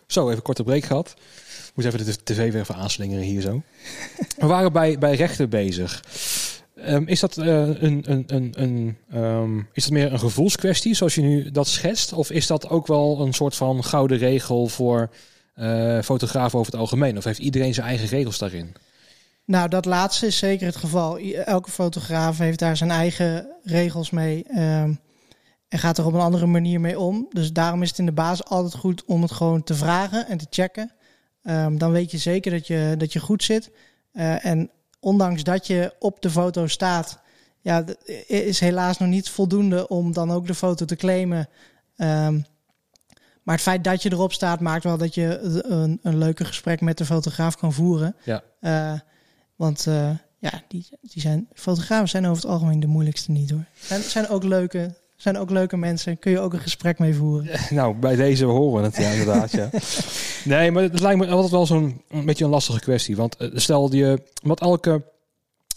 Zo, 0.07 0.23
even 0.25 0.35
een 0.35 0.41
korte 0.41 0.63
break 0.63 0.83
gehad. 0.83 1.13
Moet 1.73 1.85
even 1.85 2.05
de 2.05 2.23
tv 2.23 2.51
weer 2.51 2.61
even 2.61 2.75
aanslingeren 2.75 3.23
hier 3.23 3.41
zo. 3.41 3.61
We 4.37 4.45
waren 4.45 4.73
bij, 4.73 4.97
bij 4.97 5.15
rechten 5.15 5.49
bezig. 5.49 6.03
Ehm, 6.75 7.03
is, 7.05 7.19
dat, 7.19 7.37
eh, 7.37 7.45
een, 7.81 8.03
een, 8.05 8.23
een, 8.27 8.53
een, 8.55 8.97
ehm, 9.11 9.57
is 9.73 9.83
dat 9.83 9.93
meer 9.93 10.11
een 10.13 10.19
gevoelskwestie, 10.19 10.93
zoals 10.93 11.15
je 11.15 11.21
nu 11.21 11.51
dat 11.51 11.67
schetst? 11.67 12.13
Of 12.13 12.31
is 12.31 12.47
dat 12.47 12.69
ook 12.69 12.87
wel 12.87 13.21
een 13.21 13.33
soort 13.33 13.55
van 13.55 13.83
gouden 13.83 14.17
regel 14.17 14.67
voor 14.67 15.09
eh, 15.53 15.99
fotografen 15.99 16.59
over 16.59 16.71
het 16.71 16.81
algemeen? 16.81 17.17
Of 17.17 17.23
heeft 17.23 17.39
iedereen 17.39 17.73
zijn 17.73 17.87
eigen 17.87 18.07
regels 18.07 18.37
daarin? 18.37 18.75
Nou, 19.45 19.69
dat 19.69 19.85
laatste 19.85 20.25
is 20.25 20.37
zeker 20.37 20.65
het 20.65 20.75
geval. 20.75 21.17
Elke 21.45 21.71
fotograaf 21.71 22.37
heeft 22.37 22.59
daar 22.59 22.77
zijn 22.77 22.91
eigen 22.91 23.47
regels 23.63 24.09
mee. 24.09 24.43
ehm, 24.47 24.93
en 25.67 25.79
gaat 25.79 25.97
er 25.97 26.05
op 26.05 26.13
een 26.13 26.19
andere 26.19 26.45
manier 26.45 26.81
mee 26.81 26.99
om. 26.99 27.27
Dus 27.29 27.51
daarom 27.51 27.81
is 27.81 27.89
het 27.89 27.99
in 27.99 28.05
de 28.05 28.11
basis 28.11 28.45
altijd 28.45 28.75
goed 28.75 29.05
om 29.05 29.21
het 29.21 29.31
gewoon 29.31 29.63
te 29.63 29.75
vragen 29.75 30.27
en 30.27 30.37
te 30.37 30.47
checken. 30.49 30.91
Dan 31.77 31.91
weet 31.91 32.11
je 32.11 32.17
zeker 32.17 32.51
dat 32.51 32.67
je, 32.67 32.95
dat 32.97 33.13
je 33.13 33.19
goed 33.19 33.43
zit. 33.43 33.71
Eh, 34.11 34.45
en 34.45 34.69
ondanks 35.03 35.43
dat 35.43 35.67
je 35.67 35.93
op 35.99 36.21
de 36.21 36.29
foto 36.29 36.67
staat, 36.67 37.19
ja, 37.61 37.83
is 38.27 38.59
helaas 38.59 38.97
nog 38.97 39.09
niet 39.09 39.29
voldoende 39.29 39.87
om 39.87 40.13
dan 40.13 40.31
ook 40.31 40.47
de 40.47 40.55
foto 40.55 40.85
te 40.85 40.95
claimen. 40.95 41.49
Ehm, 41.95 42.39
maar 43.43 43.55
het 43.55 43.63
feit 43.63 43.83
dat 43.83 44.01
je 44.03 44.11
erop 44.11 44.33
staat, 44.33 44.59
maakt 44.59 44.83
wel 44.83 44.97
dat 44.97 45.15
je 45.15 45.39
een, 45.63 45.99
een 46.03 46.17
leuke 46.17 46.45
gesprek 46.45 46.81
met 46.81 46.97
de 46.97 47.05
fotograaf 47.05 47.57
kan 47.57 47.73
voeren. 47.73 48.15
Ja. 48.23 48.43
Eh, 48.59 48.99
want 49.55 49.87
eh, 49.87 50.09
ja, 50.37 50.61
die, 50.67 50.87
die 51.01 51.21
zijn, 51.21 51.47
fotografen 51.53 52.09
zijn 52.09 52.25
over 52.25 52.43
het 52.43 52.51
algemeen 52.51 52.79
de 52.79 52.87
moeilijkste 52.87 53.31
niet 53.31 53.49
hoor. 53.49 53.65
Zijn, 53.79 54.01
zijn, 54.01 54.29
ook 54.29 54.43
leuke, 54.43 54.95
zijn 55.15 55.37
ook 55.37 55.49
leuke 55.49 55.77
mensen. 55.77 56.19
Kun 56.19 56.31
je 56.31 56.39
ook 56.39 56.53
een 56.53 56.59
gesprek 56.59 56.99
mee 56.99 57.13
voeren. 57.15 57.59
Nou, 57.69 57.95
bij 57.95 58.15
deze 58.15 58.45
horen 58.45 58.79
we 58.81 58.87
het 58.87 58.97
ja, 58.97 59.09
inderdaad. 59.09 59.51
Ja. 59.51 59.69
Nee, 60.45 60.71
maar 60.71 60.83
het 60.83 60.99
lijkt 60.99 61.19
me 61.19 61.27
altijd 61.27 61.51
wel 61.51 61.65
zo'n 61.65 62.01
een 62.09 62.25
beetje 62.25 62.43
een 62.43 62.49
lastige 62.49 62.79
kwestie. 62.79 63.15
Want 63.15 63.35
eh, 63.37 63.49
stel 63.53 63.93
je, 63.93 64.21
want 64.41 64.59
elke, 64.59 65.03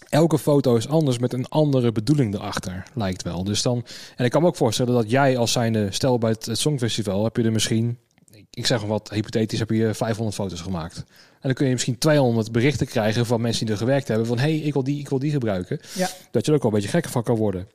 elke 0.09 0.39
foto 0.39 0.75
is 0.75 0.87
anders 0.87 1.19
met 1.19 1.33
een 1.33 1.47
andere 1.49 1.91
bedoeling 1.91 2.33
erachter, 2.35 2.83
lijkt 2.93 3.23
wel. 3.23 3.43
Dus 3.43 3.61
dan, 3.61 3.85
en 4.15 4.25
ik 4.25 4.31
kan 4.31 4.41
me 4.41 4.47
ook 4.47 4.55
voorstellen 4.55 4.93
dat 4.93 5.09
jij 5.09 5.37
als 5.37 5.51
zijnde, 5.51 5.87
stel 5.91 6.17
bij 6.17 6.29
het, 6.29 6.49
Songfestival, 6.51 7.23
heb 7.23 7.35
je 7.37 7.43
er 7.43 7.51
misschien, 7.51 7.97
ik- 8.31 8.45
ik 8.51 8.65
zeg 8.65 8.79
maar 8.79 8.87
wat 8.89 9.09
hypothetisch, 9.09 9.59
heb 9.59 9.69
je 9.69 9.93
500 9.93 10.35
foto's 10.35 10.61
gemaakt. 10.61 10.97
En 10.97 11.03
dan 11.41 11.53
kun 11.53 11.65
je 11.67 11.73
misschien 11.73 11.97
200 11.97 12.51
berichten 12.51 12.87
krijgen 12.87 13.25
van 13.25 13.41
mensen 13.41 13.65
die 13.65 13.73
er 13.73 13.79
gewerkt 13.79 14.07
hebben. 14.07 14.27
Van 14.27 14.37
hé, 14.39 14.43
hey, 14.57 14.57
ik 14.57 14.73
wil 14.73 14.83
die, 14.83 14.99
ik 14.99 15.09
wil 15.09 15.19
die 15.19 15.31
gebruiken. 15.31 15.79
Ja. 15.95 16.09
Dat 16.31 16.45
je 16.45 16.51
er 16.51 16.57
ook 16.57 16.63
wel 16.63 16.71
een 16.73 16.77
beetje 16.79 16.97
gek 16.97 17.09
van 17.09 17.23
kan 17.23 17.35
worden. 17.35 17.67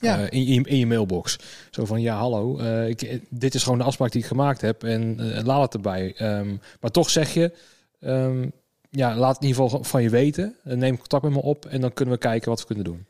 Ja. 0.00 0.18
Eh, 0.18 0.26
in, 0.30 0.46
je, 0.46 0.62
in 0.62 0.78
je 0.78 0.86
mailbox. 0.86 1.38
Zo 1.70 1.84
van, 1.84 2.00
ja, 2.00 2.16
hallo, 2.16 2.58
eh, 2.58 2.88
ik, 2.88 3.20
dit 3.30 3.54
is 3.54 3.62
gewoon 3.62 3.78
de 3.78 3.84
afspraak 3.84 4.12
die 4.12 4.20
ik 4.20 4.26
gemaakt 4.26 4.60
heb 4.60 4.84
en 4.84 5.34
eh, 5.34 5.44
laat 5.44 5.62
het 5.62 5.74
erbij. 5.74 6.14
Ehm, 6.16 6.56
maar 6.80 6.90
toch 6.90 7.10
zeg 7.10 7.34
je, 7.34 7.52
ehm, 8.00 8.48
ja, 8.90 9.16
laat 9.16 9.34
het 9.34 9.42
in 9.42 9.48
ieder 9.48 9.62
geval 9.62 9.84
van 9.84 10.02
je 10.02 10.10
weten. 10.10 10.56
Neem 10.62 10.98
contact 10.98 11.22
met 11.22 11.32
me 11.32 11.42
op 11.42 11.66
en 11.66 11.80
dan 11.80 11.92
kunnen 11.92 12.14
we 12.14 12.20
kijken 12.20 12.48
wat 12.48 12.60
we 12.60 12.66
kunnen 12.66 12.84
doen. 12.84 13.06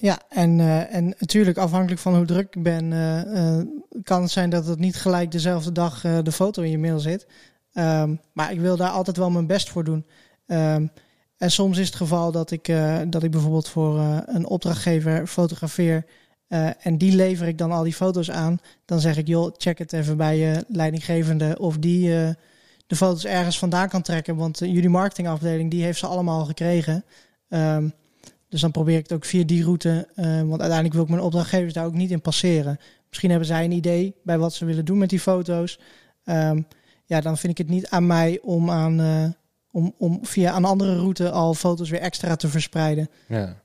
Ja, 0.00 0.18
en, 0.28 0.60
eh, 0.60 0.94
en 0.94 1.14
natuurlijk 1.18 1.58
afhankelijk 1.58 2.00
van 2.00 2.16
hoe 2.16 2.24
druk 2.24 2.54
ik 2.54 2.62
ben, 2.62 2.90
kan 4.02 4.22
het 4.22 4.30
zijn 4.30 4.50
dat 4.50 4.66
het 4.66 4.78
niet 4.78 4.96
gelijk 4.96 5.30
dezelfde 5.32 5.72
dag 5.72 6.00
de 6.00 6.32
foto 6.32 6.62
in 6.62 6.70
je 6.70 6.78
mail 6.78 6.98
zit. 6.98 7.26
Ehm, 7.72 8.14
maar 8.32 8.52
ik 8.52 8.60
wil 8.60 8.76
daar 8.76 8.90
altijd 8.90 9.16
wel 9.16 9.30
mijn 9.30 9.46
best 9.46 9.70
voor 9.70 9.84
doen. 9.84 10.06
En 11.38 11.50
soms 11.50 11.78
is 11.78 11.86
het 11.86 11.96
geval 11.96 12.32
dat 12.32 12.50
ik, 12.50 12.68
eh, 12.68 12.98
dat 13.06 13.22
ik 13.22 13.30
bijvoorbeeld 13.30 13.68
voor 13.68 13.98
eh, 13.98 14.18
een 14.26 14.46
opdrachtgever 14.46 15.26
fotografeer. 15.26 16.04
eh, 16.48 16.86
en 16.86 16.98
die 16.98 17.14
lever 17.16 17.46
ik 17.46 17.58
dan 17.58 17.72
al 17.72 17.82
die 17.82 17.94
foto's 17.94 18.30
aan. 18.30 18.58
Dan 18.84 19.00
zeg 19.00 19.16
ik, 19.16 19.26
joh, 19.26 19.54
check 19.56 19.78
het 19.78 19.92
even 19.92 20.16
bij 20.16 20.38
je 20.38 20.64
leidinggevende 20.68 21.58
of 21.58 21.78
die 21.78 22.08
de 22.86 22.96
foto's 22.96 23.24
ergens 23.24 23.58
vandaan 23.58 23.88
kan 23.88 24.02
trekken. 24.02 24.36
Want 24.36 24.58
jullie 24.58 24.88
marketingafdeling, 24.88 25.70
die 25.70 25.82
heeft 25.82 25.98
ze 25.98 26.06
allemaal 26.06 26.44
gekregen. 26.44 27.04
Ehm, 27.48 27.88
dus 28.48 28.60
dan 28.60 28.70
probeer 28.70 28.96
ik 28.96 29.02
het 29.02 29.12
ook 29.12 29.24
via 29.24 29.44
die 29.44 29.64
route. 29.64 30.08
want 30.14 30.60
uiteindelijk 30.60 30.92
wil 30.92 31.02
ik 31.02 31.08
mijn 31.08 31.22
opdrachtgevers 31.22 31.72
daar 31.72 31.86
ook 31.86 31.94
niet 31.94 32.10
in 32.10 32.20
passeren. 32.20 32.78
Misschien 33.08 33.30
hebben 33.30 33.48
zij 33.48 33.64
een 33.64 33.72
idee 33.72 34.14
bij 34.22 34.38
wat 34.38 34.54
ze 34.54 34.64
willen 34.64 34.84
doen 34.84 34.98
met 34.98 35.10
die 35.10 35.20
foto's. 35.20 35.78
Ehm, 36.24 36.62
ja, 37.04 37.20
dan 37.20 37.38
vind 37.38 37.52
ik 37.52 37.58
het 37.58 37.74
niet 37.74 37.88
aan 37.88 38.06
mij 38.06 38.38
om, 38.42 38.70
aan, 38.70 39.34
om, 39.70 39.94
om 39.98 40.18
via 40.22 40.56
een 40.56 40.64
andere 40.64 40.96
route 40.96 41.30
al 41.30 41.54
foto's 41.54 41.90
weer 41.90 42.00
extra 42.00 42.36
te 42.36 42.48
verspreiden. 42.48 43.10
Ja. 43.28 43.62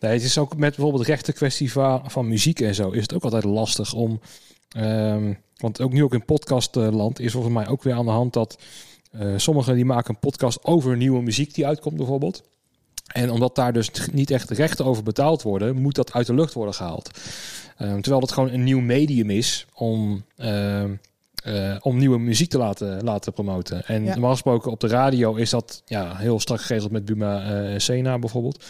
Nee, 0.00 0.12
het 0.12 0.22
is 0.22 0.38
ook 0.38 0.56
met 0.56 0.76
bijvoorbeeld 0.76 1.06
rechten 1.06 1.34
kwestie 1.34 1.72
van, 1.72 2.10
van 2.10 2.28
muziek 2.28 2.60
en 2.60 2.74
zo, 2.74 2.90
is 2.90 3.02
het 3.02 3.14
ook 3.14 3.24
altijd 3.24 3.44
lastig 3.44 3.92
om. 3.92 4.20
ehm, 4.68 5.34
want 5.56 5.80
ook 5.80 5.92
nu 5.92 6.02
ook 6.04 6.14
in 6.14 6.24
podcastland 6.24 7.20
is 7.20 7.32
volgens 7.32 7.54
mij 7.54 7.68
ook 7.68 7.82
weer 7.82 7.94
aan 7.94 8.04
de 8.04 8.10
hand 8.10 8.32
dat 8.32 8.58
eh, 9.10 9.32
sommigen 9.36 9.74
die 9.74 9.84
maken 9.84 10.14
een 10.14 10.20
podcast 10.20 10.64
over 10.64 10.96
nieuwe 10.96 11.22
muziek 11.22 11.54
die 11.54 11.66
uitkomt 11.66 11.96
bijvoorbeeld. 11.96 12.42
En 13.12 13.30
omdat 13.30 13.54
daar 13.54 13.72
dus 13.72 13.90
niet 14.12 14.30
echt 14.30 14.50
rechten 14.50 14.84
over 14.84 15.02
betaald 15.02 15.42
worden, 15.42 15.76
moet 15.76 15.94
dat 15.94 16.12
uit 16.12 16.26
de 16.26 16.34
lucht 16.34 16.54
worden 16.54 16.74
gehaald. 16.74 17.10
Ehm, 17.76 18.00
terwijl 18.00 18.20
het 18.22 18.32
gewoon 18.32 18.50
een 18.50 18.64
nieuw 18.64 18.80
medium 18.80 19.30
is 19.30 19.66
om, 19.74 20.24
ehm, 20.36 20.94
eh, 21.44 21.76
om 21.80 21.98
nieuwe 21.98 22.18
muziek 22.18 22.50
te 22.50 22.58
laten, 22.58 23.04
laten 23.04 23.32
promoten. 23.32 23.86
En 23.86 24.04
Ja. 24.04 24.10
normaal 24.12 24.30
gesproken 24.32 24.70
op 24.70 24.80
de 24.80 24.86
radio 24.88 25.34
is 25.34 25.50
dat 25.50 25.82
ja, 25.86 26.16
heel 26.16 26.40
strak 26.40 26.60
geregeld 26.60 26.90
met 26.92 27.04
Buma 27.04 27.42
eh 27.70 27.78
Sena 27.78 28.18
bijvoorbeeld. 28.18 28.64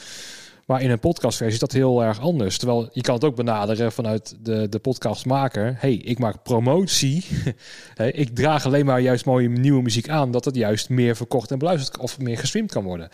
Maar 0.66 0.82
in 0.82 0.90
een 0.90 0.98
podcastversie 1.00 1.54
is 1.54 1.60
dat 1.60 1.72
heel 1.72 2.02
erg 2.04 2.20
anders. 2.20 2.58
Terwijl 2.58 2.88
je 2.92 3.00
kan 3.00 3.14
het 3.14 3.24
ook 3.24 3.36
benaderen 3.36 3.92
vanuit 3.92 4.36
de, 4.40 4.68
de 4.68 4.78
podcastmaker. 4.78 5.74
hey, 5.78 5.94
ik 5.94 6.18
maak 6.18 6.42
promotie. 6.42 7.24
Hey, 7.94 8.10
ik 8.10 8.34
draag 8.34 8.66
alleen 8.66 8.86
maar 8.86 9.00
juist 9.00 9.24
mooie 9.24 9.48
nieuwe 9.48 9.82
muziek 9.82 10.08
aan. 10.08 10.30
Dat 10.30 10.44
het 10.44 10.54
juist 10.56 10.88
meer 10.88 11.16
verkocht 11.16 11.50
en 11.50 11.58
beluisterd 11.58 11.98
of 11.98 12.18
meer 12.18 12.38
gestreamd 12.38 12.72
kan 12.72 12.84
worden. 12.84 13.08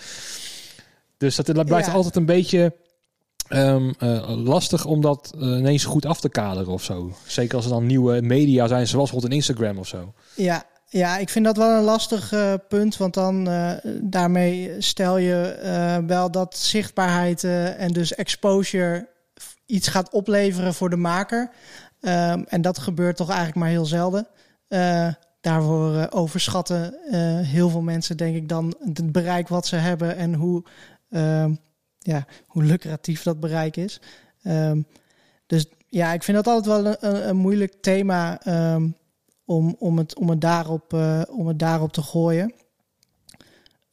Dus 1.17 1.37
dat 1.37 1.65
blijft 1.67 1.87
Ja. 1.87 1.93
altijd 1.93 2.17
een 2.17 2.27
beetje 2.27 2.73
ehm, 3.49 3.93
eh, 3.99 4.45
lastig 4.45 4.85
om 4.85 5.01
dat 5.01 5.33
eh, 5.35 5.41
ineens 5.41 5.85
goed 5.85 6.07
af 6.07 6.21
te 6.21 6.29
kaderen 6.29 6.73
of 6.73 6.83
zo. 6.83 7.13
Zeker 7.27 7.57
als 7.57 7.65
er 7.65 7.71
dan 7.71 7.87
nieuwe 7.87 8.21
media 8.21 8.67
zijn, 8.67 8.87
zoals 8.87 9.11
bijvoorbeeld 9.11 9.33
een 9.33 9.39
Instagram 9.39 9.79
of 9.79 9.87
zo. 9.87 10.13
Ja, 10.35 10.65
ja, 10.89 11.19
ik 11.19 11.29
vind 11.29 11.45
dat 11.45 11.57
wel 11.57 11.77
een 11.77 11.85
lastig 11.85 12.33
eh, 12.33 12.55
punt. 12.69 12.97
Want 12.97 13.15
dan 13.15 13.49
daarmee 14.01 14.75
stel 14.79 15.19
je 15.19 16.03
wel 16.07 16.31
dat 16.31 16.57
zichtbaarheid 16.57 17.45
en 17.77 17.93
dus 17.93 18.15
exposure 18.15 19.09
iets 19.67 19.89
gaat 19.89 20.11
opleveren 20.11 20.75
voor 20.75 20.91
de 20.91 20.97
maker. 20.97 21.51
Ehm, 22.01 22.43
en 22.49 22.61
dat 22.61 22.79
gebeurt 22.79 23.17
toch 23.17 23.29
eigenlijk 23.29 23.59
maar 23.59 23.69
heel 23.69 23.87
zelden. 23.87 24.27
Daarvoor 25.41 26.07
overschatten 26.11 26.95
heel 27.45 27.69
veel 27.69 27.83
mensen, 27.83 28.17
denk 28.17 28.37
ik, 28.37 28.49
dan 28.49 28.75
het 28.95 29.13
bereik 29.13 29.49
wat 29.49 29.67
ze 29.67 29.77
hebben 29.77 30.17
en 30.17 30.35
hoe, 30.35 30.65
ehm, 31.11 31.55
ja, 32.07 32.27
hoe 32.47 32.65
lucratief 32.65 33.23
dat 33.23 33.41
bereik 33.41 33.77
is. 33.77 34.01
Ehm, 34.43 34.83
dus 35.47 35.67
Ja, 35.89 36.13
ik 36.13 36.23
vind 36.23 36.37
dat 36.37 36.47
altijd 36.47 36.83
wel 36.83 36.97
een, 37.01 37.29
een 37.29 37.37
moeilijk 37.37 37.75
thema 37.81 38.43
ehm, 38.43 38.89
om, 39.45 39.77
om, 39.79 39.99
het, 39.99 40.17
om, 40.19 40.31
het 40.31 40.41
daarop, 40.41 40.93
uh, 40.93 41.23
om 41.31 41.47
het 41.47 41.59
daarop 41.59 41.93
te 41.93 42.03
gooien. 42.03 42.53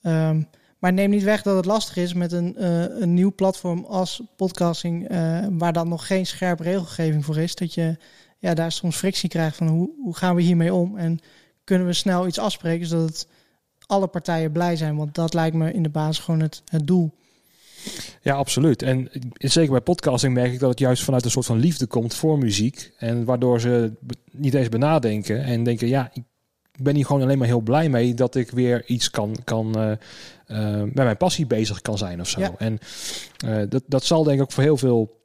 Um, 0.02 0.48
maar 0.80 0.94
neem 0.94 1.10
niet 1.10 1.24
weg 1.24 1.42
dat 1.42 1.56
het 1.56 1.66
lastig 1.66 1.96
is 1.96 2.14
met 2.14 2.32
een, 2.32 2.56
uh, 2.60 3.00
een 3.00 3.14
nieuw 3.14 3.34
platform 3.36 3.86
als 3.86 4.22
podcasting, 4.36 5.12
uh, 5.12 5.46
waar 5.50 5.74
dan 5.74 5.88
nog 5.90 6.08
geen 6.08 6.26
scherpe 6.26 6.64
regelgeving 6.64 7.26
voor 7.26 7.38
is. 7.38 7.56
Dat 7.56 7.74
je 7.74 7.98
ja, 8.40 8.54
daar 8.54 8.72
soms 8.72 8.96
frictie 8.96 9.30
krijgt 9.30 9.58
van 9.58 9.68
hoe, 9.68 9.92
hoe 10.04 10.16
gaan 10.16 10.36
we 10.36 10.42
hiermee 10.42 10.74
om 10.74 10.98
en 10.98 11.20
kunnen 11.64 11.88
we 11.88 11.94
snel 11.94 12.28
iets 12.28 12.40
afspreken 12.40 12.88
zodat 12.88 13.28
alle 13.86 14.08
partijen 14.08 14.52
blij 14.52 14.76
zijn. 14.76 14.96
Want 14.96 15.16
dat 15.16 15.34
lijkt 15.34 15.56
me 15.56 15.74
in 15.74 15.84
de 15.84 15.90
basis 15.90 16.24
gewoon 16.24 16.40
het, 16.40 16.62
het 16.66 16.88
doel. 16.88 17.14
Ja, 18.22 18.36
absoluut. 18.36 18.82
En 18.82 19.10
zeker 19.38 19.72
bij 19.72 19.82
podcasting 19.82 20.34
merk 20.34 20.54
ik 20.54 20.60
dat 20.60 20.70
het 20.70 20.80
juist 20.80 21.04
vanuit 21.04 21.26
een 21.26 21.32
soort 21.32 21.46
van 21.46 21.60
liefde 21.60 21.86
komt 21.86 22.14
voor 22.14 22.38
muziek. 22.38 22.92
En 22.98 23.26
waardoor 23.26 23.60
ze 23.60 23.94
niet 24.32 24.54
eens 24.54 24.70
benadenken 24.70 25.44
en 25.44 25.64
denken, 25.64 25.88
ja, 25.88 26.12
ik 26.14 26.24
ben 26.80 26.96
hier 26.96 27.06
gewoon 27.06 27.22
alleen 27.22 27.38
maar 27.38 27.48
heel 27.48 27.60
blij 27.62 27.90
mee 27.90 28.14
dat 28.14 28.36
ik 28.36 28.52
weer 28.52 28.86
iets 28.86 29.10
kan, 29.10 29.36
kan 29.44 29.74
uh, 29.78 29.92
uh, 30.48 30.82
met 30.82 30.94
mijn 30.94 31.18
passie 31.18 31.46
bezig 31.46 31.82
kan 31.82 31.98
zijn 31.98 32.20
of 32.20 32.30
zo. 32.30 32.40
Ja. 32.40 32.54
En 32.58 32.80
uh, 33.46 33.62
dat, 33.70 33.84
dat 33.88 34.04
zal 34.04 34.24
denk 34.24 34.38
ik 34.38 34.44
ook 34.44 34.52
voor 34.52 34.64
heel 34.64 34.78
veel 34.78 35.22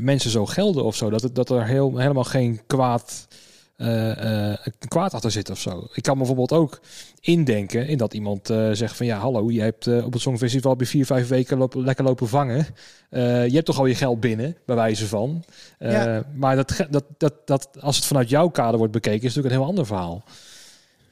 mensen 0.00 0.30
zo 0.30 0.46
gelden 0.46 0.84
of 0.84 0.96
zo. 0.96 1.10
Dat, 1.10 1.22
het, 1.22 1.34
dat 1.34 1.50
er 1.50 1.66
heel, 1.66 1.96
helemaal 1.98 2.24
geen 2.24 2.60
kwaad 2.66 3.28
uh, 3.76 4.54
kwaad 4.88 5.14
achter 5.14 5.30
zit 5.30 5.50
of 5.50 5.58
zo. 5.58 5.88
Ik 5.92 6.02
kan 6.02 6.16
bijvoorbeeld 6.18 6.52
ook 6.52 6.80
indenken 7.20 7.88
in 7.88 7.98
dat 7.98 8.14
iemand 8.14 8.50
uh, 8.50 8.70
zegt 8.72 8.96
van 8.96 9.06
ja, 9.06 9.18
hallo, 9.18 9.50
je 9.50 9.60
hebt 9.60 9.86
op 9.86 10.12
het 10.12 10.22
Songfestival 10.22 10.76
bij 10.76 10.86
vier, 10.86 11.06
vijf 11.06 11.28
weken 11.28 11.58
lopen, 11.58 11.84
lekker 11.84 12.04
lopen 12.04 12.28
vangen. 12.28 12.66
je 13.10 13.50
hebt 13.52 13.66
toch 13.66 13.78
al 13.78 13.86
je 13.86 13.94
geld 13.94 14.20
binnen, 14.20 14.56
bij 14.66 14.76
wijze 14.76 15.06
van. 15.06 15.44
Ja. 15.78 16.24
Maar 16.34 16.56
dat, 16.56 16.86
dat, 16.90 17.04
dat, 17.16 17.34
dat, 17.44 17.68
als 17.80 17.96
het 17.96 18.04
vanuit 18.04 18.28
jouw 18.28 18.48
kader 18.48 18.78
wordt 18.78 18.92
bekeken, 18.92 19.26
is 19.26 19.34
natuurlijk 19.34 19.54
een 19.54 19.60
heel 19.60 19.70
ander 19.70 19.86
verhaal. 19.86 20.24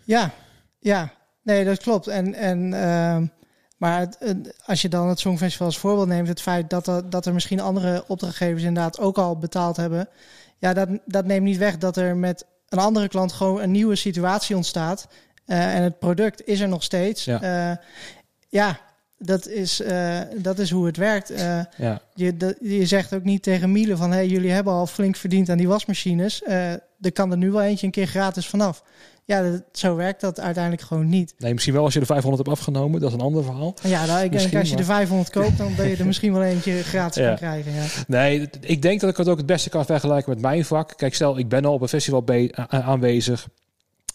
Ja, 0.05 0.31
ja, 0.79 1.13
nee, 1.43 1.65
dat 1.65 1.79
klopt. 1.79 2.07
En, 2.07 2.35
en 2.35 2.75
ehm, 2.75 3.27
maar 3.77 4.01
het, 4.01 4.55
als 4.67 4.83
je 4.83 4.89
dan 4.89 5.09
het 5.09 5.19
Songfestival 5.19 5.67
als 5.67 5.79
voorbeeld 5.79 6.09
neemt, 6.09 6.29
het 6.29 6.41
feit 6.41 6.71
dat 6.71 6.87
er, 6.87 7.11
dat 7.11 7.27
er 7.27 7.35
misschien 7.35 7.61
andere 7.61 8.05
opdrachtgevers 8.07 8.63
inderdaad 8.63 9.01
ook 9.01 9.19
al 9.19 9.39
betaald 9.39 9.77
hebben. 9.77 10.09
Ja, 10.59 10.73
dat, 10.73 10.89
dat 11.07 11.25
neemt 11.25 11.45
niet 11.45 11.57
weg 11.57 11.79
dat 11.79 11.97
er 11.97 12.17
met 12.17 12.47
een 12.77 12.85
andere 12.85 13.09
klant 13.09 13.33
gewoon 13.33 13.61
een 13.61 13.71
nieuwe 13.71 13.97
situatie 13.97 14.57
ontstaat. 14.57 15.09
Uh, 15.47 15.75
en 15.75 15.83
het 15.83 15.99
product 15.99 16.47
is 16.47 16.61
er 16.61 16.69
nog 16.69 16.83
steeds. 16.83 17.25
Ja, 17.25 17.71
uh, 17.71 17.77
ja 18.49 18.81
dat, 19.19 19.49
is, 19.49 19.81
uh, 19.81 20.21
dat 20.37 20.59
is 20.59 20.71
hoe 20.71 20.87
het 20.87 20.97
werkt. 20.97 21.33
ja. 21.77 22.01
je, 22.15 22.57
je 22.61 22.87
zegt 22.87 23.15
ook 23.15 23.25
niet 23.25 23.43
tegen 23.43 23.73
Miele 23.73 23.97
van... 23.97 24.11
hey, 24.11 24.27
jullie 24.27 24.51
hebben 24.51 24.73
al 24.73 24.87
flink 24.87 25.17
verdiend 25.17 25.49
aan 25.49 25.59
die 25.59 25.69
wasmachines. 25.69 26.43
Er 27.05 27.13
kan 27.13 27.31
er 27.31 27.37
nu 27.37 27.51
wel 27.51 27.63
eentje 27.63 27.87
een 27.87 27.93
keer 27.93 28.07
gratis 28.07 28.47
vanaf. 28.47 28.83
Ja, 29.27 29.51
dat, 29.51 29.63
zo 29.73 29.97
werkt 29.97 30.21
dat 30.21 30.41
uiteindelijk 30.41 30.83
gewoon 30.83 31.09
niet. 31.09 31.35
Nee, 31.39 31.53
misschien 31.53 31.75
wel 31.75 31.85
als 31.85 31.95
je 31.95 32.01
de 32.01 32.07
500 32.07 32.47
hebt 32.47 32.59
afgenomen. 32.59 33.01
Dat 33.01 33.09
is 33.09 33.15
een 33.15 33.23
ander 33.23 33.45
verhaal. 33.45 33.75
Ja, 33.83 34.07
nou, 34.07 34.25
ik 34.25 34.33
denk 34.33 34.55
als 34.55 34.71
je 34.71 34.77
de 34.77 34.85
500 34.85 35.31
koopt, 35.31 35.59
dan 35.59 35.75
ben 35.77 35.89
je 35.89 35.97
er 35.97 36.07
misschien 36.13 36.33
wel 36.33 36.43
eentje 36.43 36.83
gratis 36.83 37.23
ja. 37.23 37.29
kan 37.29 37.37
krijgen. 37.37 37.73
Ja. 37.73 37.85
Nee, 38.07 38.49
ik 38.61 38.83
denk 38.83 39.01
dat 39.01 39.11
ik 39.11 39.17
het 39.17 39.29
ook 39.29 39.37
het 39.37 39.47
beste 39.47 39.69
kan 39.69 39.85
vergelijken 39.85 40.31
met 40.31 40.41
mijn 40.41 40.65
vak. 40.65 40.93
Kijk, 40.97 41.15
stel, 41.15 41.39
ik 41.39 41.49
ben 41.49 41.65
al 41.65 41.73
op 41.73 41.81
een 41.81 41.89
festival 41.89 42.25
aanwezig. 42.69 43.49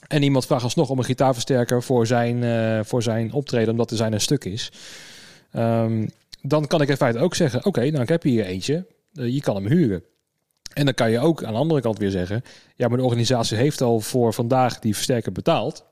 En 0.08 0.24
iemand 0.24 0.46
vraagt 0.46 0.64
alsnog 0.64 0.90
om 0.90 0.98
een 0.98 1.04
gitaarversterker 1.04 1.84
voor 1.84 2.08
zijn, 2.08 2.44
uh, 2.44 2.80
voor 2.84 3.04
zijn 3.04 3.34
optreden, 3.34 3.70
omdat 3.70 3.92
er 3.92 3.98
zijn 3.98 4.14
een 4.14 4.22
stuk 4.22 4.46
is. 4.46 4.72
Um, 5.54 6.10
dan 6.42 6.68
kan 6.68 6.82
ik 6.82 6.90
in 6.90 6.98
feite 6.98 7.20
ook 7.20 7.36
zeggen: 7.36 7.60
Oké, 7.60 7.68
okay, 7.68 7.90
nou, 7.90 8.02
ik 8.02 8.10
heb 8.10 8.24
hier 8.24 8.46
eentje. 8.46 8.86
Uh, 9.14 9.34
je 9.34 9.42
kan 9.42 9.56
hem 9.56 9.68
huren. 9.68 10.04
En 10.74 10.86
dan 10.86 10.94
kan 10.94 11.12
je 11.12 11.20
ook 11.20 11.44
aan 11.44 11.54
de 11.54 11.60
andere 11.60 11.82
kant 11.82 11.98
weer 11.98 12.12
zeggen: 12.12 12.44
ja, 12.76 12.88
maar 12.88 12.98
de 12.98 13.04
organisatie 13.04 13.58
heeft 13.58 13.82
al 13.82 14.00
voor 14.00 14.34
vandaag 14.34 14.80
die 14.80 14.96
versterker 14.96 15.32
betaald. 15.32 15.88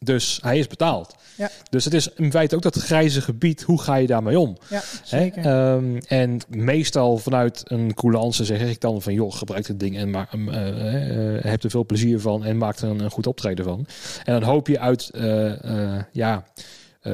Dus 0.00 0.38
hij 0.42 0.58
is 0.58 0.66
betaald. 0.66 1.14
Ja. 1.36 1.50
Dus 1.70 1.84
het 1.84 1.94
is 1.94 2.08
in 2.08 2.30
feite 2.30 2.56
ook 2.56 2.62
dat 2.62 2.76
grijze 2.76 3.20
gebied. 3.20 3.62
Hoe 3.62 3.80
ga 3.80 3.94
je 3.94 4.06
daarmee 4.06 4.38
om? 4.38 4.56
Ja, 4.68 4.82
zeker. 5.04 5.72
Um, 5.72 5.98
en 5.98 6.40
meestal 6.48 7.18
vanuit 7.18 7.62
een 7.64 7.94
coulance 7.94 8.44
zeg 8.44 8.60
ik 8.60 8.80
dan 8.80 9.02
van... 9.02 9.12
joh, 9.12 9.32
gebruik 9.32 9.66
het 9.66 9.80
ding 9.80 9.96
en 9.96 10.10
maak, 10.10 10.32
uh, 10.32 10.44
uh, 10.46 11.42
heb 11.42 11.62
er 11.62 11.70
veel 11.70 11.86
plezier 11.86 12.20
van... 12.20 12.44
en 12.44 12.56
maak 12.56 12.78
er 12.78 12.88
een, 12.88 13.00
een, 13.00 13.10
goed 13.10 13.26
optreden 13.26 13.64
van. 13.64 13.86
En 14.24 14.32
dan 14.32 14.42
hoop 14.42 14.66
je 14.66 14.78
uit... 14.78 15.10
Uh, 15.14 16.02
ja, 16.12 16.44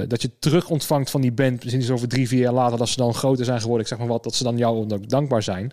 dat 0.09 0.23
je 0.23 0.31
terug 0.39 0.71
ontvangt 0.71 1.11
van 1.11 1.21
die 1.21 1.33
band... 1.33 1.65
misschien 1.65 1.95
over 1.95 2.09
drie, 2.09 2.29
vier 2.29 2.41
jaar 2.41 2.53
later... 2.53 2.79
dat 2.79 2.89
ze 2.89 2.97
dan 2.97 3.15
groter 3.15 3.45
zijn 3.45 3.61
geworden, 3.61 3.83
ik 3.83 3.89
zeg 3.89 3.99
maar 3.99 4.09
wat... 4.09 4.25
dat 4.25 4.35
ze 4.35 4.45
dan 4.45 4.57
jou 4.57 4.93
ook 4.93 5.09
dankbaar 5.09 5.43
zijn... 5.43 5.73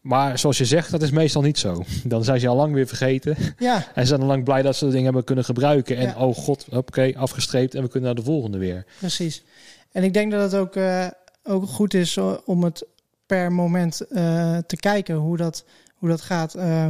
Maar 0.00 0.38
zoals 0.38 0.58
je 0.58 0.64
zegt, 0.64 0.90
dat 0.90 1.02
is 1.02 1.10
meestal 1.10 1.42
niet 1.42 1.58
zo. 1.58 1.84
Dan 2.04 2.24
zijn 2.24 2.40
ze 2.40 2.48
al 2.48 2.56
lang 2.56 2.74
weer 2.74 2.86
vergeten. 2.86 3.36
Ja. 3.58 3.86
En 3.94 4.06
zijn 4.06 4.20
al 4.20 4.26
lang 4.26 4.44
blij 4.44 4.62
dat 4.62 4.76
ze 4.76 4.84
de 4.84 4.90
dingen 4.90 5.04
hebben 5.04 5.24
kunnen 5.24 5.44
gebruiken. 5.44 5.96
En 5.96 6.16
oh 6.16 6.36
god, 6.36 6.66
oké, 6.70 7.12
afgestreept 7.16 7.74
en 7.74 7.82
we 7.82 7.88
kunnen 7.88 8.08
naar 8.08 8.24
de 8.24 8.30
volgende 8.30 8.58
weer. 8.58 8.84
Precies. 8.98 9.44
En 9.92 10.04
ik 10.04 10.12
denk 10.12 10.32
dat 10.32 10.52
het 10.52 10.60
ook, 10.60 10.76
uh, 10.76 11.06
ook 11.42 11.68
goed 11.68 11.94
is 11.94 12.18
om 12.44 12.64
het 12.64 12.86
per 13.26 13.52
moment 13.52 14.00
uh, 14.10 14.58
te 14.58 14.76
kijken 14.76 15.14
hoe 15.14 15.36
dat, 15.36 15.64
hoe 15.94 16.08
dat 16.08 16.20
gaat. 16.20 16.56
Uh, 16.56 16.88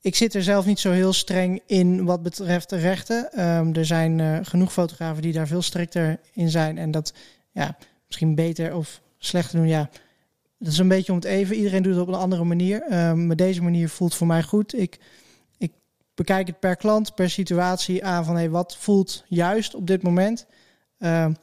ik 0.00 0.14
zit 0.16 0.34
er 0.34 0.42
zelf 0.42 0.66
niet 0.66 0.80
zo 0.80 0.90
heel 0.90 1.12
streng 1.12 1.62
in 1.66 2.04
wat 2.04 2.22
betreft 2.22 2.70
de 2.70 2.76
rechten. 2.76 3.40
Um, 3.40 3.74
er 3.74 3.86
zijn 3.86 4.46
genoeg 4.46 4.72
fotografen 4.72 5.22
die 5.22 5.32
daar 5.32 5.46
veel 5.46 5.62
strikter 5.62 6.20
in 6.32 6.48
zijn. 6.48 6.78
En 6.78 6.90
dat 6.90 7.12
ja, 7.50 7.76
misschien 8.06 8.34
beter 8.34 8.74
of 8.74 9.00
slechter 9.18 9.58
doen. 9.58 9.68
Ja, 9.68 9.90
dat 10.62 10.72
is 10.72 10.78
een 10.78 10.88
beetje 10.88 11.12
om 11.12 11.18
het 11.18 11.26
even. 11.26 11.56
Iedereen 11.56 11.82
doet 11.82 11.92
het 11.92 12.02
op 12.02 12.08
een 12.08 12.14
andere 12.14 12.44
manier. 12.44 13.08
Um, 13.08 13.26
maar 13.26 13.36
deze 13.36 13.62
manier 13.62 13.88
voelt 13.88 14.14
voor 14.14 14.26
mij 14.26 14.42
goed. 14.42 14.78
Ik, 14.78 14.98
ik 15.58 15.72
bekijk 16.14 16.46
het 16.46 16.60
per 16.60 16.76
klant, 16.76 17.14
per 17.14 17.30
situatie 17.30 18.04
aan 18.04 18.24
van 18.24 18.34
hey, 18.34 18.50
wat 18.50 18.76
voelt 18.76 19.24
juist 19.28 19.74
op 19.74 19.86
dit 19.86 20.02
moment. 20.02 20.46
Um, 20.98 21.36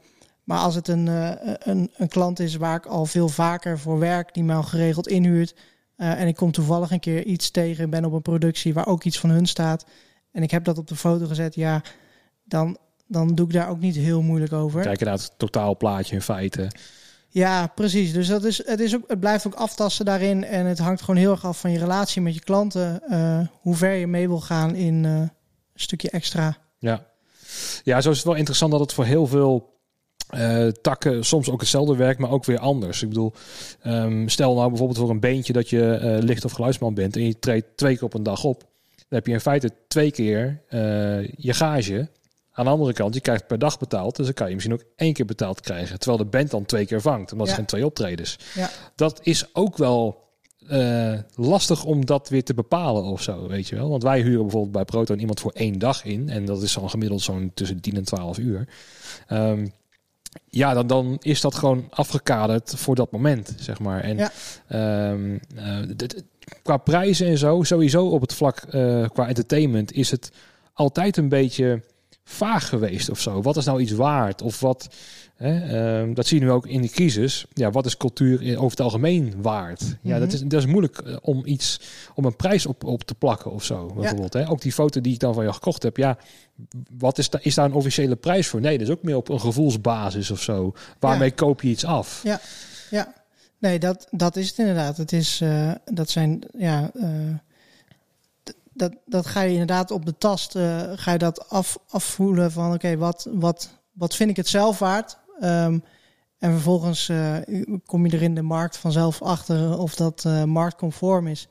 maar 0.43 0.59
als 0.59 0.75
het 0.75 0.87
een, 0.87 1.05
uh, 1.05 1.31
een, 1.59 1.91
een 1.95 2.07
klant 2.07 2.39
is 2.39 2.55
waar 2.55 2.75
ik 2.75 2.85
al 2.85 3.05
veel 3.05 3.29
vaker 3.29 3.79
voor 3.79 3.99
werk, 3.99 4.33
die 4.33 4.43
mij 4.43 4.55
al 4.55 4.63
geregeld 4.63 5.07
inhuurt. 5.07 5.55
Uh, 5.97 6.21
en 6.21 6.27
ik 6.27 6.35
kom 6.35 6.51
toevallig 6.51 6.91
een 6.91 6.99
keer 6.99 7.23
iets 7.25 7.51
tegen, 7.51 7.89
ben 7.89 8.05
op 8.05 8.13
een 8.13 8.21
productie 8.21 8.73
waar 8.73 8.87
ook 8.87 9.03
iets 9.03 9.19
van 9.19 9.29
hun 9.29 9.45
staat. 9.45 9.85
En 10.31 10.43
ik 10.43 10.51
heb 10.51 10.63
dat 10.63 10.77
op 10.77 10.87
de 10.87 10.95
foto 10.95 11.25
gezet, 11.25 11.55
ja, 11.55 11.81
dan, 12.43 12.77
dan 13.07 13.35
doe 13.35 13.45
ik 13.45 13.53
daar 13.53 13.69
ook 13.69 13.79
niet 13.79 13.95
heel 13.95 14.21
moeilijk 14.21 14.53
over. 14.53 14.81
Kijk 14.81 14.99
naar 14.99 15.13
het 15.13 15.33
totaalplaatje 15.37 16.15
in 16.15 16.21
feite. 16.21 16.71
Ja, 17.31 17.67
precies. 17.67 18.13
Dus 18.13 18.27
dat 18.27 18.43
is, 18.43 18.65
het, 18.65 18.79
is 18.79 18.95
ook, 18.95 19.03
het 19.07 19.19
blijft 19.19 19.47
ook 19.47 19.53
aftasten 19.53 20.05
daarin. 20.05 20.43
En 20.43 20.65
het 20.65 20.79
hangt 20.79 21.01
gewoon 21.01 21.19
heel 21.19 21.31
erg 21.31 21.45
af 21.45 21.59
van 21.59 21.71
je 21.71 21.79
relatie 21.79 22.21
met 22.21 22.33
je 22.33 22.39
klanten. 22.39 23.01
Uh, 23.09 23.39
hoe 23.61 23.75
ver 23.75 23.93
je 23.93 24.07
mee 24.07 24.27
wil 24.27 24.39
gaan 24.39 24.75
in 24.75 25.03
uh, 25.03 25.11
een 25.11 25.29
stukje 25.75 26.09
extra. 26.09 26.57
Ja. 26.77 27.05
ja, 27.83 28.01
zo 28.01 28.09
is 28.09 28.17
het 28.17 28.25
wel 28.25 28.35
interessant 28.35 28.71
dat 28.71 28.79
het 28.79 28.93
voor 28.93 29.05
heel 29.05 29.27
veel 29.27 29.77
uh, 30.35 30.67
takken 30.67 31.25
soms 31.25 31.49
ook 31.49 31.59
hetzelfde 31.59 31.95
werkt, 31.95 32.19
maar 32.19 32.31
ook 32.31 32.45
weer 32.45 32.59
anders. 32.59 33.01
Ik 33.01 33.09
bedoel, 33.09 33.33
um, 33.85 34.29
stel 34.29 34.55
nou 34.55 34.67
bijvoorbeeld 34.69 34.99
voor 34.99 35.09
een 35.09 35.19
beentje 35.19 35.53
dat 35.53 35.69
je 35.69 36.17
licht- 36.21 36.45
of 36.45 36.51
geluidsman 36.51 36.93
bent 36.93 37.15
en 37.15 37.25
je 37.25 37.39
treedt 37.39 37.77
twee 37.77 37.93
keer 37.93 38.03
op 38.03 38.13
een 38.13 38.23
dag 38.23 38.43
op. 38.43 38.59
Dan 38.95 39.17
heb 39.17 39.27
je 39.27 39.33
in 39.33 39.39
feite 39.39 39.71
twee 39.87 40.11
keer 40.11 40.61
je 41.37 41.53
gage 41.53 42.09
aan 42.59 42.65
de 42.65 42.71
andere 42.71 42.93
kant, 42.93 43.13
je 43.13 43.21
krijgt 43.21 43.47
per 43.47 43.59
dag 43.59 43.79
betaald. 43.79 44.15
Dus 44.15 44.25
dan 44.25 44.33
kan 44.33 44.47
je 44.47 44.53
misschien 44.53 44.73
ook 44.73 44.83
één 44.95 45.13
keer 45.13 45.25
betaald 45.25 45.61
krijgen. 45.61 45.99
Terwijl 45.99 46.23
de 46.23 46.29
band 46.29 46.51
dan 46.51 46.65
twee 46.65 46.85
keer 46.85 47.01
vangt. 47.01 47.31
Omdat 47.31 47.47
ja. 47.47 47.53
het 47.53 47.53
zijn 47.53 47.65
twee 47.65 47.85
optredens. 47.85 48.37
Ja. 48.55 48.69
Dat 48.95 49.19
is 49.23 49.55
ook 49.55 49.77
wel 49.77 50.27
uh, 50.71 51.13
lastig 51.35 51.83
om 51.83 52.05
dat 52.05 52.29
weer 52.29 52.43
te 52.43 52.53
bepalen 52.53 53.03
of 53.03 53.21
zo, 53.21 53.47
weet 53.47 53.67
je 53.67 53.75
wel. 53.75 53.89
Want 53.89 54.03
wij 54.03 54.21
huren 54.21 54.41
bijvoorbeeld 54.41 54.71
bij 54.71 54.85
Proton 54.85 55.19
iemand 55.19 55.39
voor 55.39 55.51
één 55.51 55.79
dag 55.79 56.03
in. 56.03 56.29
En 56.29 56.45
dat 56.45 56.61
is 56.61 56.73
dan 56.73 56.89
gemiddeld 56.89 57.21
zo'n 57.21 57.51
tussen 57.53 57.79
10 57.79 57.95
en 57.95 58.03
12 58.03 58.37
uur. 58.37 58.67
Um, 59.29 59.71
ja, 60.49 60.73
dan, 60.73 60.87
dan 60.87 61.17
is 61.21 61.41
dat 61.41 61.55
gewoon 61.55 61.87
afgekaderd 61.89 62.73
voor 62.75 62.95
dat 62.95 63.11
moment, 63.11 63.55
zeg 63.59 63.79
maar. 63.79 64.01
En 64.01 64.17
ja. 64.17 64.31
um, 65.11 65.39
uh, 65.55 66.07
qua 66.63 66.77
prijzen 66.77 67.27
en 67.27 67.37
zo, 67.37 67.63
sowieso 67.63 68.07
op 68.07 68.21
het 68.21 68.33
vlak 68.33 68.65
uh, 68.71 69.07
qua 69.07 69.27
entertainment 69.27 69.93
is 69.93 70.11
het 70.11 70.31
altijd 70.73 71.17
een 71.17 71.29
beetje 71.29 71.81
vaag 72.29 72.69
geweest 72.69 73.09
of 73.09 73.19
zo. 73.19 73.41
Wat 73.41 73.57
is 73.57 73.65
nou 73.65 73.81
iets 73.81 73.91
waard? 73.91 74.41
Of 74.41 74.59
wat, 74.59 74.89
hè, 75.35 75.99
um, 75.99 76.13
dat 76.13 76.27
zie 76.27 76.39
je 76.39 76.45
nu 76.45 76.51
ook 76.51 76.67
in 76.67 76.81
de 76.81 76.89
crisis. 76.89 77.45
Ja, 77.53 77.71
wat 77.71 77.85
is 77.85 77.97
cultuur 77.97 78.57
over 78.57 78.69
het 78.69 78.81
algemeen 78.81 79.33
waard? 79.41 79.81
Ja, 79.81 79.87
mm 79.87 80.11
-hmm. 80.11 80.19
dat, 80.19 80.33
is, 80.33 80.41
dat 80.41 80.59
is 80.59 80.65
moeilijk 80.65 81.01
uh, 81.05 81.17
om 81.21 81.41
iets, 81.45 81.79
om 82.15 82.25
een 82.25 82.35
prijs 82.35 82.65
op, 82.65 82.83
op 82.83 83.03
te 83.03 83.15
plakken 83.15 83.51
of 83.51 83.63
zo. 83.63 83.85
Bijvoorbeeld. 83.85 84.33
Ja. 84.33 84.39
Hè? 84.39 84.49
Ook 84.49 84.61
die 84.61 84.71
foto 84.71 85.01
die 85.01 85.13
ik 85.13 85.19
dan 85.19 85.33
van 85.33 85.43
je 85.43 85.53
gekocht 85.53 85.83
heb. 85.83 85.97
Ja, 85.97 86.17
wat 86.97 87.17
is, 87.17 87.29
da 87.29 87.39
is 87.41 87.55
daar 87.55 87.65
een 87.65 87.73
officiële 87.73 88.15
prijs 88.15 88.47
voor? 88.47 88.61
Nee, 88.61 88.77
dat 88.77 88.87
is 88.87 88.93
ook 88.93 89.03
meer 89.03 89.15
op 89.15 89.29
een 89.29 89.39
gevoelsbasis 89.39 90.31
of 90.31 90.41
zo. 90.41 90.73
Waarmee 90.99 91.29
ja. 91.29 91.35
koop 91.35 91.61
je 91.61 91.69
iets 91.69 91.85
af? 91.85 92.21
Ja, 92.23 92.39
ja. 92.89 93.13
Nee, 93.57 93.79
dat, 93.79 94.07
dat 94.11 94.35
is 94.35 94.49
het 94.49 94.57
inderdaad. 94.57 94.97
Het 94.97 95.11
is, 95.11 95.41
uh, 95.41 95.71
dat 95.85 96.09
zijn, 96.09 96.43
ja... 96.57 96.91
Uh 96.93 97.05
dat, 98.79 98.93
dat 99.05 99.25
ga 99.25 99.41
je 99.41 99.51
inderdaad 99.51 99.91
op 99.91 100.05
de 100.05 100.17
tast, 100.17 100.55
uh, 100.55 100.81
ga 100.95 101.11
je 101.11 101.17
dat 101.17 101.49
af, 101.49 101.77
afvoelen 101.87 102.51
van 102.51 102.73
oké, 102.73 102.97
wat, 102.97 103.27
wat, 103.31 103.69
wat 103.91 104.15
vind 104.15 104.29
ik 104.29 104.35
het 104.35 104.47
zelf 104.47 104.79
waard? 104.79 105.17
Um, 105.41 105.83
En 106.39 106.51
vervolgens 106.51 107.09
uh, 107.09 107.37
kom 107.85 108.05
je 108.05 108.11
er 108.11 108.21
in 108.21 108.35
de 108.35 108.41
markt 108.41 108.77
vanzelf 108.77 109.21
achter 109.21 109.77
of 109.77 109.95
dat 109.95 110.23
uh, 110.27 110.43
marktconform 110.43 111.27
is. 111.27 111.47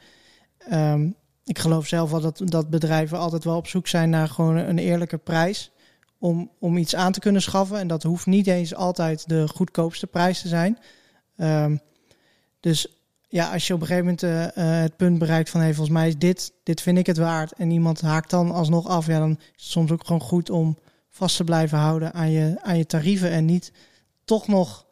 Um, 0.73 1.15
ik 1.45 1.59
geloof 1.59 1.87
zelf 1.87 2.11
wel 2.11 2.21
dat, 2.21 2.41
dat 2.45 2.71
bedrijven 2.71 3.19
altijd 3.19 3.45
wel 3.45 3.57
op 3.57 3.67
zoek 3.67 3.87
zijn 3.87 4.11
naar 4.11 4.29
gewoon 4.29 4.57
een 4.57 4.79
eerlijke 4.79 5.19
prijs. 5.19 5.71
Om, 6.19 6.51
om 6.59 6.77
iets 6.77 6.95
aan 6.95 7.13
te 7.13 7.21
kunnen 7.21 7.43
schaffen. 7.43 7.79
En 7.79 7.89
dat 7.89 8.03
hoeft 8.03 8.27
niet 8.27 8.47
eens 8.47 8.75
altijd 8.75 9.29
de 9.29 9.49
goedkoopste 9.49 10.07
prijs 10.07 10.41
te 10.41 10.49
zijn. 10.49 10.79
Um, 11.37 11.81
dus 12.61 12.98
ja, 13.29 13.53
als 13.53 13.67
je 13.67 13.75
op 13.75 13.81
een 13.81 13.87
gegeven 13.87 14.19
moment 14.23 14.57
uh, 14.57 14.81
het 14.83 14.97
punt 14.97 15.19
bereikt 15.19 15.51
van 15.51 15.61
hey, 15.61 15.75
volgens 15.75 15.97
mij 15.97 16.09
is 16.09 16.19
dit, 16.19 16.53
dit 16.63 16.81
vind 16.81 16.99
ik 16.99 17.07
het 17.07 17.17
waard. 17.17 17.53
En 17.53 17.71
iemand 17.71 18.01
haakt 18.01 18.31
dan 18.31 18.51
alsnog 18.51 18.87
af. 18.87 19.07
Ja, 19.07 19.19
dan 19.19 19.31
is 19.31 19.47
het 19.53 19.71
soms 19.71 19.91
ook 19.91 20.07
gewoon 20.07 20.21
goed 20.21 20.51
om 20.51 20.79
vast 21.09 21.37
te 21.37 21.45
blijven 21.45 21.79
houden 21.79 22.13
aan 22.13 22.31
je, 22.31 22.57
aan 22.63 22.79
je 22.79 22.87
tarieven. 22.87 23.31
En 23.31 23.45
niet 23.45 23.73
toch 24.25 24.47
nog 24.47 24.87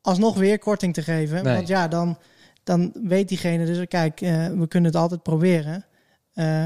alsnog 0.00 0.36
weer 0.36 0.58
korting 0.58 0.94
te 0.94 1.02
geven. 1.02 1.44
Want 1.44 1.68
ja, 1.68 1.88
dan, 1.88 2.18
dan 2.62 2.92
weet 2.94 3.28
diegene 3.28 3.66
dus, 3.66 3.86
kijk, 3.88 4.20
uh, 4.20 4.46
we 4.46 4.68
kunnen 4.68 4.90
het 4.90 5.00
altijd 5.00 5.22
proberen. 5.22 5.84
Uh, 6.34 6.64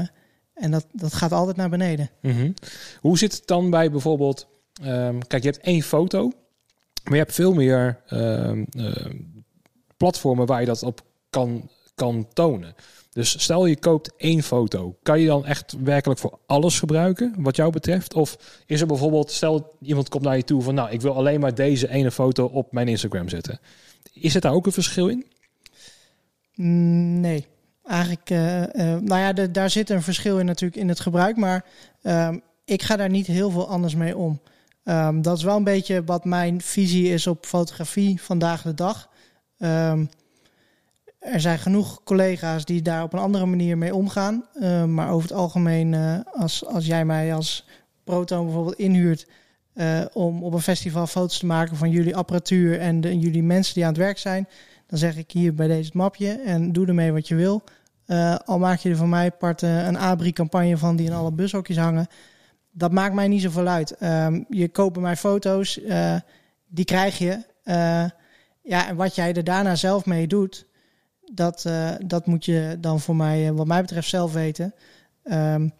en 0.53 0.71
dat, 0.71 0.85
dat 0.91 1.13
gaat 1.13 1.31
altijd 1.31 1.57
naar 1.57 1.69
beneden. 1.69 2.09
Mm 2.21 2.31
-hmm. 2.31 2.53
Hoe 2.99 3.17
zit 3.17 3.33
het 3.33 3.47
dan 3.47 3.69
bij 3.69 3.91
bijvoorbeeld, 3.91 4.47
um, 4.83 5.27
kijk, 5.27 5.43
je 5.43 5.49
hebt 5.49 5.63
één 5.63 5.81
foto, 5.81 6.31
maar 7.03 7.13
je 7.13 7.19
hebt 7.19 7.33
veel 7.33 7.53
meer 7.53 7.99
um, 8.09 8.65
uh, 8.77 8.95
platformen 9.97 10.45
waar 10.45 10.59
je 10.59 10.65
dat 10.65 10.83
op 10.83 11.01
kan, 11.29 11.69
kan 11.95 12.27
tonen. 12.33 12.75
Dus 13.11 13.41
stel 13.41 13.65
je 13.65 13.79
koopt 13.79 14.11
één 14.17 14.43
foto, 14.43 14.95
kan 15.03 15.19
je 15.19 15.27
dan 15.27 15.45
echt 15.45 15.75
werkelijk 15.83 16.19
voor 16.19 16.39
alles 16.45 16.79
gebruiken 16.79 17.33
wat 17.37 17.55
jou 17.55 17.71
betreft? 17.71 18.13
Of 18.13 18.37
is 18.65 18.81
er 18.81 18.87
bijvoorbeeld, 18.87 19.31
stel 19.31 19.77
iemand 19.81 20.09
komt 20.09 20.23
naar 20.23 20.37
je 20.37 20.43
toe 20.43 20.61
van 20.61 20.73
nou, 20.73 20.91
ik 20.91 21.01
wil 21.01 21.15
alleen 21.15 21.39
maar 21.39 21.55
deze 21.55 21.89
ene 21.89 22.11
foto 22.11 22.45
op 22.45 22.71
mijn 22.71 22.87
Instagram 22.87 23.29
zetten. 23.29 23.59
Is 24.13 24.33
het 24.33 24.43
daar 24.43 24.53
ook 24.53 24.65
een 24.65 24.71
verschil 24.71 25.07
in? 25.07 25.25
Nee, 27.21 27.45
eigenlijk, 27.83 28.29
uh, 28.29 28.61
uh, 28.61 28.67
nou 28.83 29.19
ja, 29.19 29.33
de, 29.33 29.51
daar 29.51 29.69
zit 29.69 29.89
een 29.89 30.01
verschil 30.01 30.39
in 30.39 30.45
natuurlijk 30.45 30.81
in 30.81 30.89
het 30.89 30.99
gebruik, 30.99 31.37
maar 31.37 31.65
uh, 32.03 32.29
ik 32.65 32.83
ga 32.83 32.95
daar 32.95 33.09
niet 33.09 33.27
heel 33.27 33.49
veel 33.49 33.67
anders 33.67 33.95
mee 33.95 34.17
om. 34.17 34.41
Um, 34.83 35.21
dat 35.21 35.37
is 35.37 35.43
wel 35.43 35.55
een 35.55 35.63
beetje 35.63 36.03
wat 36.03 36.25
mijn 36.25 36.61
visie 36.61 37.09
is 37.09 37.27
op 37.27 37.45
fotografie 37.45 38.21
vandaag 38.21 38.61
de 38.61 38.73
dag. 38.73 39.09
Um, 39.57 40.09
er 41.25 41.39
zijn 41.39 41.59
genoeg 41.59 42.03
collega's 42.03 42.65
die 42.65 42.81
daar 42.81 43.03
op 43.03 43.13
een 43.13 43.19
andere 43.19 43.45
manier 43.45 43.77
mee 43.77 43.95
omgaan. 43.95 44.45
Uh, 44.55 44.83
maar 44.83 45.09
over 45.09 45.29
het 45.29 45.37
algemeen, 45.37 45.93
uh, 45.93 46.19
als, 46.33 46.65
als 46.65 46.85
jij 46.85 47.05
mij 47.05 47.33
als 47.33 47.67
proton 48.03 48.45
bijvoorbeeld 48.45 48.75
inhuurt 48.75 49.27
uh, 49.73 50.05
om 50.13 50.43
op 50.43 50.53
een 50.53 50.61
festival 50.61 51.07
foto's 51.07 51.39
te 51.39 51.45
maken 51.45 51.77
van 51.77 51.89
jullie 51.89 52.15
apparatuur 52.15 52.79
en, 52.79 53.01
de, 53.01 53.19
jullie 53.19 53.43
mensen 53.43 53.73
die 53.73 53.83
aan 53.83 53.89
het 53.89 53.99
werk 54.01 54.17
zijn, 54.17 54.47
dan 54.87 54.99
zeg 54.99 55.17
ik 55.17 55.31
hier 55.31 55.53
bij 55.53 55.67
deze 55.67 55.91
mapje 55.93 56.31
en 56.31 56.71
doe 56.71 56.87
ermee 56.87 57.11
wat 57.11 57.27
je 57.27 57.35
wil. 57.35 57.63
al 58.45 58.59
maak 58.59 58.79
je 58.79 58.89
er 58.89 58.95
van 58.95 59.09
mij 59.09 59.31
part 59.31 59.61
een 59.61 59.97
ABRI-campagne 59.97 60.77
van 60.77 60.95
die 60.95 61.05
in 61.05 61.13
alle 61.13 61.31
bushokjes 61.31 61.77
hangen. 61.77 62.07
Dat 62.71 62.91
maakt 62.91 63.13
mij 63.13 63.27
niet 63.27 63.41
zoveel 63.41 63.67
uit. 63.67 63.95
Um, 64.01 64.45
je 64.49 64.69
koopt 64.69 64.99
mij 64.99 65.15
foto's, 65.15 65.79
die 66.67 66.85
krijg 66.85 67.17
je. 67.17 67.43
Ja, 68.65 68.87
en 68.87 68.95
wat 68.95 69.15
jij 69.15 69.33
er 69.33 69.43
daarna 69.43 69.75
zelf 69.75 70.05
mee 70.05 70.27
doet, 70.27 70.65
dat, 71.33 71.63
uh, 71.67 71.91
dat 72.05 72.25
moet 72.25 72.45
je 72.45 72.77
dan 72.79 72.99
voor 72.99 73.15
mij, 73.15 73.53
wat 73.53 73.67
mij 73.67 73.81
betreft, 73.81 74.09
zelf 74.09 74.33
weten. 74.33 74.73
Um, 75.23 75.73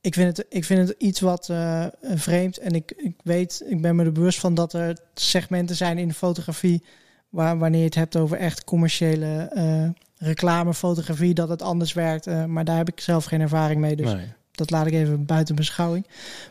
ik, 0.00 0.14
vind 0.14 0.36
het, 0.36 0.46
ik 0.48 0.64
vind 0.64 0.88
het 0.88 0.98
iets 0.98 1.20
wat 1.20 1.48
uh, 1.50 1.86
vreemd. 2.02 2.58
En 2.58 2.74
ik, 2.74 2.92
ik 2.96 3.14
weet, 3.22 3.62
ik 3.66 3.80
ben 3.80 3.96
me 3.96 4.04
er 4.04 4.12
bewust 4.12 4.38
van 4.38 4.54
dat 4.54 4.72
er 4.72 4.98
segmenten 5.14 5.76
zijn 5.76 5.98
in 5.98 6.08
de 6.08 6.14
fotografie. 6.14 6.84
Waar, 7.28 7.58
wanneer 7.58 7.80
je 7.80 7.86
het 7.86 7.94
hebt 7.94 8.16
over 8.16 8.36
echt 8.36 8.64
commerciële 8.64 9.50
uh, 9.54 9.88
reclamefotografie, 10.16 11.34
dat 11.34 11.48
het 11.48 11.62
anders 11.62 11.92
werkt. 11.92 12.46
maar 12.46 12.64
daar 12.64 12.76
heb 12.76 12.88
ik 12.88 13.00
zelf 13.00 13.24
geen 13.24 13.40
ervaring 13.40 13.80
mee. 13.80 13.96
Dus 13.96 14.12
nee. 14.12 14.32
dat 14.50 14.70
laat 14.70 14.86
ik 14.86 14.92
even 14.92 15.26
buiten 15.26 15.54
beschouwing. 15.54 16.06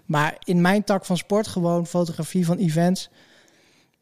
Maar 0.05 0.35
in 0.43 0.61
mijn 0.61 0.83
tak 0.83 1.05
van 1.05 1.17
sport, 1.17 1.47
gewoon 1.47 1.87
fotografie 1.87 2.45
van 2.45 2.57
events 2.57 3.09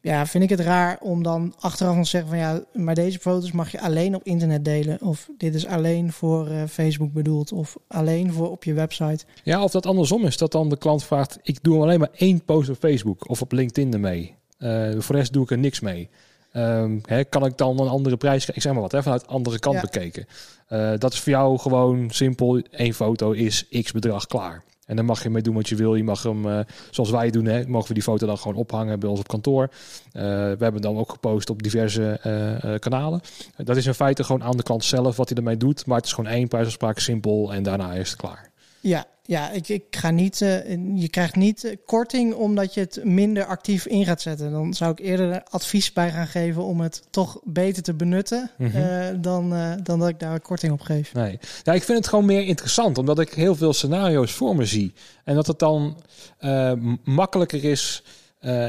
ja, 0.07 0.25
vind 0.25 0.43
ik 0.43 0.49
het 0.49 0.59
raar 0.59 0.97
om 1.01 1.23
dan 1.23 1.53
achteraf 1.59 1.95
te 1.95 2.03
zeggen 2.03 2.29
van 2.29 2.39
ja, 2.39 2.61
maar 2.73 2.95
deze 2.95 3.19
foto's 3.19 3.51
mag 3.51 3.71
je 3.71 3.81
alleen 3.81 4.15
op 4.15 4.23
internet 4.23 4.65
delen. 4.65 5.01
Of 5.01 5.29
dit 5.37 5.55
is 5.55 5.65
alleen 5.65 6.11
voor 6.11 6.51
uh, 6.51 6.63
Facebook 6.69 7.13
bedoeld. 7.13 7.51
Of 7.51 7.77
alleen 7.87 8.33
voor 8.33 8.51
op 8.51 8.63
je 8.63 8.73
website. 8.73 9.25
Ja, 9.43 9.63
of 9.63 9.71
dat 9.71 9.85
andersom 9.85 10.25
is. 10.25 10.37
Dat 10.37 10.51
dan 10.51 10.69
de 10.69 10.77
klant 10.77 11.03
vraagt, 11.03 11.39
ik 11.43 11.63
doe 11.63 11.81
alleen 11.81 11.99
maar 11.99 12.09
één 12.15 12.45
post 12.45 12.69
op 12.69 12.77
Facebook 12.77 13.29
of 13.29 13.41
op 13.41 13.51
LinkedIn 13.51 13.93
ermee. 13.93 14.35
Uh, 14.59 14.91
voor 14.91 15.15
de 15.15 15.21
rest 15.21 15.33
doe 15.33 15.43
ik 15.43 15.51
er 15.51 15.57
niks 15.57 15.79
mee. 15.79 16.09
Um, 16.53 17.01
hè, 17.05 17.23
kan 17.23 17.45
ik 17.45 17.57
dan 17.57 17.79
een 17.79 17.87
andere 17.87 18.17
prijs 18.17 18.43
krijgen? 18.43 18.55
Ik 18.55 18.61
zeg 18.61 18.73
maar 18.73 18.81
wat, 18.81 18.91
hè, 18.91 19.03
vanuit 19.03 19.21
de 19.21 19.27
andere 19.27 19.59
kant 19.59 19.75
ja. 19.75 19.81
bekeken. 19.81 20.25
Uh, 20.69 20.91
dat 20.97 21.13
is 21.13 21.19
voor 21.19 21.31
jou 21.31 21.57
gewoon 21.57 22.09
simpel. 22.09 22.61
Eén 22.71 22.93
foto 22.93 23.31
is 23.31 23.67
x 23.81 23.91
bedrag 23.91 24.27
klaar. 24.27 24.63
En 24.87 24.95
dan 24.95 25.05
mag 25.05 25.23
je 25.23 25.29
mee 25.29 25.41
doen 25.41 25.55
wat 25.55 25.69
je 25.69 25.75
wil. 25.75 25.95
Je 25.95 26.03
mag 26.03 26.23
hem, 26.23 26.45
uh, 26.45 26.59
zoals 26.91 27.09
wij 27.09 27.29
doen, 27.29 27.45
hè, 27.45 27.67
mogen 27.67 27.87
we 27.87 27.93
die 27.93 28.03
foto 28.03 28.25
dan 28.25 28.37
gewoon 28.37 28.57
ophangen 28.57 28.99
bij 28.99 29.09
ons 29.09 29.19
op 29.19 29.27
kantoor. 29.27 29.63
Uh, 29.63 30.21
we 30.23 30.57
hebben 30.59 30.81
dan 30.81 30.97
ook 30.97 31.11
gepost 31.11 31.49
op 31.49 31.63
diverse 31.63 32.19
uh, 32.65 32.79
kanalen. 32.79 33.21
dat 33.57 33.77
is 33.77 33.85
in 33.85 33.93
feite 33.93 34.23
gewoon 34.23 34.43
aan 34.43 34.57
de 34.57 34.63
klant 34.63 34.83
zelf 34.83 35.17
wat 35.17 35.29
hij 35.29 35.37
ermee 35.37 35.57
doet. 35.57 35.85
Maar 35.85 35.97
het 35.97 36.05
is 36.05 36.13
gewoon 36.13 36.31
één 36.31 36.47
prijsafspraak, 36.47 36.99
simpel 36.99 37.53
en 37.53 37.63
daarna 37.63 37.93
is 37.93 38.09
het 38.09 38.19
klaar. 38.19 38.46
Ja, 38.79 39.05
ja 39.23 39.51
ik, 39.51 39.67
ik 39.67 39.83
ga 39.89 40.11
niet. 40.11 40.41
Uh, 40.41 40.69
je 40.95 41.09
krijgt 41.09 41.35
niet 41.35 41.77
korting 41.85 42.33
omdat 42.33 42.73
je 42.73 42.79
het 42.79 42.99
minder 43.03 43.45
actief 43.45 43.85
in 43.85 44.05
gaat 44.05 44.21
zetten. 44.21 44.51
Dan 44.51 44.73
zou 44.73 44.91
ik 44.91 44.99
eerder 44.99 45.43
advies 45.43 45.93
bij 45.93 46.11
gaan 46.11 46.27
geven 46.27 46.63
om 46.63 46.81
het 46.81 47.03
toch 47.09 47.39
beter 47.43 47.83
te 47.83 47.93
benutten. 47.93 48.51
Mm 48.57 48.69
-hmm. 48.69 48.81
uh, 48.81 49.05
dan, 49.21 49.53
uh, 49.53 49.73
dan 49.83 49.99
dat 49.99 50.09
ik 50.09 50.19
daar 50.19 50.33
een 50.33 50.41
korting 50.41 50.73
op 50.73 50.81
geef. 50.81 51.13
Nee. 51.13 51.39
Ja, 51.63 51.73
ik 51.73 51.83
vind 51.83 51.97
het 51.97 52.07
gewoon 52.07 52.25
meer 52.25 52.45
interessant 52.45 52.97
omdat 52.97 53.19
ik 53.19 53.33
heel 53.33 53.55
veel 53.55 53.73
scenario's 53.73 54.31
voor 54.31 54.55
me 54.55 54.65
zie. 54.65 54.93
En 55.23 55.35
dat 55.35 55.47
het 55.47 55.59
dan 55.59 55.97
makkelijker 57.03 57.63
is. 57.63 58.03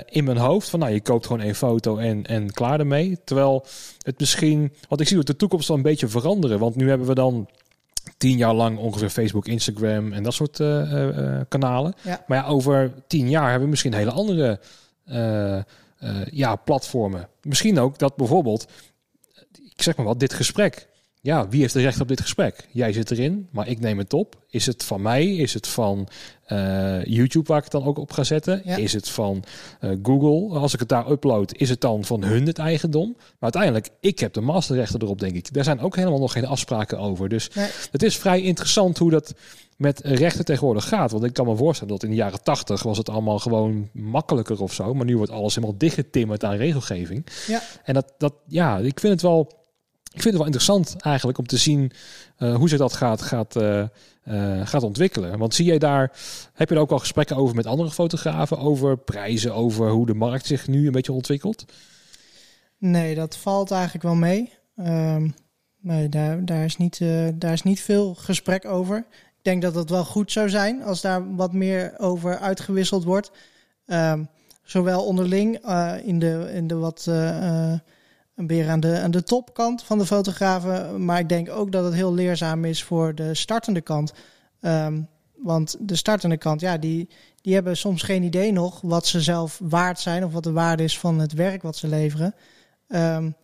in 0.06 0.24
mijn 0.24 0.36
hoofd 0.36 0.68
van 0.68 0.78
nou 0.78 0.92
je 0.92 1.00
koopt 1.00 1.26
gewoon 1.26 1.42
één 1.42 1.54
foto 1.54 1.96
en, 1.96 2.26
en 2.26 2.52
klaar 2.52 2.80
ermee. 2.80 3.18
Terwijl 3.24 3.66
het 4.02 4.20
misschien, 4.20 4.72
want 4.88 5.00
ik 5.00 5.09
zie 5.09 5.18
het 5.18 5.26
de 5.26 5.36
toekomst 5.36 5.66
dan 5.68 5.76
een 5.76 5.82
beetje 5.82 6.09
veranderen. 6.09 6.59
Want 6.59 6.76
nu 6.76 6.88
hebben 6.88 7.06
we 7.06 7.14
dan 7.14 7.48
tien 8.16 8.36
jaar 8.36 8.54
lang 8.54 8.78
ongeveer 8.78 9.11
Facebook, 9.11 9.46
Instagram 9.46 10.12
en 10.12 10.22
dat 10.22 10.34
soort 10.34 10.59
uh, 10.59 10.92
uh, 10.92 11.40
kanalen. 11.48 11.94
Ja. 12.02 12.24
Maar 12.26 12.38
ja, 12.38 12.46
over 12.46 12.92
tien 13.06 13.28
jaar 13.28 13.44
hebben 13.44 13.62
we 13.62 13.70
misschien 13.70 13.94
hele 13.94 14.11
andere 14.11 14.61
uh, 15.06 15.61
ja, 16.30 16.56
platformen. 16.56 17.28
Misschien 17.42 17.78
ook 17.78 17.98
dat 17.98 18.16
bijvoorbeeld, 18.16 18.66
ik 19.76 19.82
zeg 19.82 19.96
maar 19.96 20.06
wat, 20.06 20.20
dit 20.20 20.32
gesprek. 20.32 20.88
Ja, 21.20 21.48
wie 21.48 21.61
heeft 21.61 21.72
de 21.72 21.80
recht 21.80 22.00
op 22.00 22.09
dit 22.09 22.20
gesprek? 22.20 22.68
Jij 22.70 22.92
zit 22.92 23.11
erin, 23.11 23.48
maar 23.50 23.68
ik 23.68 23.80
neem 23.80 23.98
het 23.98 24.12
op. 24.12 24.44
Is 24.48 24.66
het 24.66 24.84
van 24.84 25.02
mij? 25.02 25.36
Is 25.36 25.54
het 25.54 25.68
van 25.68 26.09
uh, 26.53 27.05
YouTube 27.05 27.49
waar 27.49 27.59
ik 27.59 27.62
het 27.62 27.72
dan 27.72 27.84
ook 27.84 27.99
op 27.99 28.12
ga 28.12 28.24
zetten? 28.24 28.62
Ja. 28.64 28.76
Is 28.76 28.92
het 28.92 29.09
van 29.09 29.44
uh, 29.80 29.90
Google? 30.03 30.59
Als 30.59 30.74
ik 30.74 30.80
het 30.80 30.88
daar 30.88 31.11
upload, 31.11 31.55
is 31.57 31.70
het 31.70 31.80
dan 31.80 32.05
van 32.05 32.24
hun 32.24 32.46
het 32.46 32.59
eigendom? 32.59 33.14
Maar 33.16 33.36
uiteindelijk, 33.38 33.88
ik 34.01 34.18
heb 34.18 34.32
de 34.32 34.40
masterrechten 34.40 35.03
erop, 35.03 35.18
denk 35.18 35.34
ik. 35.34 35.53
Daar 35.53 35.64
zijn 35.64 35.80
ook 35.80 35.96
helemaal 35.96 36.18
nog 36.18 36.32
geen 36.32 36.46
afspraken 36.46 36.99
over. 36.99 37.28
Dus 37.28 37.51
nee. 37.55 37.68
het 37.90 38.03
is 38.03 38.16
vrij 38.16 38.42
interessant 38.42 38.99
hoe 38.99 39.11
dat 39.11 39.34
met 39.76 40.01
rechten 40.05 40.44
tegenwoordig 40.44 40.88
gaat. 40.88 41.11
Want 41.11 41.24
ik 41.24 41.32
kan 41.32 41.46
me 41.46 41.57
voorstellen 41.57 41.92
dat 41.92 42.03
in 42.03 42.11
de 42.11 42.16
jaren 42.16 42.42
tachtig 42.42 42.82
was 42.82 42.99
het 42.99 43.09
allemaal 43.09 43.38
gewoon 43.38 43.88
makkelijker 43.92 44.62
of 44.62 44.72
zo. 44.72 44.94
Maar 44.94 45.05
nu 45.05 45.16
wordt 45.16 45.32
alles 45.32 45.55
helemaal 45.55 45.78
dichtgetimmerd 45.78 46.44
aan 46.44 46.57
regelgeving. 46.57 47.26
Ja. 47.46 47.62
En 47.84 47.94
dat, 47.94 48.12
dat, 48.18 48.32
ja, 48.46 48.78
ik 48.78 49.01
vind 49.01 49.12
het 49.12 49.22
wel 49.22 49.57
ik 50.19 50.25
vind 50.25 50.37
het 50.37 50.45
wel 50.45 50.53
interessant 50.53 51.03
eigenlijk 51.03 51.39
om 51.39 51.47
te 51.47 51.57
zien 51.57 51.93
uh, 52.39 52.55
hoe 52.55 52.69
zich 52.69 52.79
dat 52.79 52.93
gaat, 52.93 53.23
gaat, 53.23 53.57
uh, 53.57 53.85
uh, 54.29 54.66
gaat 54.66 54.83
ontwikkelen. 54.83 55.39
Want 55.39 55.55
zie 55.55 55.64
jij 55.64 55.79
daar, 55.79 56.12
heb 56.53 56.69
je 56.69 56.75
er 56.75 56.81
ook 56.81 56.91
al 56.91 56.99
gesprekken 56.99 57.37
over 57.37 57.55
met 57.55 57.66
andere 57.66 57.91
fotografen, 57.91 58.59
over 58.59 58.99
prijzen, 58.99 59.55
over 59.55 59.91
hoe 59.91 60.07
de 60.07 60.14
markt 60.14 60.47
zich 60.47 60.69
nu 60.69 60.87
een 60.87 60.93
beetje 60.93 61.12
ontwikkelt? 61.12 61.64
Nee, 62.79 63.14
dat 63.14 63.37
valt 63.37 63.71
eigenlijk 63.71 64.05
wel 64.05 64.14
mee. 64.14 64.53
Um, 64.77 65.35
nee, 65.81 66.09
daar, 66.09 66.45
daar, 66.45 66.64
is 66.64 66.77
niet, 66.77 66.99
daar 67.35 67.53
is 67.53 67.62
niet 67.62 67.81
veel 67.81 68.14
gesprek 68.14 68.64
over. 68.64 68.99
Ik 69.37 69.45
denk 69.45 69.62
dat 69.62 69.75
het 69.75 69.91
wel 69.91 70.05
goed 70.05 70.33
zou 70.33 70.49
zijn 70.49 70.83
als 70.83 71.01
daar 71.01 71.35
wat 71.37 71.53
meer 71.53 71.95
over 71.99 72.39
uitgewisseld 72.39 73.05
wordt. 73.05 73.31
Um, 73.87 74.29
zowel 74.62 75.05
onderling 75.05 75.66
in, 76.05 76.19
de, 76.19 76.51
in 76.55 76.66
de 76.66 76.77
wat 76.77 77.07
weer 78.47 78.68
aan 78.68 78.80
de, 78.80 78.99
aan 78.99 79.11
de 79.11 79.22
topkant 79.22 79.82
van 79.82 79.99
de 79.99 80.07
fotografen. 80.07 81.05
Maar 81.05 81.18
ik 81.18 81.28
denk 81.28 81.51
ook 81.51 81.72
dat 81.72 81.84
het 81.84 81.95
heel 81.95 82.14
leerzaam 82.14 82.64
is 82.64 82.82
voor 82.82 83.14
de 83.14 83.34
startende 83.34 83.80
kant. 83.80 84.12
Um, 84.61 85.09
want 85.36 85.76
de 85.80 85.97
startende 85.97 86.36
kant, 86.36 86.61
ja, 86.61 86.78
die, 86.78 87.09
die 87.41 87.55
hebben 87.55 87.76
soms 87.76 88.03
geen 88.03 88.22
idee 88.22 88.53
nog 88.53 88.80
wat 88.80 89.07
ze 89.07 89.20
zelf 89.20 89.61
waard 89.62 90.01
zijn 90.01 90.24
of 90.24 90.32
wat 90.32 90.45
de 90.45 90.53
waarde 90.53 90.82
is 90.82 90.99
van 90.99 91.18
het 91.18 91.32
werk 91.32 91.62
wat 91.62 91.76
ze 91.76 91.89
leveren. 91.89 92.34
Um, 92.89 93.36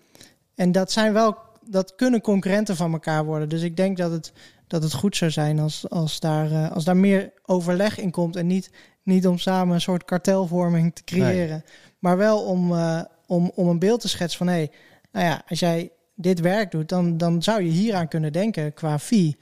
en 0.55 0.72
dat 0.72 0.92
zijn 0.92 1.12
wel, 1.12 1.36
dat 1.68 1.95
kunnen 1.95 2.20
concurrenten 2.20 2.76
van 2.76 2.92
elkaar 2.92 3.24
worden. 3.24 3.49
Dus 3.49 3.62
ik 3.62 3.76
denk 3.76 3.97
dat 3.97 4.11
het, 4.11 4.32
dat 4.66 4.82
het 4.82 4.95
goed 4.95 5.16
zou 5.16 5.30
zijn 5.30 5.59
als, 5.59 5.90
als, 5.90 6.20
daar, 6.20 6.51
uh, 6.51 6.72
als 6.72 6.84
daar 6.84 6.97
meer 6.97 7.32
overleg 7.45 7.99
in 7.99 8.11
komt 8.11 8.36
en 8.36 8.47
niet, 8.47 8.70
niet 9.03 9.26
om 9.26 9.38
samen 9.38 9.74
een 9.74 9.80
soort 9.80 10.05
kartelvorming 10.05 10.95
te 10.95 11.05
creëren. 11.05 11.62
Nee. 11.66 11.74
Maar 11.99 12.16
wel 12.16 12.45
om, 12.45 12.72
uh, 12.72 13.01
om, 13.27 13.53
om 13.55 13.68
een 13.68 13.79
beeld 13.79 14.01
te 14.01 14.09
schetsen 14.09 14.39
van... 14.39 14.47
hé, 14.47 14.55
hey, 14.55 14.70
nou 15.12 15.27
ja, 15.27 15.43
als 15.49 15.59
jij 15.59 15.91
dit 16.14 16.41
werk 16.41 16.70
doet, 16.70 16.89
dan, 16.89 17.16
dan 17.16 17.43
zou 17.43 17.62
je 17.62 17.70
hieraan 17.70 18.09
kunnen 18.09 18.33
denken 18.33 18.75
qua 18.75 18.99
fee. 18.99 19.37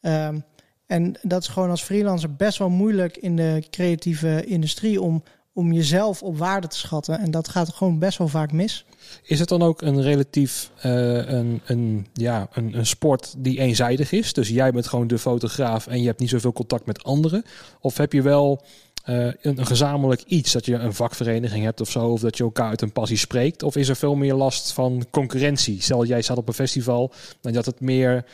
Um, 0.00 0.44
en 0.86 1.14
dat 1.22 1.42
is 1.42 1.48
gewoon 1.48 1.70
als 1.70 1.82
freelancer 1.82 2.36
best 2.36 2.58
wel 2.58 2.70
moeilijk 2.70 3.16
in 3.16 3.36
de 3.36 3.62
creatieve 3.70 4.44
industrie... 4.44 5.00
om, 5.00 5.22
om 5.58 5.72
jezelf 5.72 6.22
op 6.22 6.38
waarde 6.38 6.66
te 6.66 6.78
schatten. 6.78 7.18
En 7.18 7.30
dat 7.30 7.48
gaat 7.48 7.68
gewoon 7.68 7.98
best 7.98 8.18
wel 8.18 8.28
vaak 8.28 8.52
mis. 8.52 8.84
Is 9.22 9.38
het 9.38 9.48
dan 9.48 9.62
ook 9.62 9.82
een 9.82 10.02
relatief 10.02 10.70
uh, 10.76 10.92
een, 11.28 11.60
een, 11.64 12.06
ja, 12.12 12.48
een, 12.52 12.78
een 12.78 12.86
sport 12.86 13.34
die 13.38 13.58
eenzijdig 13.58 14.12
is? 14.12 14.32
Dus 14.32 14.48
jij 14.48 14.72
bent 14.72 14.86
gewoon 14.86 15.06
de 15.06 15.18
fotograaf 15.18 15.86
en 15.86 16.00
je 16.00 16.06
hebt 16.06 16.20
niet 16.20 16.28
zoveel 16.28 16.52
contact 16.52 16.86
met 16.86 17.04
anderen? 17.04 17.44
Of 17.80 17.96
heb 17.96 18.12
je 18.12 18.22
wel 18.22 18.62
uh, 19.08 19.32
een, 19.40 19.66
gezamenlijk 19.66 20.22
iets, 20.22 20.52
dat 20.52 20.64
je 20.64 20.74
een 20.74 20.94
vakvereniging 20.94 21.64
hebt 21.64 21.80
of 21.80 21.90
zo, 21.90 22.08
of 22.08 22.20
dat 22.20 22.36
je 22.36 22.42
elkaar 22.42 22.68
uit 22.68 22.82
een 22.82 22.92
passie 22.92 23.16
spreekt? 23.16 23.62
Of 23.62 23.76
is 23.76 23.88
er 23.88 23.96
veel 23.96 24.14
meer 24.14 24.34
last 24.34 24.72
van 24.72 25.06
concurrentie? 25.10 25.82
Stel, 25.82 26.04
jij 26.04 26.22
staat 26.22 26.36
op 26.36 26.48
een 26.48 26.54
festival 26.54 27.12
en 27.42 27.52
dat 27.52 27.66
het 27.66 27.80
meer 27.80 28.24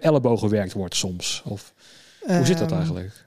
ellebogenwerkt 0.00 0.72
wordt 0.72 0.96
soms? 0.96 1.42
Of 1.44 1.72
hoe 2.26 2.46
zit 2.46 2.58
dat 2.58 2.72
eigenlijk? 2.72 3.26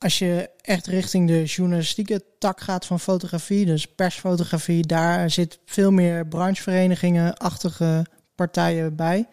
als 0.00 0.18
je 0.18 0.50
echt 0.60 0.86
richting 0.86 1.28
de 1.28 1.44
journalistieke 1.44 2.24
tak 2.38 2.60
gaat 2.60 2.86
van 2.86 3.00
fotografie, 3.00 3.66
dus 3.66 3.86
persfotografie, 3.86 4.86
daar 4.86 5.30
zit 5.30 5.58
veel 5.64 5.90
meer 5.90 6.26
brancheverenigingen-achtige 6.26 8.06
partijen 8.34 8.96
bij. 8.96 9.28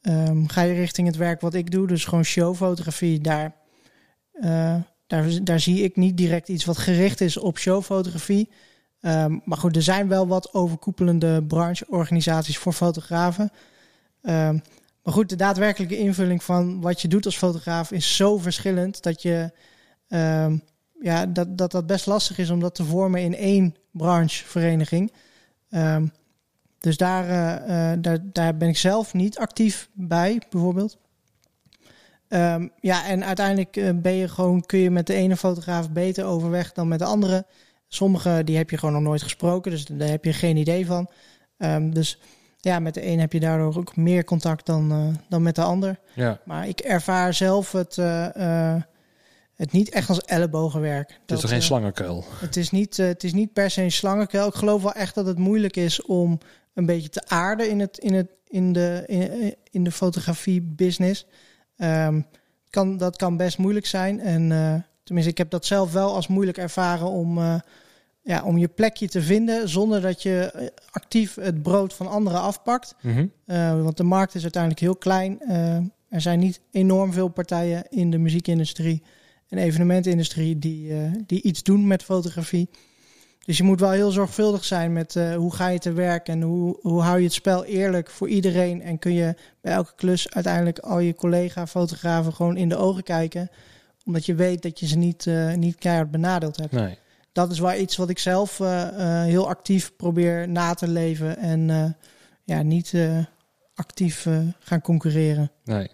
Um, 0.00 0.48
ga 0.48 0.62
je 0.62 0.74
richting 0.74 1.06
het 1.06 1.16
werk 1.16 1.40
wat 1.40 1.54
ik 1.54 1.70
doe, 1.70 1.86
dus 1.86 2.04
gewoon 2.04 2.24
showfotografie, 2.24 3.20
daar, 3.20 3.54
uh, 4.32 4.76
daar, 5.06 5.44
daar 5.44 5.60
zie 5.60 5.82
ik 5.82 5.96
niet 5.96 6.16
direct 6.16 6.48
iets 6.48 6.64
wat 6.64 6.78
gericht 6.78 7.20
is 7.20 7.36
op 7.36 7.58
showfotografie. 7.58 8.50
Um, 9.00 9.42
maar 9.44 9.58
goed, 9.58 9.76
er 9.76 9.82
zijn 9.82 10.08
wel 10.08 10.26
wat 10.26 10.54
overkoepelende 10.54 11.42
brancheorganisaties 11.42 12.58
voor 12.58 12.72
fotografen. 12.72 13.50
Um, 14.22 14.62
maar 15.02 15.14
goed, 15.14 15.28
de 15.28 15.36
daadwerkelijke 15.36 15.98
invulling 15.98 16.42
van 16.42 16.80
wat 16.80 17.00
je 17.02 17.08
doet 17.08 17.24
als 17.24 17.36
fotograaf 17.36 17.90
is 17.90 18.16
zo 18.16 18.38
verschillend 18.38 19.02
dat 19.02 19.22
je 19.22 19.50
um, 20.08 20.62
ja, 21.00 21.26
dat, 21.26 21.58
dat 21.58 21.70
dat 21.70 21.86
best 21.86 22.06
lastig 22.06 22.38
is 22.38 22.50
om 22.50 22.60
dat 22.60 22.74
te 22.74 22.84
vormen 22.84 23.20
in 23.20 23.34
één 23.34 23.74
branchevereniging. 23.90 25.12
Dus 26.78 26.96
daar, 26.96 27.24
uh, 27.24 27.92
uh, 27.92 27.98
daar, 28.02 28.18
daar 28.22 28.56
ben 28.56 28.68
ik 28.68 28.76
zelf 28.76 29.14
niet 29.14 29.38
actief 29.38 29.88
bij, 29.92 30.42
bijvoorbeeld. 30.50 30.98
Um, 32.28 32.70
ja, 32.80 33.06
en 33.06 33.24
uiteindelijk 33.24 33.76
uh, 33.76 33.90
ben 33.94 34.12
je 34.12 34.28
gewoon, 34.28 34.66
kun 34.66 34.78
je 34.78 34.90
met 34.90 35.06
de 35.06 35.14
ene 35.14 35.36
fotograaf 35.36 35.90
beter 35.90 36.24
overweg 36.24 36.72
dan 36.72 36.88
met 36.88 36.98
de 36.98 37.04
andere. 37.04 37.46
Sommige 37.88 38.42
die 38.44 38.56
heb 38.56 38.70
je 38.70 38.78
gewoon 38.78 38.94
nog 38.94 39.02
nooit 39.02 39.22
gesproken, 39.22 39.70
dus 39.70 39.84
daar 39.84 40.08
heb 40.08 40.24
je 40.24 40.32
geen 40.32 40.56
idee 40.56 40.86
van. 40.86 41.08
Um, 41.58 41.94
dus 41.94 42.20
ja, 42.60 42.78
met 42.78 42.94
de 42.94 43.06
een 43.06 43.20
heb 43.20 43.32
je 43.32 43.40
daardoor 43.40 43.76
ook 43.76 43.96
meer 43.96 44.24
contact 44.24 44.66
dan, 44.66 45.16
dan 45.28 45.42
met 45.42 45.54
de 45.54 45.62
ander. 45.62 45.98
Ja. 46.14 46.40
Maar 46.44 46.68
ik 46.68 46.80
ervaar 46.80 47.34
zelf 47.34 47.72
het 47.72 47.98
het 49.56 49.72
niet 49.72 49.90
echt 49.90 50.08
als 50.08 50.20
ellebogenwerk. 50.20 51.18
Het 51.20 51.32
is 51.32 51.40
toch 51.40 51.50
geen 51.50 51.62
slangenkuil? 51.62 52.24
Het 52.38 52.56
is, 52.56 52.70
niet, 52.70 52.96
het 52.96 53.24
is 53.24 53.32
niet 53.32 53.52
per 53.52 53.70
se 53.70 53.82
een 53.82 53.92
slangenkuil. 53.92 54.48
Ik 54.48 54.54
geloof 54.54 54.82
wel 54.82 54.92
echt 54.92 55.14
dat 55.14 55.26
het 55.26 55.38
moeilijk 55.38 55.76
is 55.76 56.02
om 56.02 56.38
een 56.74 56.86
beetje 56.86 57.08
te 57.08 57.22
aarden 57.26 57.70
in, 57.70 57.80
het, 57.80 57.98
in, 57.98 58.14
het, 58.14 58.28
in, 58.48 58.72
de, 58.72 59.02
in, 59.06 59.54
in 59.70 59.84
de 59.84 59.90
fotografie-business. 59.90 61.26
Um, 61.78 62.26
kan, 62.70 62.96
dat 62.96 63.16
kan 63.16 63.36
best 63.36 63.58
moeilijk 63.58 63.86
zijn. 63.86 64.20
En 64.20 64.50
uh, 64.50 64.74
tenminste, 65.02 65.32
ik 65.32 65.38
heb 65.38 65.50
dat 65.50 65.66
zelf 65.66 65.92
wel 65.92 66.14
als 66.14 66.26
moeilijk 66.26 66.58
ervaren 66.58 67.06
om, 67.06 67.38
ja, 68.22 68.42
om 68.44 68.58
je 68.58 68.68
plekje 68.68 69.08
te 69.08 69.22
vinden 69.22 69.68
zonder 69.68 70.00
dat 70.00 70.22
je 70.22 70.72
actief 70.90 71.34
het 71.34 71.62
brood 71.62 71.94
van 71.94 72.08
anderen 72.08 72.40
afpakt. 72.40 72.94
Mm 73.00 73.12
-hmm. 73.46 73.82
want 73.82 73.96
de 73.96 74.04
markt 74.04 74.34
is 74.34 74.42
uiteindelijk 74.42 74.82
heel 74.82 74.96
klein. 74.96 75.40
er 76.08 76.20
zijn 76.20 76.38
niet 76.38 76.60
enorm 76.70 77.12
veel 77.12 77.28
partijen 77.28 77.84
in 77.88 78.10
de 78.10 78.18
muziekindustrie 78.18 79.02
een 79.48 79.58
evenementindustrie 79.58 80.58
die, 80.58 80.92
die 81.26 81.42
iets 81.42 81.62
doen 81.62 81.86
met 81.86 82.02
fotografie. 82.02 82.68
Dus 83.46 83.56
je 83.56 83.62
moet 83.62 83.80
wel 83.80 83.90
heel 83.90 84.10
zorgvuldig 84.10 84.64
zijn 84.64 84.92
met 84.92 85.14
uh, 85.14 85.34
hoe 85.34 85.54
ga 85.54 85.68
je 85.68 85.78
te 85.78 85.92
werk 85.92 86.28
en 86.28 86.42
hoe, 86.42 86.78
hoe 86.80 87.02
hou 87.02 87.18
je 87.18 87.24
het 87.24 87.32
spel 87.32 87.64
eerlijk 87.64 88.10
voor 88.10 88.28
iedereen. 88.28 88.82
En 88.82 88.98
kun 88.98 89.12
je 89.12 89.34
bij 89.60 89.72
elke 89.72 89.92
klus 89.96 90.30
uiteindelijk 90.30 90.78
al 90.78 90.98
je 90.98 91.14
collega-fotografen 91.14 92.32
gewoon 92.32 92.56
in 92.56 92.68
de 92.68 92.76
ogen 92.76 93.02
kijken. 93.02 93.50
Omdat 94.04 94.26
je 94.26 94.34
weet 94.34 94.62
dat 94.62 94.80
je 94.80 94.86
ze 94.86 94.96
niet, 94.96 95.26
uh, 95.26 95.54
niet 95.54 95.78
keihard 95.78 96.10
benadeeld 96.10 96.56
hebt. 96.56 96.72
Nee. 96.72 96.98
Dat 97.32 97.50
is 97.50 97.58
wel 97.58 97.74
iets 97.74 97.96
wat 97.96 98.08
ik 98.08 98.18
zelf 98.18 98.58
heel 99.26 99.48
actief 99.48 99.92
probeer 99.96 100.48
na 100.48 100.74
te 100.74 100.88
leven. 100.88 101.38
En 101.38 101.96
ja, 102.44 102.62
niet 102.62 102.94
actief 103.74 104.26
gaan 104.58 104.80
concurreren. 104.80 105.50
Nee. 105.64 105.90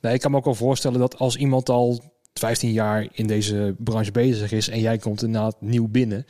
nee, 0.00 0.14
ik 0.14 0.20
kan 0.20 0.30
me 0.30 0.36
ook 0.36 0.44
wel 0.44 0.54
voorstellen 0.54 1.00
dat 1.00 1.18
als 1.18 1.36
iemand 1.36 1.68
al 1.68 2.00
15 2.34 2.72
jaar 2.72 3.08
in 3.12 3.26
deze 3.26 3.74
branche 3.78 4.12
bezig 4.12 4.52
is 4.52 4.68
en 4.68 4.80
jij 4.80 4.98
komt 4.98 5.22
inderdaad 5.22 5.60
nieuw 5.60 5.88
binnen, 5.88 6.26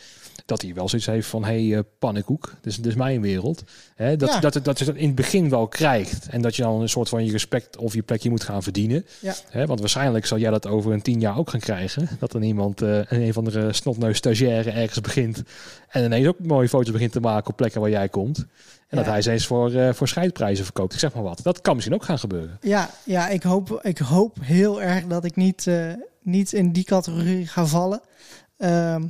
dat 0.46 0.62
hij 0.62 0.74
wel 0.74 0.88
zoiets 0.88 1.06
heeft 1.08 1.28
van, 1.28 1.44
hey, 1.44 1.62
uh, 1.62 1.78
pannenkoek, 1.98 2.54
dus 2.60 2.80
is 2.80 2.94
mijn 2.94 3.20
wereld. 3.20 3.62
Hè, 3.94 4.16
dat, 4.16 4.28
Ja. 4.28 4.40
dat, 4.40 4.52
dat, 4.52 4.64
dat 4.64 4.78
je 4.78 4.84
dat 4.84 4.94
in 4.94 5.06
het 5.06 5.14
begin 5.14 5.48
wel 5.50 5.68
krijgt 5.68 6.26
en 6.28 6.42
dat 6.42 6.56
je 6.56 6.62
dan 6.62 6.80
een 6.80 6.88
soort 6.88 7.08
van 7.08 7.24
je 7.24 7.32
respect 7.32 7.76
of 7.76 7.94
je 7.94 8.02
plekje 8.02 8.30
moet 8.30 8.42
gaan 8.44 8.62
verdienen. 8.62 9.06
Ja. 9.20 9.34
Hè, 9.48 9.66
want 9.66 9.80
waarschijnlijk 9.80 10.26
zal 10.26 10.38
jij 10.38 10.50
dat 10.50 10.66
over 10.66 10.92
een 10.92 11.02
tien 11.02 11.20
jaar 11.20 11.38
ook 11.38 11.50
gaan 11.50 11.60
krijgen. 11.60 12.08
Dat 12.18 12.34
er 12.34 12.42
iemand, 12.42 12.82
eh, 12.82 12.96
een, 12.96 13.06
een 13.20 13.32
van 13.32 13.44
de 13.44 13.72
snotneus 13.72 14.16
stagiaire 14.16 14.70
ergens 14.70 15.00
begint 15.00 15.42
en 15.88 16.04
ineens 16.04 16.26
ook 16.26 16.38
mooie 16.38 16.68
foto's 16.68 16.92
begint 16.92 17.12
te 17.12 17.20
maken 17.20 17.50
op 17.50 17.56
plekken 17.56 17.80
waar 17.80 17.90
jij 17.90 18.08
komt. 18.08 18.38
En 18.88 18.96
dat 18.96 19.04
Ja. 19.04 19.12
hij 19.12 19.22
ze 19.22 19.30
eens 19.30 19.46
voor, 19.46 19.72
eh, 19.72 19.92
voor 19.92 20.08
scheidprijzen 20.08 20.64
verkoopt. 20.64 20.92
Ik 20.92 20.98
zeg 20.98 21.14
maar 21.14 21.22
wat. 21.22 21.40
Dat 21.42 21.60
kan 21.60 21.74
misschien 21.74 21.94
ook 21.96 22.04
gaan 22.04 22.18
gebeuren. 22.18 22.58
Ja, 22.60 22.90
ja 23.04 23.28
ik, 23.28 23.42
hoop, 23.42 23.78
ik 23.82 23.98
hoop 23.98 24.36
heel 24.40 24.82
erg 24.82 25.04
dat 25.06 25.24
ik 25.24 25.36
niet, 25.36 25.66
eh, 25.66 25.86
niet 26.22 26.52
in 26.52 26.72
die 26.72 26.84
categorie 26.84 27.46
ga 27.46 27.66
vallen. 27.66 28.00
Ehm, 28.56 29.02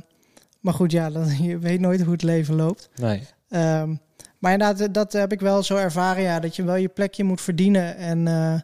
maar 0.65 0.73
goed, 0.73 0.91
ja, 0.91 1.09
dan, 1.09 1.27
je 1.47 1.59
weet 1.59 1.79
nooit 1.79 2.01
hoe 2.01 2.11
het 2.11 2.23
leven 2.23 2.55
loopt. 2.55 2.89
Nee. 2.95 3.27
Ehm, 3.49 3.95
maar 4.39 4.51
inderdaad, 4.51 4.79
eh, 4.79 4.87
dat 4.91 5.13
heb 5.13 5.31
ik 5.31 5.39
wel 5.39 5.63
zo 5.63 5.75
ervaren, 5.75 6.23
ja, 6.23 6.39
dat 6.39 6.55
je 6.55 6.63
wel 6.63 6.75
je 6.75 6.87
plekje 6.87 7.23
moet 7.23 7.41
verdienen. 7.41 7.97
En, 7.97 8.27
eh, 8.27 8.59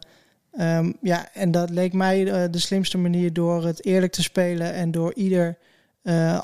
ehm, 0.52 0.92
ja, 1.00 1.28
en 1.32 1.50
dat 1.50 1.70
leek 1.70 1.92
mij 1.92 2.32
eh, 2.32 2.50
de 2.50 2.58
slimste 2.58 2.98
manier 2.98 3.32
door 3.32 3.64
het 3.64 3.84
eerlijk 3.84 4.12
te 4.12 4.22
spelen 4.22 4.72
en 4.72 4.90
door 4.90 5.14
ieder 5.14 5.58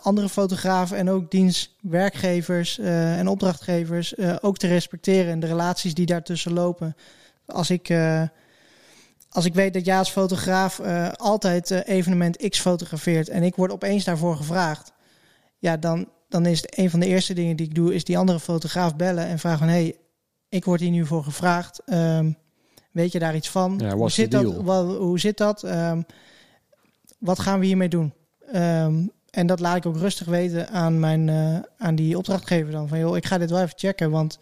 andere 0.02 0.28
fotograaf 0.28 0.92
en 0.92 1.11
ook 1.11 1.30
dienstwerkgevers 1.30 2.78
eh, 2.78 3.18
en 3.18 3.28
opdrachtgevers 3.28 4.18
ook 4.40 4.56
te 4.56 4.66
respecteren 4.66 5.32
en 5.32 5.40
de 5.40 5.46
relaties 5.46 5.94
die 5.94 6.06
daartussen 6.06 6.52
lopen. 6.52 6.96
Als 7.46 7.70
ik, 7.70 7.94
als 9.30 9.44
ik 9.44 9.54
weet 9.54 9.74
dat 9.74 9.84
jij 9.84 9.98
als 9.98 10.11
fotograaf 10.11 10.80
altijd 11.16 11.70
evenement 11.70 12.48
X 12.48 12.61
fotografeert 12.61 13.28
en 13.28 13.42
ik 13.42 13.54
word 13.54 13.72
opeens 13.72 14.04
daarvoor 14.04 14.36
gevraagd, 14.36 14.92
ja, 15.59 15.76
dan, 15.76 16.09
dan 16.28 16.46
is 16.46 16.61
het 16.61 16.78
een 16.78 16.90
van 16.90 17.00
de 17.00 17.06
eerste 17.06 17.34
dingen 17.34 17.56
die 17.56 17.66
ik 17.66 17.74
doe, 17.74 17.94
is 17.94 18.04
die 18.04 18.18
andere 18.18 18.40
fotograaf 18.40 18.96
bellen 18.96 19.26
en 19.26 19.38
vragen 19.38 19.59
van, 19.59 19.68
hé, 19.68 19.74
hey, 19.74 19.96
ik 20.48 20.64
word 20.64 20.80
hier 20.80 20.90
nu 20.90 21.06
voor 21.06 21.24
gevraagd. 21.24 21.82
Ehm, 21.84 22.32
weet 22.92 23.12
je 23.12 23.18
daar 23.18 23.36
iets 23.36 23.50
van? 23.50 23.78
Ja, 23.78 23.94
hoe, 23.94 24.11
zit 24.11 24.30
dat? 24.30 24.62
Wel, 24.62 24.96
hoe 24.96 25.18
zit 25.18 25.36
dat? 25.36 25.62
Ehm, 25.62 26.02
wat 27.18 27.38
gaan 27.38 27.61
we 27.61 27.66
hiermee 27.66 27.88
doen? 27.88 28.14
Ehm, 28.52 29.06
en 29.30 29.46
dat 29.46 29.61
laat 29.61 29.76
ik 29.76 29.86
ook 29.86 29.96
rustig 29.96 30.26
weten 30.26 30.68
aan, 30.68 31.00
mijn, 31.00 31.28
eh, 31.28 31.59
aan 31.78 31.94
die 31.94 32.18
opdrachtgever 32.18 32.72
dan. 32.72 32.88
Van 32.88 32.98
joh, 32.98 33.16
ik 33.16 33.26
ga 33.26 33.38
dit 33.38 33.50
wel 33.50 33.62
even 33.62 33.78
checken, 33.78 34.11
want 34.11 34.38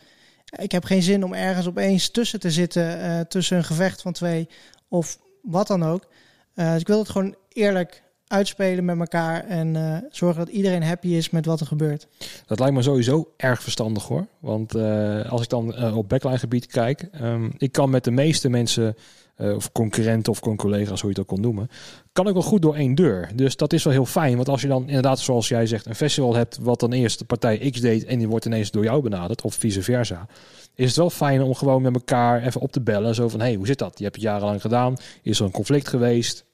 ik 0.58 0.72
heb 0.72 0.84
geen 0.84 1.02
zin 1.02 1.24
om 1.24 1.34
ergens 1.34 1.66
opeens 1.66 2.10
tussen 2.10 2.40
te 2.40 2.50
zitten, 2.50 3.00
eh, 3.00 3.20
tussen 3.20 3.56
een 3.56 3.64
gevecht 3.64 4.02
van 4.02 4.12
twee 4.12 4.48
of 4.88 5.18
wat 5.42 5.66
dan 5.66 5.84
ook. 5.84 6.06
Eh, 6.54 6.72
dus 6.72 6.80
ik 6.80 6.86
wil 6.86 6.98
het 6.98 7.08
gewoon 7.08 7.36
eerlijk 7.48 8.02
uitspelen 8.28 8.84
met 8.84 8.98
elkaar 8.98 9.44
en 9.44 9.76
eh, 9.76 9.96
zorgen 10.10 10.44
dat 10.44 10.54
iedereen 10.54 10.82
happy 10.82 11.08
is 11.08 11.30
met 11.30 11.46
wat 11.46 11.60
er 11.60 11.66
gebeurt. 11.66 12.06
Dat 12.46 12.58
lijkt 12.58 12.74
me 12.74 12.82
sowieso 12.82 13.32
erg 13.36 13.62
verstandig 13.62 14.04
hoor. 14.04 14.26
Want 14.38 14.74
eh, 14.74 15.30
als 15.30 15.42
ik 15.42 15.48
dan 15.48 15.74
eh, 15.74 15.96
op 15.96 16.08
backline 16.08 16.38
gebied 16.38 16.66
kijk, 16.66 17.08
ehm, 17.12 17.50
ik 17.58 17.72
kan 17.72 17.90
met 17.90 18.04
de 18.04 18.10
meeste 18.10 18.48
mensen, 18.48 18.96
of 19.38 19.72
concurrenten 19.72 20.32
of 20.32 20.40
collega's, 20.40 21.00
hoe 21.00 21.10
je 21.10 21.16
het 21.16 21.18
ook 21.18 21.26
kon 21.26 21.40
noemen, 21.40 21.70
kan 22.12 22.28
ik 22.28 22.32
wel 22.32 22.42
goed 22.42 22.62
door 22.62 22.74
één 22.74 22.94
deur. 22.94 23.30
Dus 23.34 23.56
dat 23.56 23.72
is 23.72 23.84
wel 23.84 23.92
heel 23.92 24.06
fijn. 24.06 24.36
Want 24.36 24.48
als 24.48 24.60
je 24.60 24.68
dan 24.68 24.86
inderdaad, 24.86 25.18
zoals 25.18 25.48
jij 25.48 25.66
zegt, 25.66 25.86
een 25.86 25.94
festival 25.94 26.34
hebt 26.34 26.58
wat 26.60 26.80
dan 26.80 26.92
eerst 26.92 27.18
de 27.18 27.24
partij 27.24 27.70
X 27.70 27.80
deed 27.80 28.04
en 28.04 28.18
die 28.18 28.28
wordt 28.28 28.44
ineens 28.44 28.70
door 28.70 28.84
jou 28.84 29.02
benaderd, 29.02 29.42
of 29.42 29.54
vice 29.54 29.82
versa. 29.82 30.26
Is 30.74 30.86
het 30.86 30.96
wel 30.96 31.10
fijn 31.10 31.42
om 31.42 31.54
gewoon 31.54 31.82
met 31.82 31.94
elkaar 31.94 32.42
even 32.42 32.60
op 32.60 32.72
te 32.72 32.80
bellen. 32.80 33.14
Zo 33.14 33.28
van, 33.28 33.40
hé, 33.40 33.46
hey, 33.46 33.54
hoe 33.54 33.66
zit 33.66 33.78
dat? 33.78 33.98
Je 33.98 34.04
hebt 34.04 34.16
het 34.16 34.24
jarenlang 34.24 34.60
gedaan. 34.60 34.96
Is 35.22 35.38
er 35.38 35.44
een 35.44 35.50
conflict 35.50 35.88
geweest? 35.88 36.44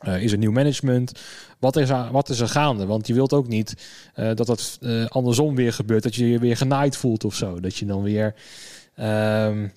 Eh, 0.00 0.22
is 0.22 0.32
er 0.32 0.38
nieuw 0.38 0.50
management? 0.52 1.12
Wat 1.58 1.76
is, 1.76 1.88
er, 1.88 2.08
wat 2.12 2.28
is 2.28 2.40
er 2.40 2.48
gaande? 2.48 2.86
Want 2.86 3.06
je 3.06 3.14
wilt 3.14 3.32
ook 3.32 3.48
niet 3.48 3.74
eh, 4.14 4.30
dat 4.34 4.46
dat 4.46 4.78
eh, 4.80 5.06
andersom 5.06 5.54
weer 5.54 5.72
gebeurt. 5.72 6.02
Dat 6.02 6.14
je 6.14 6.30
je 6.30 6.38
weer 6.38 6.56
genaaid 6.56 6.96
voelt 6.96 7.24
of 7.24 7.34
zo. 7.34 7.60
Dat 7.60 7.76
je 7.76 7.86
dan 7.86 8.02
weer... 8.02 8.34
ehm, 8.94 9.68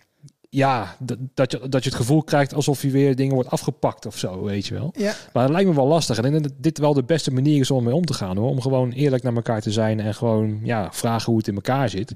ja, 0.49 0.95
dat, 0.99 1.17
dat, 1.33 1.51
je, 1.51 1.69
dat 1.69 1.83
je 1.83 1.89
het 1.89 1.97
gevoel 1.97 2.23
krijgt 2.23 2.53
alsof 2.53 2.81
je 2.81 2.89
weer 2.89 3.15
dingen 3.15 3.33
wordt 3.33 3.49
afgepakt 3.49 4.05
of 4.05 4.17
zo, 4.17 4.43
weet 4.43 4.67
je 4.67 4.73
wel. 4.73 4.93
Ja. 4.97 5.13
Maar 5.33 5.43
het 5.43 5.51
lijkt 5.51 5.69
me 5.69 5.75
wel 5.75 5.87
lastig. 5.87 6.17
En 6.17 6.23
ik 6.25 6.31
denk 6.31 6.43
dat 6.43 6.53
dit 6.57 6.77
wel 6.77 6.93
de 6.93 7.03
beste 7.03 7.31
manier 7.31 7.59
is 7.59 7.71
om 7.71 7.83
mee 7.83 7.95
om 7.95 8.05
te 8.05 8.13
gaan 8.13 8.37
hoor. 8.37 8.49
Om 8.49 8.61
gewoon 8.61 8.91
eerlijk 8.91 9.23
naar 9.23 9.33
elkaar 9.35 9.61
te 9.61 9.71
zijn 9.71 9.99
en 9.99 10.13
gewoon 10.15 10.59
ja, 10.63 10.87
vragen 10.91 11.25
hoe 11.25 11.37
het 11.37 11.47
in 11.47 11.55
elkaar 11.55 11.89
zit. 11.89 12.13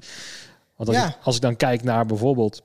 Want 0.76 0.88
als, 0.88 0.98
Ja. 0.98 1.08
ik, 1.08 1.16
als 1.22 1.36
ik 1.36 1.42
dan 1.42 1.56
kijk 1.56 1.82
naar 1.82 2.06
bijvoorbeeld 2.06 2.62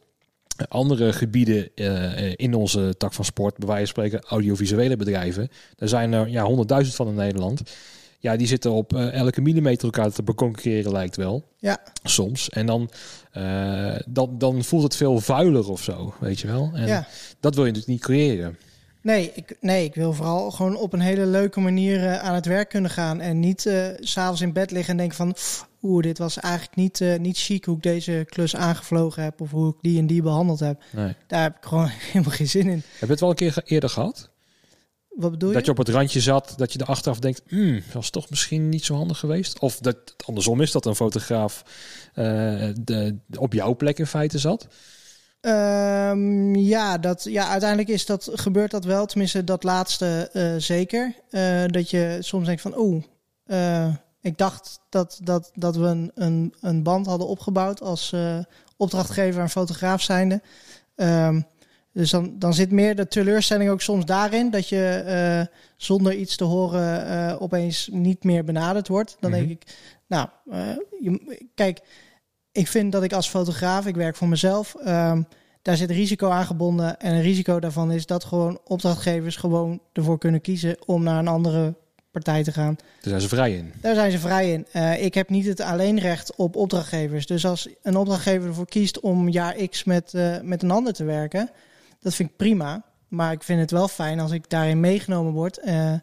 andere 0.68 1.14
gebieden 1.14 1.70
eh, 1.76 2.34
in 2.36 2.54
onze 2.54 2.96
tak 2.98 3.14
van 3.14 3.26
sport, 3.26 3.58
bij 3.58 3.68
wijze 3.68 3.94
van 3.94 4.04
spreken 4.04 4.30
audiovisuele 4.30 4.96
bedrijven, 4.96 5.50
daar 5.76 5.90
zijn 5.90 6.14
er 6.14 6.28
ja, 6.28 6.44
honderdduizend 6.44 6.96
van 6.96 7.08
in 7.08 7.16
Nederland. 7.16 7.62
Ja, 8.20 8.36
die 8.36 8.48
zitten 8.48 8.72
op 8.72 8.94
eh, 8.96 9.14
elke 9.14 9.42
millimeter 9.42 9.84
elkaar 9.84 10.12
te 10.12 10.24
beconcurreren, 10.24 10.92
lijkt 10.92 11.16
wel. 11.16 11.48
Ja. 11.58 11.80
Soms. 12.04 12.50
En 12.50 12.66
dan, 12.66 12.90
dan, 14.06 14.38
dan 14.38 14.64
voelt 14.64 14.84
het 14.84 14.96
veel 14.96 15.20
vuiler 15.20 15.70
of 15.70 15.84
zo, 15.84 16.14
weet 16.20 16.40
je 16.40 16.48
wel. 16.48 16.72
En 16.74 16.88
ja. 16.88 17.08
dat 17.40 17.56
wil 17.56 17.66
je 17.66 17.72
natuurlijk 17.72 18.00
niet 18.00 18.02
creëren. 18.02 18.58
Nee 19.04 19.32
ik, 19.34 19.58
nee, 19.60 19.86
ik 19.86 19.96
wil 19.96 20.14
vooral 20.14 20.52
gewoon 20.52 20.76
op 20.76 20.94
een 20.94 21.00
hele 21.00 21.26
leuke 21.26 21.60
manier 21.60 22.04
eh, 22.04 22.20
aan 22.20 22.34
het 22.34 22.46
werk 22.46 22.70
kunnen 22.70 22.92
gaan. 22.92 23.20
En 23.20 23.40
niet 23.40 23.62
s 23.62 24.12
s'avonds 24.12 24.42
in 24.42 24.54
bed 24.54 24.72
liggen 24.72 24.92
en 24.92 24.98
denken 24.98 25.18
van... 25.18 25.36
Oeh, 25.82 26.04
dit 26.04 26.18
was 26.18 26.40
eigenlijk 26.40 26.76
niet, 26.76 27.02
eh, 27.02 27.20
niet 27.20 27.38
chic 27.38 27.66
hoe 27.66 27.76
ik 27.76 27.84
deze 27.84 28.26
klus 28.30 28.56
aangevlogen 28.56 29.24
heb. 29.24 29.42
Of 29.42 29.52
hoe 29.52 29.70
ik 29.70 29.76
die 29.82 30.00
en 30.00 30.08
die 30.08 30.22
behandeld 30.22 30.60
heb. 30.60 30.84
Nee. 30.92 31.16
Daar 31.28 31.42
heb 31.42 31.58
ik 31.58 31.66
gewoon 31.66 31.88
helemaal 32.12 32.36
geen 32.36 32.50
zin 32.50 32.68
in. 32.68 32.84
Heb 32.84 33.00
je 33.00 33.06
het 33.06 33.20
wel 33.20 33.30
een 33.30 33.36
keer 33.36 33.62
eerder 33.66 33.90
gehad? 33.90 34.30
Wat 35.10 35.32
bedoel 35.32 35.50
je? 35.50 35.56
Dat 35.56 35.66
je 35.66 35.72
op 35.72 35.78
het 35.78 35.90
randje 35.90 36.20
zat, 36.20 36.54
dat 36.58 36.74
je 36.74 36.80
er 36.80 36.86
achteraf 36.86 37.20
denkt, 37.20 37.42
hmm, 37.48 37.82
was 37.94 38.10
toch 38.10 38.30
misschien 38.30 38.70
niet 38.70 38.86
zo 38.86 38.96
handig 38.96 39.20
geweest? 39.20 39.60
Of 39.60 39.78
dat 39.78 39.96
het 40.06 40.26
andersom 40.26 40.62
is, 40.62 40.72
dat 40.72 40.86
een 40.86 40.96
fotograaf 40.96 41.64
de, 42.14 43.18
op 43.38 43.54
jouw 43.54 43.76
plek 43.76 44.00
in 44.00 44.08
feite 44.08 44.38
zat? 44.38 44.68
Ehm, 45.44 46.56
ja, 46.56 46.98
dat, 46.98 47.24
ja, 47.24 47.48
uiteindelijk 47.48 47.90
is 47.90 48.06
dat, 48.06 48.30
gebeurt 48.34 48.72
dat 48.72 48.86
wel. 48.86 49.06
Tenminste, 49.06 49.44
dat 49.44 49.64
laatste 49.64 50.30
eh, 50.34 50.54
zeker. 50.58 51.16
Eh, 51.30 51.64
dat 51.68 51.90
je 51.90 52.18
soms 52.20 52.46
denkt 52.46 52.62
van, 52.62 52.78
oeh, 52.78 53.04
eh, 53.46 53.94
ik 54.22 54.38
dacht 54.38 54.80
dat, 54.90 55.20
dat, 55.24 55.52
dat 55.54 55.76
we 55.76 55.86
een, 55.86 56.12
een, 56.16 56.54
een 56.62 56.84
band 56.84 57.06
hadden 57.06 57.28
opgebouwd 57.28 57.82
als 57.82 58.16
opdrachtgever 58.78 59.42
en 59.42 59.50
fotograaf 59.50 60.02
zijnde. 60.02 60.42
Ehm, 60.96 61.42
dus 61.94 62.10
dan, 62.10 62.40
dan 62.40 62.54
zit 62.54 62.72
meer 62.72 62.96
de 62.96 63.08
teleurstelling 63.08 63.70
ook 63.70 63.82
soms 63.82 64.06
daarin 64.06 64.50
dat 64.50 64.70
je 64.70 65.48
zonder 65.78 66.14
iets 66.14 66.36
te 66.36 66.44
horen 66.44 67.40
opeens 67.40 67.90
niet 67.92 68.24
meer 68.24 68.44
benaderd 68.44 68.88
wordt. 68.88 69.18
Dan 69.20 69.32
Mhm. 69.32 69.40
denk 69.40 69.52
ik, 69.52 69.76
nou, 70.08 70.28
je, 71.00 71.48
kijk, 71.56 71.82
ik 72.54 72.68
vind 72.68 72.92
dat 72.92 73.04
ik 73.04 73.14
als 73.14 73.30
fotograaf, 73.30 73.86
ik 73.86 73.96
werk 73.96 74.16
voor 74.16 74.28
mezelf, 74.28 74.76
ehm, 74.76 75.22
daar 75.62 75.78
zit 75.78 75.92
risico 75.92 76.30
aan 76.30 76.46
gebonden. 76.46 77.00
En 77.00 77.14
een 77.14 77.22
risico 77.22 77.60
daarvan 77.60 77.92
is 77.92 78.06
dat 78.06 78.24
gewoon 78.24 78.60
opdrachtgevers 78.66 79.36
gewoon 79.36 79.80
ervoor 79.94 80.18
kunnen 80.18 80.42
kiezen 80.42 80.78
om 80.86 81.04
naar 81.04 81.20
een 81.20 81.28
andere 81.28 81.74
partij 82.12 82.44
te 82.44 82.52
gaan. 82.52 82.76
Daar 82.76 83.10
zijn 83.10 83.22
ze 83.22 83.28
vrij 83.28 83.56
in. 83.58 83.74
Daar 83.82 83.96
zijn 83.96 84.12
ze 84.12 84.20
vrij 84.20 84.52
in. 84.52 84.66
Eh, 84.72 85.04
ik 85.04 85.14
heb 85.14 85.30
niet 85.30 85.46
het 85.46 85.62
alleenrecht 85.62 86.36
op 86.36 86.56
opdrachtgevers. 86.56 87.26
Dus 87.26 87.46
als 87.46 87.70
een 87.82 87.96
opdrachtgever 87.98 88.48
ervoor 88.48 88.66
kiest 88.66 89.00
om 89.00 89.30
jaar 89.30 89.54
X 89.68 89.84
met, 89.84 90.14
eh, 90.14 90.42
met 90.42 90.64
een 90.64 90.72
ander 90.72 90.94
te 90.94 91.04
werken, 91.04 91.50
dat 92.00 92.14
vind 92.16 92.30
ik 92.30 92.36
prima. 92.36 92.84
Maar 93.08 93.32
ik 93.32 93.44
vind 93.44 93.60
het 93.60 93.72
wel 93.72 93.88
fijn 93.88 94.20
als 94.20 94.32
ik 94.32 94.50
daarin 94.50 94.80
meegenomen 94.80 95.34
word. 95.34 95.58
eh, 95.58 95.94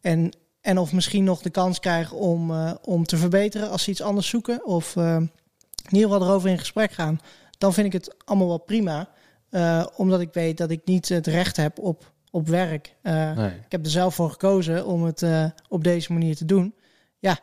en, 0.00 0.30
en 0.60 0.78
of 0.78 0.92
misschien 0.92 1.24
nog 1.24 1.42
de 1.42 1.50
kans 1.50 1.80
krijg 1.80 2.12
om, 2.12 2.52
om 2.82 3.04
te 3.04 3.16
verbeteren 3.16 3.70
als 3.70 3.82
ze 3.82 3.90
iets 3.90 4.02
anders 4.02 4.28
zoeken. 4.28 4.66
Of 4.66 4.94
in 5.90 5.96
ieder 5.96 6.10
geval 6.10 6.26
erover 6.26 6.50
in 6.50 6.58
gesprek 6.58 6.92
gaan. 6.92 7.20
Dan 7.58 7.72
vind 7.72 7.86
ik 7.86 7.92
het 7.92 8.14
allemaal 8.24 8.48
wel 8.48 8.58
prima. 8.58 9.08
Eh, 9.50 9.86
omdat 9.96 10.20
ik 10.20 10.32
weet 10.32 10.56
dat 10.56 10.70
ik 10.70 10.80
niet 10.84 11.08
het 11.08 11.26
recht 11.26 11.56
heb 11.56 11.78
op, 11.78 12.12
op 12.30 12.48
werk. 12.48 12.94
Eh, 13.02 13.36
Nee. 13.36 13.50
ik 13.50 13.72
heb 13.72 13.84
er 13.84 13.90
zelf 13.90 14.14
voor 14.14 14.30
gekozen 14.30 14.86
om 14.86 15.04
het 15.04 15.22
eh, 15.22 15.44
op 15.68 15.84
deze 15.84 16.12
manier 16.12 16.36
te 16.36 16.44
doen. 16.44 16.74
Ja, 17.18 17.38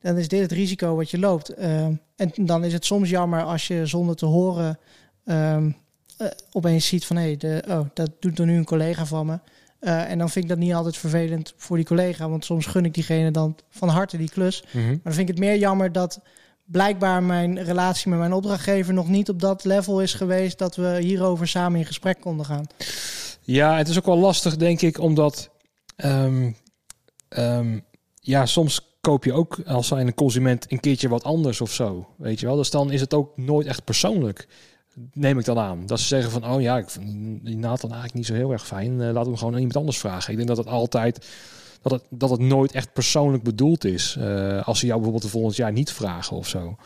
dan 0.00 0.16
is 0.16 0.28
dit 0.28 0.40
het 0.40 0.52
risico 0.52 0.96
wat 0.96 1.10
je 1.10 1.18
loopt. 1.18 1.54
En 1.54 2.00
dan 2.36 2.64
is 2.64 2.72
het 2.72 2.84
soms 2.84 3.10
jammer 3.10 3.42
als 3.42 3.66
je 3.66 3.86
zonder 3.86 4.16
te 4.16 4.26
horen 4.26 4.78
ehm, 5.24 5.70
eh, 6.16 6.26
opeens 6.52 6.86
ziet 6.86 7.06
van 7.06 7.16
hé, 7.16 7.22
hey, 7.22 7.36
de 7.36 7.64
oh, 7.68 7.80
dat 7.94 8.10
doet 8.20 8.38
er 8.38 8.46
nu 8.46 8.56
een 8.56 8.64
collega 8.64 9.06
van 9.06 9.26
me. 9.26 9.38
En 9.80 10.18
dan 10.18 10.30
vind 10.30 10.44
ik 10.44 10.50
dat 10.50 10.58
niet 10.58 10.74
altijd 10.74 10.96
vervelend 10.96 11.54
voor 11.56 11.76
die 11.76 11.86
collega, 11.86 12.28
want 12.28 12.44
soms 12.44 12.66
gun 12.66 12.84
ik 12.84 12.94
diegene 12.94 13.30
dan 13.30 13.56
van 13.68 13.88
harte 13.88 14.16
die 14.16 14.30
klus. 14.30 14.64
Mhm. 14.70 14.86
Maar 14.86 14.98
dan 15.02 15.12
vind 15.12 15.28
ik 15.28 15.34
het 15.34 15.44
meer 15.44 15.56
jammer 15.56 15.92
dat 15.92 16.20
blijkbaar 16.70 17.22
mijn 17.22 17.62
relatie 17.64 18.10
met 18.10 18.18
mijn 18.18 18.32
opdrachtgever 18.32 18.94
nog 18.94 19.08
niet 19.08 19.28
op 19.28 19.40
dat 19.40 19.64
level 19.64 20.02
is 20.02 20.14
geweest 20.14 20.58
dat 20.58 20.76
we 20.76 20.98
hierover 21.00 21.48
samen 21.48 21.78
in 21.78 21.86
gesprek 21.86 22.20
konden 22.20 22.46
gaan. 22.46 22.66
Ja, 23.42 23.76
het 23.76 23.88
is 23.88 23.98
ook 23.98 24.06
wel 24.06 24.18
lastig, 24.18 24.56
denk 24.56 24.80
ik, 24.80 24.98
omdat 24.98 25.50
ehm, 25.96 26.52
ehm, 27.28 27.78
ja, 28.14 28.46
soms 28.46 28.88
koop 29.00 29.24
je 29.24 29.32
ook 29.32 29.60
als 29.66 29.86
zijn 29.86 30.14
consument 30.14 30.72
een 30.72 30.80
keertje 30.80 31.08
wat 31.08 31.24
anders 31.24 31.60
of 31.60 31.72
zo, 31.72 32.08
weet 32.16 32.40
je 32.40 32.46
wel. 32.46 32.56
Dus 32.56 32.70
dan 32.70 32.90
is 32.90 33.00
het 33.00 33.14
ook 33.14 33.36
nooit 33.36 33.66
echt 33.66 33.84
persoonlijk, 33.84 34.48
neem 35.12 35.38
ik 35.38 35.44
dan 35.44 35.58
aan. 35.58 35.86
Dat 35.86 36.00
ze 36.00 36.06
zeggen 36.06 36.30
van, 36.30 36.52
oh 36.52 36.60
ja, 36.60 36.78
ik 36.78 36.90
vind 36.90 37.44
die 37.44 37.56
Nathan 37.56 37.90
eigenlijk 37.90 38.14
niet 38.14 38.26
zo 38.26 38.34
heel 38.34 38.52
erg 38.52 38.66
fijn, 38.66 39.00
eh, 39.00 39.12
we 39.12 39.18
hem 39.18 39.36
gewoon 39.36 39.52
aan 39.52 39.58
iemand 39.58 39.76
anders 39.76 39.98
vragen. 39.98 40.30
Ik 40.30 40.36
denk 40.36 40.48
dat 40.48 40.56
het 40.56 40.66
altijd, 40.66 41.26
dat 41.82 41.92
het, 41.92 42.02
dat 42.10 42.30
het 42.30 42.40
nooit 42.40 42.72
echt 42.72 42.92
persoonlijk 42.92 43.42
bedoeld 43.42 43.84
is, 43.84 44.16
eh, 44.20 44.66
als 44.66 44.78
ze 44.78 44.86
jou 44.86 44.96
bijvoorbeeld 45.00 45.24
de 45.32 45.38
volgend 45.38 45.56
jaar 45.56 45.72
niet 45.72 45.92
vragen 45.92 46.36
of 46.36 46.48
zo. 46.48 46.76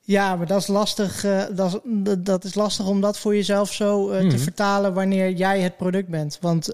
Ja, 0.00 0.36
maar 0.36 0.46
dat 0.46 0.60
is 0.60 0.66
lastig. 0.66 1.24
eh, 1.24 1.42
dat, 1.54 1.80
is, 1.84 2.14
dat- 2.18 2.44
is 2.44 2.54
lastig 2.54 2.86
om 2.86 3.00
dat 3.00 3.18
voor 3.18 3.34
jezelf 3.34 3.72
zo 3.72 4.10
eh, 4.10 4.20
Mhm. 4.20 4.28
te 4.30 4.38
vertalen 4.38 4.94
wanneer 4.94 5.30
jij 5.32 5.60
het 5.60 5.76
product 5.76 6.08
bent. 6.08 6.38
Want 6.40 6.72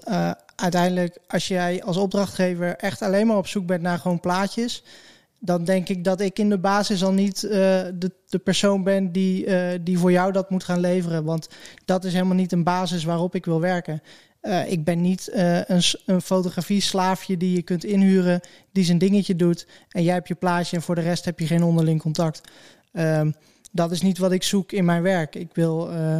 uiteindelijk, 0.55 1.17
als 1.27 1.47
jij 1.47 1.83
als 1.83 1.97
opdrachtgever 1.97 2.75
echt 2.75 3.01
alleen 3.01 3.27
maar 3.27 3.37
op 3.37 3.47
zoek 3.47 3.65
bent 3.65 3.81
naar 3.81 3.97
gewoon 3.99 4.19
plaatjes, 4.19 4.83
dan 5.39 5.63
denk 5.63 5.89
ik 5.89 6.03
dat 6.03 6.19
ik 6.21 6.39
in 6.39 6.49
de 6.49 6.57
basis 6.57 7.03
al 7.03 7.11
niet 7.11 7.41
de, 7.41 8.11
de 8.27 8.37
persoon 8.39 8.83
ben 8.83 9.11
die, 9.11 9.47
die 9.83 9.99
voor 9.99 10.11
jou 10.11 10.31
dat 10.31 10.49
moet 10.49 10.63
gaan 10.63 10.79
leveren. 10.79 11.23
Want 11.23 11.47
dat 11.85 12.03
is 12.05 12.13
helemaal 12.13 12.35
niet 12.35 12.51
een 12.51 12.63
basis 12.63 13.03
waarop 13.03 13.35
ik 13.35 13.45
wil 13.45 13.59
werken. 13.59 14.01
Eh, 14.45 14.71
ik 14.71 14.83
ben 14.83 15.01
niet 15.01 15.27
eh, 15.27 15.57
een, 15.57 15.81
een 16.05 16.21
fotografie-slaafje 16.21 17.37
die 17.37 17.55
je 17.55 17.61
kunt 17.61 17.83
inhuren, 17.83 18.41
die 18.71 18.83
zijn 18.83 18.97
dingetje 18.97 19.35
doet. 19.35 19.67
En 19.89 20.03
jij 20.03 20.13
hebt 20.13 20.27
je 20.27 20.35
plaatje 20.35 20.75
en 20.75 20.81
voor 20.81 20.95
de 20.95 21.01
rest 21.01 21.25
heb 21.25 21.39
je 21.39 21.47
geen 21.47 21.63
onderling 21.63 22.01
contact. 22.01 22.41
Ehm, 22.91 23.31
dat 23.71 23.91
is 23.91 24.01
niet 24.01 24.17
wat 24.17 24.31
ik 24.31 24.43
zoek 24.43 24.71
in 24.71 24.85
mijn 24.85 25.01
werk. 25.01 25.35
Ik 25.35 25.49
wil 25.53 25.91
eh, 25.91 26.17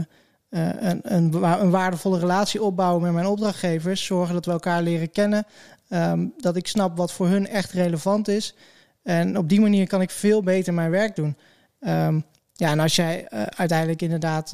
een, 0.49 0.99
een, 1.03 1.43
een 1.43 1.69
waardevolle 1.69 2.19
relatie 2.19 2.63
opbouwen 2.63 3.01
met 3.01 3.13
mijn 3.13 3.25
opdrachtgevers. 3.25 4.05
Zorgen 4.05 4.33
dat 4.33 4.45
we 4.45 4.51
elkaar 4.51 4.81
leren 4.81 5.11
kennen. 5.11 5.45
Ehm, 5.89 6.27
dat 6.37 6.55
ik 6.55 6.67
snap 6.67 6.97
wat 6.97 7.11
voor 7.11 7.27
hun 7.27 7.47
echt 7.47 7.71
relevant 7.71 8.27
is. 8.27 8.55
En 9.03 9.37
op 9.37 9.49
die 9.49 9.61
manier 9.61 9.87
kan 9.87 10.01
ik 10.01 10.09
veel 10.09 10.43
beter 10.43 10.73
mijn 10.73 10.91
werk 10.91 11.15
doen. 11.15 11.37
Ehm, 11.79 12.19
ja, 12.53 12.71
en 12.71 12.79
als 12.79 12.95
jij 12.95 13.29
uiteindelijk 13.55 14.01
inderdaad 14.01 14.53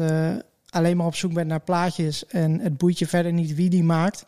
alleen 0.71 0.97
maar 0.97 1.05
op 1.05 1.15
zoek 1.15 1.33
bent 1.33 1.47
naar 1.47 1.59
plaatjes 1.61 2.25
en 2.25 2.59
het 2.59 2.77
boeit 2.77 2.99
je 2.99 3.07
verder 3.07 3.33
niet 3.33 3.55
wie 3.55 3.69
die 3.69 3.83
maakt, 3.83 4.25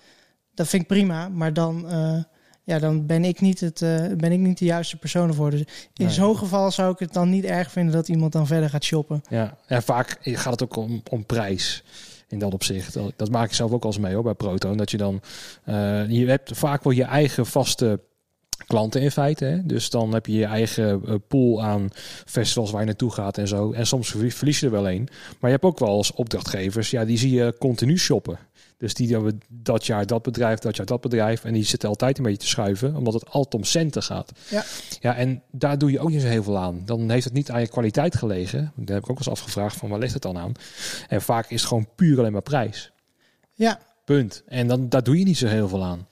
dat 0.53 0.67
vind 0.67 0.81
ik 0.81 0.87
prima. 0.87 1.29
Maar 1.29 1.53
dan, 1.53 1.89
eh, 1.89 2.23
ja, 2.63 2.79
dan 2.79 3.05
ben, 3.05 3.25
ik 3.25 3.41
niet 3.41 3.59
het, 3.59 3.81
eh, 3.81 4.05
ben 4.17 4.31
ik 4.31 4.39
niet 4.39 4.57
de 4.57 4.65
juiste 4.65 4.97
persoon 4.97 5.27
ervoor. 5.27 5.51
Dus 5.51 5.59
in 5.59 5.67
Nee. 6.05 6.09
zo'n 6.09 6.37
geval 6.37 6.71
zou 6.71 6.91
ik 6.93 6.99
het 6.99 7.13
dan 7.13 7.29
niet 7.29 7.43
erg 7.45 7.71
vinden 7.71 7.93
dat 7.93 8.07
iemand 8.07 8.31
dan 8.31 8.47
verder 8.47 8.69
gaat 8.69 8.83
shoppen. 8.83 9.21
Ja, 9.29 9.57
en 9.67 9.83
vaak 9.83 10.17
gaat 10.21 10.51
het 10.59 10.63
ook 10.63 10.75
om, 10.75 11.01
om 11.09 11.25
prijs. 11.25 11.83
In 12.27 12.39
dat 12.39 12.53
opzicht. 12.53 12.93
Dat, 12.93 13.13
dat 13.15 13.29
maak 13.31 13.45
ik 13.47 13.53
zelf 13.53 13.71
ook 13.71 13.85
als 13.85 13.97
mee 13.97 14.13
hoor, 14.13 14.23
bij 14.23 14.33
Proton. 14.33 14.77
Dat 14.77 14.91
je 14.91 14.97
dan. 14.97 15.21
eh, 15.63 16.09
je 16.09 16.25
hebt 16.27 16.57
vaak 16.57 16.83
wel 16.83 16.93
je 16.93 17.03
eigen 17.03 17.45
vaste 17.45 17.99
klanten 18.67 19.01
in 19.01 19.11
feite. 19.11 19.45
Hè? 19.45 19.65
Dus 19.65 19.89
dan 19.89 20.13
heb 20.13 20.25
je 20.25 20.33
je 20.33 20.45
eigen 20.45 21.01
eh, 21.05 21.15
pool 21.27 21.63
aan 21.63 21.89
festivals 22.25 22.71
waar 22.71 22.79
je 22.79 22.85
naartoe 22.85 23.11
gaat 23.11 23.37
en 23.37 23.47
zo. 23.47 23.71
En 23.71 23.87
soms 23.87 24.09
verlie- 24.09 24.33
verlies 24.35 24.59
je 24.59 24.65
er 24.65 24.71
wel 24.71 24.89
een. 24.89 25.07
Maar 25.39 25.49
je 25.49 25.55
hebt 25.55 25.63
ook 25.63 25.79
wel 25.79 25.89
als 25.89 26.13
opdrachtgevers, 26.13 26.89
ja, 26.89 27.05
die 27.05 27.17
zie 27.17 27.31
je 27.31 27.55
continu 27.59 27.97
shoppen. 27.97 28.39
Dus 28.77 28.93
die 28.93 29.11
hebben 29.13 29.41
dat 29.49 29.85
jaar 29.85 30.05
dat 30.05 30.21
bedrijf, 30.21 30.59
dat 30.59 30.75
jaar 30.75 30.85
dat 30.85 31.01
bedrijf. 31.01 31.43
En 31.43 31.53
die 31.53 31.63
zitten 31.63 31.89
altijd 31.89 32.17
een 32.17 32.23
beetje 32.23 32.39
te 32.39 32.47
schuiven, 32.47 32.95
omdat 32.95 33.13
het 33.13 33.29
altijd 33.29 33.53
om 33.53 33.63
centen 33.63 34.03
gaat. 34.03 34.31
Ja. 34.49 34.63
Ja, 34.99 35.15
en 35.15 35.41
daar 35.51 35.77
doe 35.77 35.91
je 35.91 35.99
ook 35.99 36.09
niet 36.09 36.21
zo 36.21 36.27
heel 36.27 36.43
veel 36.43 36.57
aan. 36.57 36.81
Dan 36.85 37.09
heeft 37.09 37.23
het 37.23 37.33
niet 37.33 37.51
aan 37.51 37.59
je 37.61 37.67
kwaliteit 37.67 38.15
gelegen. 38.15 38.71
Daar 38.75 38.95
heb 38.95 39.03
ik 39.03 39.09
ook 39.09 39.17
eens 39.17 39.29
afgevraagd 39.29 39.75
van 39.75 39.89
waar 39.89 39.99
ligt 39.99 40.13
het 40.13 40.21
dan 40.21 40.37
aan? 40.37 40.51
En 41.07 41.21
vaak 41.21 41.49
is 41.49 41.59
het 41.59 41.67
gewoon 41.67 41.87
puur 41.95 42.19
alleen 42.19 42.31
maar 42.31 42.41
prijs. 42.41 42.91
Ja, 43.53 43.79
Punt. 44.05 44.43
En 44.47 44.67
dan, 44.67 44.89
daar 44.89 45.03
doe 45.03 45.19
je 45.19 45.25
niet 45.25 45.37
zo 45.37 45.47
heel 45.47 45.67
veel 45.67 45.83
aan. 45.83 46.07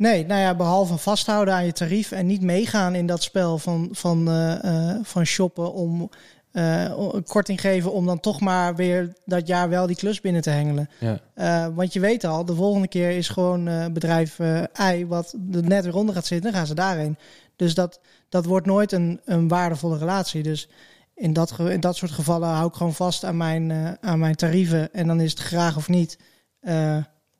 Nee, 0.00 0.26
nou 0.26 0.40
ja, 0.40 0.54
behalve 0.54 0.96
vasthouden 0.96 1.54
aan 1.54 1.64
je 1.64 1.72
tarief 1.72 2.12
en 2.12 2.26
niet 2.26 2.42
meegaan 2.42 2.94
in 2.94 3.06
dat 3.06 3.22
spel 3.22 3.58
van, 3.58 3.88
van, 3.92 4.28
eh, 4.28 4.64
eh, 4.64 4.98
van 5.02 5.24
shoppen 5.24 5.72
om 5.72 6.10
een 6.52 7.24
korting 7.24 7.60
geven 7.60 7.92
om 7.92 8.06
dan 8.06 8.20
toch 8.20 8.40
maar 8.40 8.76
weer 8.76 9.12
dat 9.24 9.46
jaar 9.46 9.68
wel 9.68 9.86
die 9.86 9.96
klus 9.96 10.20
binnen 10.20 10.42
te 10.42 10.50
hengelen. 10.50 10.90
Ja. 11.34 11.72
Want 11.72 11.92
je 11.92 12.00
weet 12.00 12.24
al, 12.24 12.44
de 12.44 12.54
volgende 12.54 12.88
keer 12.88 13.10
is 13.10 13.28
gewoon 13.28 13.92
bedrijf 13.92 14.38
I 14.92 15.06
wat 15.06 15.36
er 15.52 15.62
net 15.62 15.84
weer 15.84 15.96
onder 15.96 16.14
gaat 16.14 16.26
zitten, 16.26 16.50
dan 16.50 16.58
gaan 16.58 16.68
ze 16.68 16.74
daarheen. 16.74 17.18
Dus 17.56 17.74
dat, 17.74 18.00
dat 18.28 18.44
wordt 18.44 18.66
nooit 18.66 18.92
een, 18.92 19.20
een 19.24 19.48
waardevolle 19.48 19.98
relatie. 19.98 20.42
Dus 20.42 20.68
in 21.14 21.32
dat, 21.32 21.58
in 21.58 21.80
dat 21.80 21.96
soort 21.96 22.10
gevallen 22.10 22.48
hou 22.48 22.68
ik 22.68 22.74
gewoon 22.74 22.94
vast 22.94 23.24
aan 23.24 23.36
mijn, 23.36 23.96
aan 24.00 24.18
mijn 24.18 24.34
tarieven. 24.34 24.92
En 24.92 25.06
dan 25.06 25.20
is 25.20 25.30
het 25.30 25.40
graag 25.40 25.76
of 25.76 25.88
niet. 25.88 26.18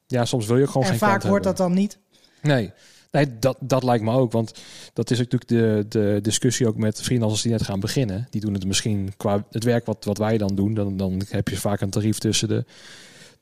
Ja, 0.07 0.25
soms 0.25 0.47
wil 0.47 0.57
je 0.57 0.67
gewoon 0.67 0.83
en 0.83 0.89
geen 0.89 0.99
vaak 0.99 1.23
wordt 1.23 1.45
dat 1.45 1.57
dan 1.57 1.73
niet. 1.73 1.99
Nee, 2.43 2.73
nee 3.11 3.39
dat, 3.39 3.57
dat 3.61 3.83
lijkt 3.83 4.05
me 4.05 4.13
ook. 4.13 4.33
Want 4.33 4.53
dat 4.93 5.11
is 5.11 5.19
natuurlijk 5.19 5.51
de, 5.51 5.87
de 5.89 6.19
discussie 6.23 6.67
ook 6.67 6.77
met 6.77 7.03
freelancers 7.03 7.43
die 7.43 7.53
net 7.53 7.63
gaan 7.63 7.81
beginnen. 7.81 8.27
Die 8.31 8.41
doen 8.41 8.55
het 8.55 8.67
misschien 8.67 9.13
qua 9.17 9.45
het 9.51 9.65
werk 9.65 9.87
wat, 9.87 10.05
wat 10.05 10.19
wij 10.19 10.39
dan 10.39 10.55
doen. 10.55 10.75
Dan, 10.75 10.97
dan 10.97 11.23
heb 11.29 11.49
je 11.49 11.57
vaak 11.57 11.81
een 11.81 11.91
tarief 11.91 12.19
tussen 12.19 12.49
de 12.49 12.65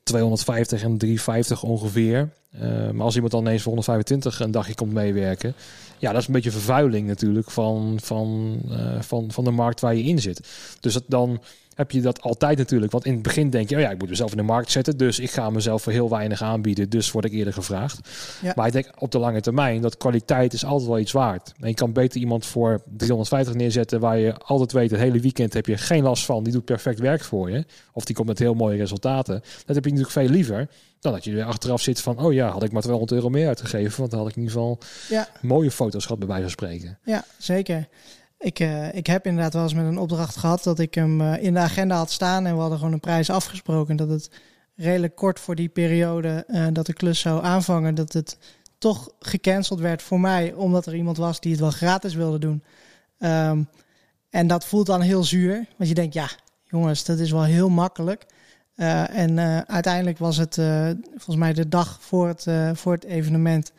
250 0.02 0.82
en 0.82 0.98
350 0.98 1.62
ongeveer. 1.62 2.28
Eh, 2.50 2.90
maar 2.90 3.04
als 3.04 3.14
iemand 3.14 3.32
dan 3.32 3.40
ineens 3.40 3.62
voor 3.62 3.72
125 3.72 4.40
een 4.40 4.50
dagje 4.50 4.74
komt 4.74 4.92
meewerken. 4.92 5.54
Ja, 5.98 6.12
dat 6.12 6.20
is 6.20 6.26
een 6.26 6.32
beetje 6.32 6.50
vervuiling 6.50 7.06
natuurlijk 7.06 7.50
van, 7.50 7.98
van, 8.02 8.60
eh, 8.70 9.00
van, 9.00 9.32
van 9.32 9.44
de 9.44 9.50
markt 9.50 9.80
waar 9.80 9.94
je 9.94 10.02
in 10.02 10.18
zit. 10.18 10.48
Dus 10.80 10.92
dat, 10.92 11.04
dan 11.06 11.40
heb 11.78 11.90
je 11.90 12.00
dat 12.00 12.20
altijd 12.20 12.58
natuurlijk. 12.58 12.92
Want 12.92 13.04
in 13.04 13.12
het 13.12 13.22
begin 13.22 13.50
denk 13.50 13.68
je, 13.68 13.76
oh 13.76 13.80
ja, 13.80 13.90
ik 13.90 13.98
moet 13.98 14.08
mezelf 14.08 14.30
in 14.30 14.36
de 14.36 14.42
markt 14.42 14.70
zetten. 14.70 14.96
Dus 14.96 15.18
ik 15.18 15.30
ga 15.30 15.50
mezelf 15.50 15.82
voor 15.82 15.92
heel 15.92 16.10
weinig 16.10 16.42
aanbieden. 16.42 16.90
Dus 16.90 17.10
word 17.10 17.24
ik 17.24 17.32
eerder 17.32 17.52
gevraagd. 17.52 18.08
Ja. 18.42 18.52
Maar 18.56 18.66
ik 18.66 18.72
denk 18.72 18.90
op 18.98 19.12
de 19.12 19.18
lange 19.18 19.40
termijn 19.40 19.80
dat 19.80 19.96
kwaliteit 19.96 20.52
is 20.52 20.64
altijd 20.64 20.88
wel 20.88 20.98
iets 20.98 21.12
waard. 21.12 21.54
En 21.60 21.68
je 21.68 21.74
kan 21.74 21.92
beter 21.92 22.20
iemand 22.20 22.46
voor 22.46 22.82
350 22.96 23.54
neerzetten 23.54 24.00
waar 24.00 24.18
je 24.18 24.36
altijd 24.38 24.72
weet, 24.72 24.90
het 24.90 25.00
hele 25.00 25.20
weekend 25.20 25.52
heb 25.52 25.66
je 25.66 25.76
geen 25.76 26.02
last 26.02 26.24
van. 26.24 26.44
Die 26.44 26.52
doet 26.52 26.64
perfect 26.64 26.98
werk 26.98 27.24
voor 27.24 27.50
je. 27.50 27.64
Of 27.92 28.04
die 28.04 28.14
komt 28.14 28.28
met 28.28 28.38
heel 28.38 28.54
mooie 28.54 28.76
resultaten. 28.76 29.34
Dat 29.66 29.74
heb 29.74 29.84
je 29.84 29.90
natuurlijk 29.90 30.10
veel 30.10 30.28
liever 30.28 30.68
dan 31.00 31.12
dat 31.12 31.24
je 31.24 31.38
er 31.38 31.44
achteraf 31.44 31.80
zit 31.82 32.00
van, 32.00 32.18
oh 32.18 32.32
ja, 32.32 32.48
had 32.48 32.62
ik 32.62 32.72
maar 32.72 32.82
200 32.82 33.12
euro 33.18 33.28
meer 33.30 33.46
uitgegeven. 33.46 33.98
Want 33.98 34.10
dan 34.10 34.20
had 34.20 34.28
ik 34.28 34.36
in 34.36 34.42
ieder 34.42 34.56
geval 34.56 34.78
Ja. 35.08 35.28
mooie 35.40 35.70
foto's 35.70 36.02
gehad 36.02 36.18
bij 36.18 36.28
wijze 36.28 36.42
van 36.42 36.50
spreken. 36.52 36.98
Ja, 37.04 37.24
zeker. 37.38 37.88
Ik, 38.38 38.60
eh, 38.60 38.94
ik 38.94 39.06
heb 39.06 39.26
inderdaad 39.26 39.52
wel 39.52 39.62
eens 39.62 39.74
met 39.74 39.84
een 39.86 39.98
opdracht 39.98 40.36
gehad 40.36 40.62
dat 40.64 40.78
ik 40.78 40.94
hem 40.94 41.20
eh, 41.20 41.42
in 41.42 41.54
de 41.54 41.60
agenda 41.60 41.96
had 41.96 42.10
staan 42.10 42.46
en 42.46 42.54
we 42.54 42.60
hadden 42.60 42.78
gewoon 42.78 42.92
een 42.92 43.00
prijs 43.00 43.30
afgesproken. 43.30 43.96
Dat 43.96 44.08
het 44.08 44.30
redelijk 44.76 45.14
kort 45.16 45.40
voor 45.40 45.54
die 45.54 45.68
periode 45.68 46.44
eh, 46.48 46.66
dat 46.72 46.86
de 46.86 46.92
klus 46.92 47.20
zou 47.20 47.44
aanvangen, 47.44 47.94
dat 47.94 48.12
het 48.12 48.38
toch 48.78 49.10
gecanceld 49.20 49.80
werd 49.80 50.02
voor 50.02 50.20
mij, 50.20 50.52
omdat 50.52 50.86
er 50.86 50.94
iemand 50.94 51.16
was 51.16 51.40
die 51.40 51.50
het 51.50 51.60
wel 51.60 51.70
gratis 51.70 52.14
wilde 52.14 52.38
doen. 52.38 52.62
Ehm, 53.18 53.62
en 54.30 54.46
dat 54.46 54.64
voelt 54.64 54.86
dan 54.86 55.00
heel 55.00 55.24
zuur, 55.24 55.66
want 55.76 55.88
je 55.88 55.94
denkt, 55.94 56.14
ja, 56.14 56.28
jongens, 56.64 57.04
dat 57.04 57.18
is 57.18 57.30
wel 57.30 57.44
heel 57.44 57.68
makkelijk. 57.68 58.26
Eh, 58.78 59.16
en 59.16 59.38
eh, 59.38 59.58
uiteindelijk 59.58 60.18
was 60.18 60.36
het 60.36 60.58
eh, 60.58 60.90
volgens 61.10 61.36
mij 61.36 61.52
de 61.52 61.68
dag 61.68 61.98
voor 62.00 62.28
het, 62.28 62.46
voor 62.72 62.92
het 62.92 63.04
evenement 63.04 63.72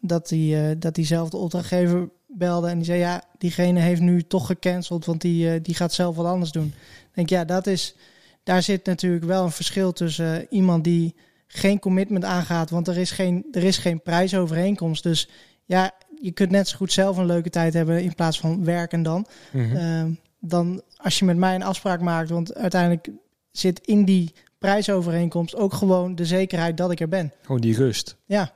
dat, 0.00 0.28
die, 0.28 0.78
dat 0.78 0.94
diezelfde 0.94 1.36
opdrachtgever 1.36 2.08
belde 2.26 2.68
en 2.68 2.76
die 2.76 2.84
zei: 2.84 2.98
Ja, 2.98 3.22
diegene 3.38 3.80
heeft 3.80 4.00
nu 4.00 4.22
toch 4.22 4.46
gecanceld, 4.46 5.04
want 5.04 5.20
die, 5.20 5.60
die 5.60 5.74
gaat 5.74 5.92
zelf 5.92 6.16
wat 6.16 6.26
anders 6.26 6.50
doen. 6.50 6.66
Ik 6.66 7.14
denk 7.14 7.28
ja, 7.28 7.44
dat 7.44 7.66
is, 7.66 7.94
daar 8.42 8.62
zit 8.62 8.86
natuurlijk 8.86 9.24
wel 9.24 9.44
een 9.44 9.50
verschil 9.50 9.92
tussen 9.92 10.46
iemand 10.50 10.84
die 10.84 11.14
geen 11.46 11.78
commitment 11.78 12.24
aangaat, 12.24 12.70
want 12.70 12.88
er 12.88 12.98
is 12.98 13.10
geen, 13.10 13.46
er 13.52 13.64
is 13.64 13.78
geen 13.78 14.02
prijsovereenkomst. 14.02 15.02
Dus 15.02 15.28
ja, 15.64 15.90
je 16.20 16.30
kunt 16.30 16.50
net 16.50 16.68
zo 16.68 16.76
goed 16.76 16.92
zelf 16.92 17.16
een 17.16 17.26
leuke 17.26 17.50
tijd 17.50 17.74
hebben 17.74 18.02
in 18.02 18.14
plaats 18.14 18.40
van 18.40 18.64
werken 18.64 19.02
dan. 19.02 19.26
Mhm. 19.52 19.76
Ehm, 19.76 20.10
dan 20.40 20.82
als 20.96 21.18
je 21.18 21.24
met 21.24 21.36
mij 21.36 21.54
een 21.54 21.62
afspraak 21.62 22.00
maakt, 22.00 22.30
want 22.30 22.54
uiteindelijk 22.54 23.08
zit 23.52 23.80
in 23.86 24.04
die 24.04 24.32
prijsovereenkomst 24.58 25.56
ook 25.56 25.72
gewoon 25.72 26.14
de 26.14 26.24
zekerheid 26.24 26.76
dat 26.76 26.90
ik 26.90 27.00
er 27.00 27.08
ben. 27.08 27.32
Gewoon 27.42 27.60
die 27.60 27.76
rust. 27.76 28.16
Ja, 28.26 28.52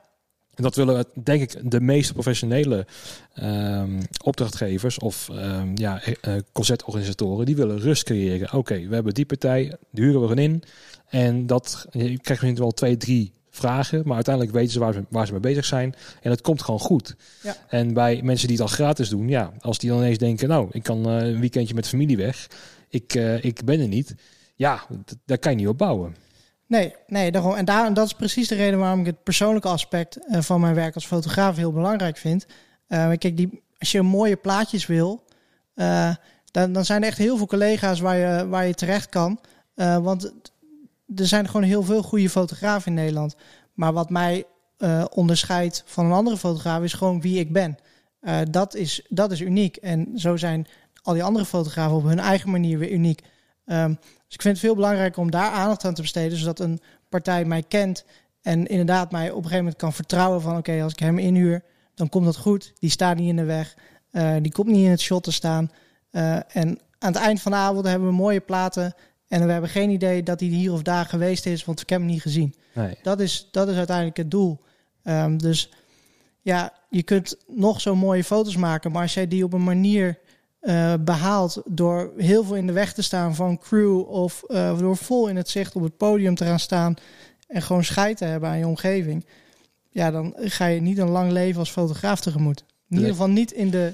En 0.55 0.63
dat 0.63 0.75
willen, 0.75 1.05
denk 1.23 1.43
ik, 1.43 1.71
de 1.71 1.81
meeste 1.81 2.13
professionele 2.13 2.87
ehm, 3.35 4.01
opdrachtgevers 4.23 4.99
of 4.99 5.29
ehm, 5.29 5.69
ja, 5.75 6.03
eh, 6.03 6.35
concertorganisatoren, 6.53 7.47
die 7.47 7.57
willen 7.57 7.79
rust 7.79 8.03
creëren. 8.03 8.53
Oké, 8.53 8.87
we 8.89 8.95
hebben 8.95 9.15
die 9.15 9.27
partij, 9.27 9.77
die 9.91 10.05
huren 10.05 10.21
we 10.21 10.27
erin 10.27 10.53
in. 10.53 10.63
En 11.09 11.47
dat, 11.47 11.87
je 11.91 11.99
krijgt 11.99 12.29
misschien 12.29 12.57
wel 12.57 12.71
twee, 12.71 12.97
drie 12.97 13.33
vragen, 13.51 14.03
maar 14.05 14.15
uiteindelijk 14.15 14.55
weten 14.55 14.73
ze 14.73 14.79
waar, 14.79 14.93
ze 14.93 15.05
waar 15.09 15.27
ze 15.27 15.33
mee 15.33 15.41
bezig 15.41 15.65
zijn. 15.65 15.95
En 16.23 16.31
het 16.31 16.41
komt 16.41 16.63
gewoon 16.63 16.81
goed. 16.81 17.17
Ja. 17.43 17.57
En 17.69 17.95
bij 17.95 18.21
mensen 18.23 18.49
die 18.49 18.57
het 18.57 18.67
al 18.67 18.73
gratis 18.73 19.09
doen, 19.09 19.29
ja, 19.29 19.53
als 19.61 19.79
die 19.79 19.91
dan 19.91 19.99
ineens 19.99 20.19
denken, 20.19 20.49
nou, 20.49 20.69
ik 20.71 20.83
kan 20.83 21.09
eh, 21.09 21.27
een 21.27 21.41
weekendje 21.41 21.75
met 21.75 21.89
familie 21.89 22.17
weg, 22.17 22.49
ik, 22.89 23.15
ik 23.41 23.65
ben 23.65 23.81
er 23.81 23.89
niet. 23.89 24.15
Ja, 24.55 24.81
daar 25.25 25.39
kan 25.39 25.53
je 25.53 25.59
niet 25.59 25.69
op 25.69 25.79
bouwen. 25.79 26.17
Nee, 26.67 26.95
nee 27.07 27.33
daarom, 27.33 27.55
en, 27.55 27.65
daar, 27.65 27.87
en 27.87 27.95
dat 27.95 28.07
is 28.07 28.13
precies 28.13 28.49
de 28.49 28.55
reden 28.55 28.79
waarom 28.79 29.01
ik 29.01 29.07
het 29.07 29.23
persoonlijke 29.23 29.69
aspect 29.69 30.17
eh, 30.17 30.41
van 30.41 30.61
mijn 30.61 30.75
werk 30.75 30.95
als 30.95 31.07
fotograaf 31.07 31.57
heel 31.57 31.73
belangrijk 31.73 32.17
vind. 32.17 32.47
Eh, 32.87 33.09
kijk, 33.19 33.37
die, 33.37 33.63
als 33.79 33.93
je 33.93 34.03
mooie 34.03 34.37
plaatjes 34.37 34.87
wil, 34.87 35.25
eh, 35.75 36.15
dan, 36.45 36.73
dan 36.73 36.85
zijn 36.85 37.03
er 37.03 37.09
echt 37.09 37.19
heel 37.19 37.37
veel 37.37 37.47
collega's 37.47 38.01
waar 38.01 38.17
je, 38.17 38.49
waar 38.49 38.67
je 38.67 38.75
terecht 38.75 39.09
kan. 39.09 39.41
Want 39.75 40.33
er 41.17 41.27
zijn 41.27 41.47
gewoon 41.47 41.63
heel 41.63 41.83
veel 41.83 42.03
goede 42.03 42.31
fotografen 42.31 42.89
in 42.89 42.95
Nederland. 42.95 43.37
Maar 43.73 43.93
wat 43.93 44.11
mij 44.11 44.45
onderscheidt 45.11 45.83
van 45.87 46.05
een 46.05 46.13
andere 46.13 46.37
fotograaf 46.37 46.83
is 46.83 46.93
gewoon 46.93 47.21
wie 47.21 47.39
ik 47.39 47.53
ben. 47.53 47.79
Dat, 48.51 48.75
is, 48.75 49.07
dat 49.09 49.33
is 49.33 49.41
uniek. 49.41 49.77
En 49.77 50.19
zo 50.19 50.37
zijn 50.37 50.67
al 51.03 51.13
die 51.13 51.25
andere 51.25 51.45
fotografen 51.45 51.97
op 51.97 52.05
hun 52.05 52.19
eigen 52.19 52.51
manier 52.51 52.79
weer 52.79 52.91
uniek. 52.91 53.23
Ehm, 53.65 53.95
dus 54.35 54.45
ik 54.45 54.53
vind 54.53 54.63
het 54.63 54.73
veel 54.73 54.83
belangrijker 54.83 55.23
om 55.23 55.31
daar 55.31 55.51
aandacht 55.51 55.85
aan 55.85 55.95
te 55.95 56.03
besteden, 56.03 56.39
zodat 56.39 56.59
een 56.59 56.81
partij 57.09 57.45
mij 57.45 57.63
kent 57.63 58.05
en 58.43 58.67
inderdaad 58.67 59.11
mij 59.11 59.25
op 59.25 59.37
een 59.37 59.43
gegeven 59.43 59.59
moment 59.59 59.77
kan 59.77 59.93
vertrouwen 59.93 60.41
van 60.41 60.57
oké, 60.57 60.83
als 60.83 60.93
ik 60.93 60.99
hem 60.99 61.19
inhuur, 61.19 61.63
dan 61.95 62.09
komt 62.09 62.25
dat 62.25 62.37
goed. 62.37 62.73
Die 62.79 62.91
staat 62.91 63.17
niet 63.17 63.29
in 63.29 63.37
de 63.37 63.45
weg, 63.45 63.77
eh, 64.11 64.35
die 64.41 64.53
komt 64.53 64.69
niet 64.69 64.85
in 64.85 64.91
het 64.91 65.01
shot 65.01 65.23
te 65.23 65.33
staan. 65.33 65.71
Eh, 66.11 66.35
en 66.35 66.79
aan 66.99 67.13
het 67.13 67.17
eind 67.17 67.41
van 67.41 67.53
de 67.53 67.59
avond 67.59 67.87
hebben 67.87 68.09
we 68.09 68.15
mooie 68.15 68.41
platen 68.41 68.95
en 69.29 69.47
we 69.47 69.53
hebben 69.53 69.71
geen 69.71 69.91
idee 69.91 70.23
dat 70.23 70.41
hij 70.41 70.49
hier 70.49 70.73
of 70.73 70.83
daar 70.83 71.05
geweest 71.05 71.47
is, 71.47 71.65
want 71.65 71.81
ik 71.81 71.89
heb 71.89 71.99
hem 71.99 72.09
niet 72.09 72.23
gezien. 72.23 72.55
Nee. 72.73 72.99
Dat 73.03 73.21
is, 73.21 73.49
dat 73.51 73.69
is 73.69 73.77
uiteindelijk 73.77 74.17
het 74.17 74.31
doel. 74.31 74.61
Ehm, 75.03 75.37
dus 75.37 75.71
ja, 76.41 76.73
je 76.91 77.03
kunt 77.03 77.37
nog 77.47 77.81
zo 77.81 77.95
mooie 77.95 78.25
foto's 78.25 78.57
maken, 78.57 78.93
maar 78.93 79.03
als 79.03 79.15
jij 79.15 79.29
die 79.29 79.45
op 79.45 79.53
een 79.53 79.65
manier 79.65 80.19
eh, 80.65 80.95
behaalt 81.01 81.63
door 81.65 82.13
heel 82.17 82.45
veel 82.45 82.57
in 82.57 82.67
de 82.67 82.73
weg 82.73 82.93
te 82.93 83.03
staan 83.03 83.35
van 83.35 83.59
crew 83.59 84.09
of 84.09 84.43
eh, 84.43 84.79
door 84.79 84.97
vol 84.97 85.29
in 85.29 85.37
het 85.37 85.49
zicht 85.49 85.77
op 85.77 85.83
het 85.83 85.97
podium 85.97 86.35
te 86.35 86.45
gaan 86.45 86.59
staan 86.59 86.95
en 87.47 87.63
gewoon 87.63 87.85
scheid 87.85 88.17
te 88.17 88.25
hebben 88.25 88.49
aan 88.49 88.59
je 88.59 88.67
omgeving, 88.67 89.27
ja, 89.91 90.11
dan 90.11 90.35
ga 90.39 90.67
je 90.67 90.81
niet 90.81 90.99
een 90.99 91.09
lang 91.09 91.31
leven 91.33 91.59
als 91.59 91.71
fotograaf 91.71 92.21
tegemoet. 92.21 92.59
In 92.59 92.67
Nee. 92.87 92.99
ieder 92.99 93.15
geval 93.15 93.31
niet 93.31 93.53
in 93.53 93.71
de 93.71 93.93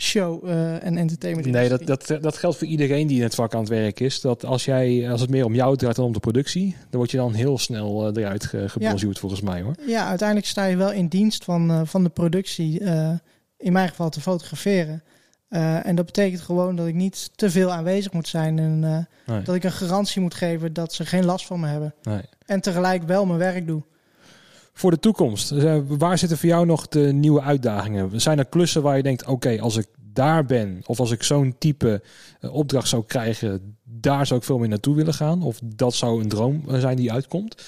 show 0.00 0.48
eh, 0.48 0.84
en 0.84 0.96
entertainment. 0.96 1.46
Nee, 1.46 1.68
dat, 1.68 1.86
dat, 1.86 2.22
dat 2.22 2.36
geldt 2.36 2.56
voor 2.56 2.66
iedereen 2.66 3.06
die 3.06 3.16
in 3.16 3.22
het 3.22 3.34
vak 3.34 3.54
aan 3.54 3.60
het 3.60 3.68
werk 3.68 4.00
is. 4.00 4.20
Dat 4.20 4.44
als, 4.44 4.64
jij, 4.64 5.10
als 5.10 5.20
het 5.20 5.30
meer 5.30 5.44
om 5.44 5.54
jou 5.54 5.76
draait 5.76 5.96
dan 5.96 6.04
om 6.04 6.12
de 6.12 6.20
productie, 6.20 6.76
dan 6.90 6.98
word 6.98 7.10
je 7.10 7.16
dan 7.16 7.32
heel 7.32 7.58
snel 7.58 8.16
eruit 8.16 8.44
ge, 8.44 8.64
volgens 9.12 9.40
mij 9.40 9.62
hoor. 9.62 9.74
Ja, 9.86 10.06
uiteindelijk 10.08 10.48
sta 10.48 10.64
je 10.64 10.76
wel 10.76 10.92
in 10.92 11.06
dienst 11.06 11.44
van, 11.44 11.86
van 11.86 12.02
de 12.02 12.10
productie, 12.10 12.80
in 13.56 13.72
mijn 13.72 13.88
geval 13.88 14.10
te 14.10 14.20
fotograferen. 14.20 15.02
Eh, 15.54 15.86
en 15.86 15.94
dat 15.94 16.06
betekent 16.06 16.40
gewoon 16.40 16.76
dat 16.76 16.86
ik 16.86 16.94
niet 16.94 17.30
te 17.34 17.50
veel 17.50 17.72
aanwezig 17.72 18.12
moet 18.12 18.28
zijn 18.28 18.58
en 18.58 18.84
eh, 18.84 19.34
Nee, 19.34 19.42
dat 19.42 19.54
ik 19.54 19.64
een 19.64 19.72
garantie 19.72 20.20
moet 20.20 20.34
geven 20.34 20.72
dat 20.72 20.92
ze 20.92 21.06
geen 21.06 21.24
last 21.24 21.46
van 21.46 21.60
me 21.60 21.66
hebben. 21.66 21.94
nee. 22.02 22.20
En 22.46 22.60
tegelijk 22.60 23.02
wel 23.02 23.26
mijn 23.26 23.38
werk 23.38 23.66
doe. 23.66 23.82
Voor 24.72 24.90
de 24.90 24.98
toekomst, 24.98 25.52
eh, 25.52 25.78
waar 25.86 26.18
zitten 26.18 26.38
voor 26.38 26.48
jou 26.48 26.66
nog 26.66 26.88
de 26.88 27.00
nieuwe 27.12 27.40
uitdagingen? 27.40 28.20
Zijn 28.20 28.38
er 28.38 28.44
klussen 28.44 28.82
waar 28.82 28.96
je 28.96 29.02
denkt, 29.02 29.26
oké, 29.26 29.60
als 29.60 29.76
ik 29.76 29.86
daar 30.12 30.44
ben 30.44 30.82
of 30.86 31.00
als 31.00 31.10
ik 31.10 31.22
zo'n 31.22 31.54
type 31.58 32.02
opdracht 32.40 32.88
zou 32.88 33.04
krijgen, 33.06 33.76
daar 33.84 34.26
zou 34.26 34.40
ik 34.40 34.46
veel 34.46 34.58
meer 34.58 34.68
naartoe 34.68 34.96
willen 34.96 35.14
gaan? 35.14 35.42
Of 35.42 35.58
dat 35.64 35.94
zou 35.94 36.22
een 36.22 36.28
droom 36.28 36.62
zijn 36.68 36.96
die 36.96 37.12
uitkomt? 37.12 37.62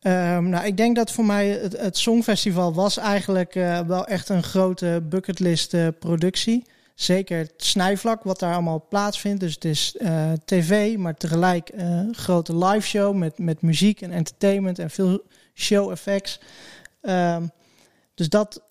Ehm, 0.00 0.48
nou, 0.48 0.66
ik 0.66 0.76
denk 0.76 0.96
dat 0.96 1.12
voor 1.12 1.24
mij 1.24 1.48
het, 1.48 1.78
het 1.78 1.98
Songfestival 1.98 2.74
was 2.74 2.96
eigenlijk 2.96 3.54
wel 3.86 4.06
echt 4.06 4.28
een 4.28 4.42
grote 4.42 5.02
bucketlist 5.08 5.76
productie. 5.98 6.64
Zeker 6.96 7.38
het 7.38 7.52
snijvlak, 7.56 8.22
wat 8.22 8.38
daar 8.38 8.52
allemaal 8.52 8.86
plaatsvindt. 8.88 9.40
Dus 9.40 9.54
het 9.54 9.64
is 9.64 9.96
eh, 9.96 10.32
tv, 10.44 10.96
maar 10.96 11.14
tegelijk 11.16 11.68
eh, 11.68 11.88
een 11.88 12.14
grote 12.14 12.56
live 12.56 12.86
show 12.86 13.14
met, 13.14 13.38
met 13.38 13.62
muziek 13.62 14.00
en 14.00 14.10
entertainment 14.12 14.78
en 14.78 14.90
veel 14.90 15.22
show 15.54 15.90
effects. 15.90 16.40
Ehm, 17.00 17.46
dus 18.14 18.28
dat, 18.28 18.62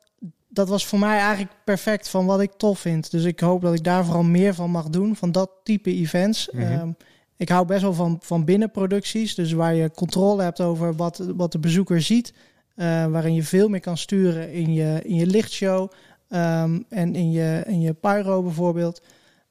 dat 0.50 0.70
was 0.70 0.86
voor 0.86 1.00
mij 1.00 1.18
eigenlijk 1.18 1.52
perfect 1.66 2.10
van 2.10 2.26
wat 2.26 2.42
ik 2.42 2.52
tof 2.58 2.80
vind. 2.80 3.12
Dus 3.12 3.24
ik 3.24 3.40
hoop 3.40 3.62
dat 3.62 3.74
ik 3.74 3.84
daar 3.84 4.06
vooral 4.06 4.24
meer 4.24 4.54
van 4.54 4.72
mag 4.72 4.90
doen, 4.90 5.16
van 5.16 5.32
dat 5.32 5.52
type 5.64 5.94
events. 5.94 6.50
Mhm. 6.52 6.62
Ehm, 6.64 6.90
ik 7.38 7.50
hou 7.50 7.66
best 7.66 7.82
wel 7.82 7.94
van, 7.94 8.18
van 8.22 8.46
binnenproducties, 8.46 9.36
dus 9.36 9.52
waar 9.52 9.74
je 9.74 9.92
controle 9.92 10.44
hebt 10.44 10.62
over 10.62 10.96
wat, 10.96 11.22
wat 11.36 11.52
de 11.52 11.60
bezoeker 11.60 12.02
ziet. 12.02 12.34
eh, 12.76 13.06
waarin 13.06 13.34
je 13.34 13.44
veel 13.44 13.70
meer 13.70 13.80
kan 13.80 13.98
sturen 13.98 14.52
in 14.52 14.74
je, 14.74 15.00
in 15.04 15.16
je 15.16 15.26
lichtshow 15.26 15.92
ehm, 16.30 16.82
en 16.90 17.16
in 17.16 17.32
je, 17.32 17.64
in 17.68 17.82
je 17.82 17.94
pyro 17.94 18.44
bijvoorbeeld. 18.44 19.02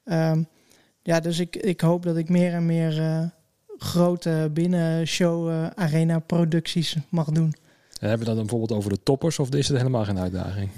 Ehm, 0.03 0.43
ja, 1.01 1.19
dus 1.19 1.39
ik, 1.39 1.55
ik 1.55 1.81
hoop 1.81 2.03
dat 2.03 2.17
ik 2.17 2.29
meer 2.29 2.53
en 2.53 2.65
meer 2.65 3.01
eh, 3.01 3.23
grote 3.77 4.49
binnenshow 4.53 5.49
eh, 5.49 5.67
arena 5.75 6.19
producties 6.19 6.97
mag 7.09 7.31
doen. 7.31 7.53
En 7.99 8.09
hebben 8.09 8.27
we 8.27 8.33
dan 8.33 8.45
bijvoorbeeld 8.45 8.79
over 8.79 8.89
de 8.89 9.03
toppers 9.03 9.39
of 9.39 9.49
is 9.49 9.67
het 9.67 9.77
helemaal 9.77 10.05
geen 10.05 10.19
uitdaging? 10.19 10.69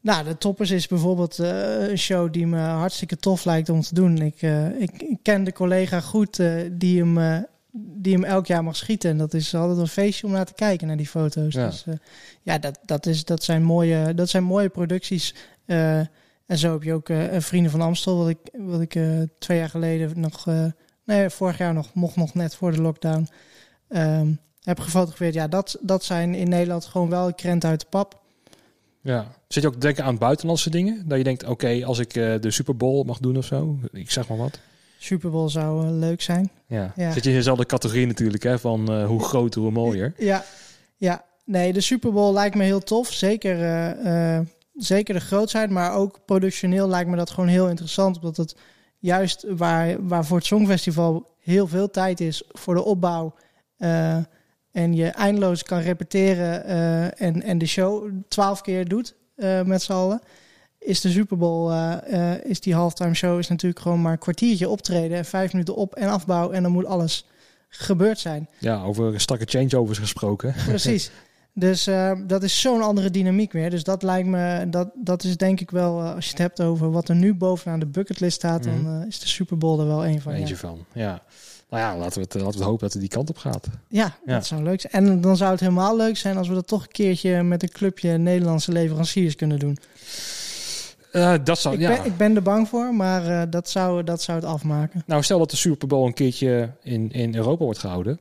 Nou, 0.00 0.24
de 0.24 0.38
Toppers 0.38 0.70
is 0.70 0.86
bijvoorbeeld 0.86 1.38
uh, 1.38 1.88
een 1.88 1.98
show 1.98 2.32
die 2.32 2.46
me 2.46 2.58
hartstikke 2.58 3.16
tof 3.16 3.44
lijkt 3.44 3.68
om 3.68 3.80
te 3.80 3.94
doen. 3.94 4.18
Ik, 4.18 4.42
ik, 4.78 5.02
ik, 5.02 5.18
ken 5.22 5.44
de 5.44 5.52
collega 5.52 6.00
goed 6.00 6.42
die, 6.72 7.04
hem, 7.04 7.46
die 8.02 8.12
hem 8.12 8.24
elk 8.24 8.46
jaar 8.46 8.64
mag 8.64 8.76
schieten. 8.76 9.10
En 9.10 9.18
dat 9.18 9.34
is 9.34 9.54
altijd 9.54 9.78
een 9.78 9.88
feestje 9.88 10.26
om 10.26 10.32
naar 10.32 10.46
te 10.46 10.54
kijken, 10.54 10.86
naar 10.86 10.96
die 10.96 11.06
foto's. 11.06 11.54
Ja, 11.54 11.66
dus, 11.66 11.84
ja 12.42 12.58
dat, 12.58 12.78
dat, 12.84 13.06
is, 13.06 13.24
dat, 13.24 13.42
zijn 13.42 13.62
mooie, 13.62 14.14
dat 14.14 14.28
zijn 14.28 14.44
mooie 14.44 14.68
producties. 14.68 15.34
en 15.66 16.58
zo 16.58 16.72
heb 16.72 16.82
je 16.82 16.92
ook 16.92 17.10
Vrienden 17.38 17.70
van 17.70 17.80
Amstel, 17.80 18.18
wat 18.18 18.28
ik, 18.28 18.38
wat 18.52 18.80
ik 18.80 18.98
twee 19.38 19.58
jaar 19.58 19.68
geleden 19.68 20.20
nog... 20.20 20.46
nee, 21.04 21.30
vorig 21.30 21.58
jaar 21.58 21.74
nog, 21.74 21.94
mocht 21.94 22.16
nog 22.16 22.34
net 22.34 22.54
voor 22.54 22.72
de 22.72 22.80
lockdown... 22.80 23.28
Um, 23.88 24.40
heb 24.68 24.80
gefotografeerd. 24.80 25.34
Ja, 25.34 25.48
dat, 25.48 25.78
dat 25.80 26.04
zijn 26.04 26.34
in 26.34 26.48
Nederland 26.48 26.84
gewoon 26.84 27.08
wel 27.08 27.34
krent 27.34 27.64
uit 27.64 27.80
de 27.80 27.86
pap. 27.90 28.20
Ja. 29.02 29.26
Zit 29.48 29.62
je 29.62 29.68
ook 29.68 29.74
te 29.74 29.80
denken 29.80 30.04
aan 30.04 30.18
buitenlandse 30.18 30.70
dingen? 30.70 31.08
Dat 31.08 31.18
je 31.18 31.24
denkt, 31.24 31.44
oké, 31.44 31.84
als 31.84 31.98
ik 31.98 32.16
uh, 32.16 32.40
de 32.40 32.50
Super 32.50 32.76
Bowl 32.76 33.04
mag 33.04 33.18
doen 33.18 33.36
of 33.36 33.44
zo, 33.44 33.78
ik 33.92 34.10
zeg 34.10 34.28
maar 34.28 34.38
wat. 34.38 34.58
Super 34.98 35.30
Bowl 35.30 35.48
zou 35.48 35.84
uh, 35.84 35.98
leuk 35.98 36.22
zijn. 36.22 36.50
Ja. 36.66 36.92
ja. 36.96 37.12
Zit 37.12 37.24
je 37.24 37.30
in 37.30 37.36
dezelfde 37.36 37.66
categorie 37.66 38.06
natuurlijk, 38.06 38.42
hè? 38.42 38.58
Van 38.58 38.92
uh, 38.92 39.06
hoe 39.06 39.22
groter, 39.22 39.60
hoe 39.60 39.70
mooier. 39.70 40.14
Ja, 40.16 40.44
ja. 40.96 41.24
Nee, 41.44 41.72
de 41.72 41.80
Super 41.80 42.12
Bowl 42.12 42.32
lijkt 42.32 42.54
me 42.54 42.64
heel 42.64 42.80
tof. 42.80 43.12
Zeker, 43.12 43.96
zeker 44.74 45.14
de 45.14 45.20
grootheid, 45.20 45.70
maar 45.70 45.94
ook 45.94 46.18
productioneel 46.24 46.88
lijkt 46.88 47.10
me 47.10 47.16
dat 47.16 47.30
gewoon 47.30 47.48
heel 47.48 47.68
interessant. 47.68 48.16
Omdat 48.16 48.36
het 48.36 48.56
juist 48.98 49.44
waar, 49.48 50.06
waar 50.06 50.24
voor 50.24 50.36
het 50.36 50.46
Songfestival 50.46 51.34
heel 51.38 51.66
veel 51.66 51.90
tijd 51.90 52.20
is 52.20 52.42
voor 52.48 52.74
de 52.74 52.84
opbouw 52.84 53.34
en 54.78 54.94
je 54.94 55.06
eindeloos 55.06 55.62
kan 55.62 55.78
repeteren 55.78 56.66
uh, 56.66 57.20
en, 57.20 57.42
en 57.42 57.58
de 57.58 57.66
show 57.66 58.10
twaalf 58.28 58.60
keer 58.60 58.88
doet 58.88 59.14
uh, 59.36 59.62
met 59.62 59.82
z'n 59.82 59.92
allen, 59.92 60.20
is 60.78 61.00
de 61.00 61.10
Super 61.10 61.36
Bowl, 61.36 61.72
uh, 61.72 62.44
is 62.44 62.60
die 62.60 62.74
halftime 62.74 63.14
show 63.14 63.38
is 63.38 63.48
natuurlijk 63.48 63.80
gewoon 63.80 64.02
maar 64.02 64.12
een 64.12 64.18
kwartiertje 64.18 64.68
optreden 64.68 65.16
en 65.16 65.24
vijf 65.24 65.52
minuten 65.52 65.76
op- 65.76 65.94
en 65.94 66.08
afbouw 66.08 66.50
en 66.50 66.62
dan 66.62 66.72
moet 66.72 66.86
alles 66.86 67.26
gebeurd 67.68 68.18
zijn. 68.18 68.48
Ja, 68.58 68.82
over 68.82 69.20
strakke 69.20 69.44
changeovers 69.44 69.98
gesproken. 69.98 70.54
Precies. 70.66 71.10
Dus 71.54 71.88
dat 72.26 72.42
is 72.42 72.60
zo'n 72.60 72.82
andere 72.82 73.10
dynamiek 73.10 73.52
weer. 73.52 73.70
Dus 73.70 73.84
dat 73.84 74.02
lijkt 74.02 74.28
me, 74.28 74.66
dat, 74.70 74.90
dat 74.94 75.24
is 75.24 75.36
denk 75.36 75.60
ik 75.60 75.70
wel, 75.70 76.00
als 76.00 76.24
je 76.24 76.30
het 76.30 76.38
hebt 76.38 76.60
over 76.60 76.90
wat 76.90 77.08
er 77.08 77.14
nu 77.14 77.34
bovenaan 77.34 77.80
de 77.80 77.86
bucketlist 77.86 78.36
staat, 78.36 78.64
mm 78.64 78.72
-hmm. 78.72 78.84
dan 78.84 79.06
is 79.06 79.18
de 79.20 79.28
Super 79.28 79.58
Bowl 79.58 79.80
er 79.80 79.86
wel 79.86 80.06
een 80.06 80.20
van. 80.20 80.32
Eentje 80.32 80.54
ja. 80.54 80.60
van, 80.60 80.84
ja. 80.92 81.22
Nou 81.70 81.82
ja, 81.82 81.96
laten 81.96 82.22
we, 82.22 82.28
het, 82.30 82.42
laten 82.42 82.58
we 82.58 82.64
hopen 82.64 82.80
dat 82.80 82.92
het 82.92 83.00
die 83.00 83.10
kant 83.10 83.28
op 83.28 83.36
gaat. 83.36 83.68
Ja, 83.88 84.16
ja, 84.26 84.34
dat 84.34 84.46
zou 84.46 84.62
leuk 84.62 84.80
zijn. 84.80 84.92
En 84.92 85.20
dan 85.20 85.36
zou 85.36 85.50
het 85.50 85.60
helemaal 85.60 85.96
leuk 85.96 86.16
zijn 86.16 86.36
als 86.36 86.48
we 86.48 86.54
dat 86.54 86.66
toch 86.66 86.82
een 86.82 86.88
keertje 86.88 87.42
met 87.42 87.62
een 87.62 87.70
clubje 87.70 88.16
Nederlandse 88.16 88.72
leveranciers 88.72 89.34
kunnen 89.34 89.58
doen. 89.58 89.78
Uh, 91.12 91.34
dat 91.44 91.58
zou, 91.58 91.74
ik, 91.74 91.80
ja. 91.80 91.96
ben, 91.96 92.04
ik 92.04 92.16
ben 92.16 92.36
er 92.36 92.42
bang 92.42 92.68
voor, 92.68 92.94
maar 92.94 93.26
uh, 93.26 93.42
dat, 93.50 93.68
zou, 93.68 94.04
dat 94.04 94.22
zou 94.22 94.38
het 94.38 94.46
afmaken. 94.46 95.02
Nou, 95.06 95.22
stel 95.22 95.38
dat 95.38 95.50
de 95.50 95.56
Super 95.56 95.88
Bowl 95.88 96.06
een 96.06 96.14
keertje 96.14 96.72
in, 96.82 97.10
in 97.10 97.34
Europa 97.34 97.64
wordt 97.64 97.78
gehouden. 97.78 98.20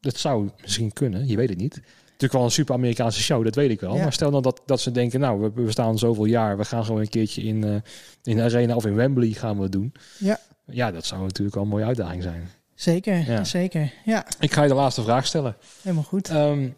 Dat 0.00 0.16
zou 0.16 0.50
misschien 0.62 0.92
kunnen, 0.92 1.28
je 1.28 1.36
weet 1.36 1.48
het 1.48 1.58
niet. 1.58 1.74
Natuurlijk 2.04 2.32
wel 2.32 2.44
een 2.44 2.50
super 2.50 2.74
Amerikaanse 2.74 3.22
show, 3.22 3.44
dat 3.44 3.54
weet 3.54 3.70
ik 3.70 3.80
wel. 3.80 3.94
Ja. 3.94 4.02
Maar 4.02 4.12
stel 4.12 4.30
dan 4.30 4.42
dat, 4.42 4.62
dat 4.66 4.80
ze 4.80 4.90
denken, 4.90 5.20
nou, 5.20 5.40
we, 5.40 5.62
we 5.62 5.70
staan 5.70 5.98
zoveel 5.98 6.24
jaar, 6.24 6.56
we 6.56 6.64
gaan 6.64 6.84
gewoon 6.84 7.00
een 7.00 7.08
keertje 7.08 7.42
in, 7.42 7.64
uh, 7.64 7.74
in 8.22 8.36
de 8.36 8.42
Arena 8.42 8.74
of 8.74 8.86
in 8.86 8.94
Wembley 8.94 9.30
gaan 9.30 9.56
we 9.56 9.62
het 9.62 9.72
doen. 9.72 9.94
Ja. 10.18 10.38
Ja, 10.66 10.90
dat 10.90 11.04
zou 11.04 11.22
natuurlijk 11.22 11.54
wel 11.54 11.64
een 11.64 11.70
mooie 11.70 11.84
uitdaging 11.84 12.22
zijn. 12.22 12.48
Zeker, 12.74 13.30
ja. 13.30 13.44
zeker. 13.44 13.92
Ja. 14.04 14.26
Ik 14.40 14.52
ga 14.52 14.62
je 14.62 14.68
de 14.68 14.74
laatste 14.74 15.02
vraag 15.02 15.26
stellen. 15.26 15.56
Helemaal 15.82 16.04
goed. 16.04 16.30
Um, 16.30 16.74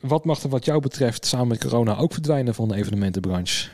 wat 0.00 0.24
mag 0.24 0.42
er 0.42 0.48
wat 0.48 0.64
jou 0.64 0.80
betreft 0.80 1.26
samen 1.26 1.48
met 1.48 1.58
corona 1.58 1.96
ook 1.96 2.12
verdwijnen 2.12 2.54
van 2.54 2.68
de 2.68 2.74
evenementenbranche? 2.74 3.68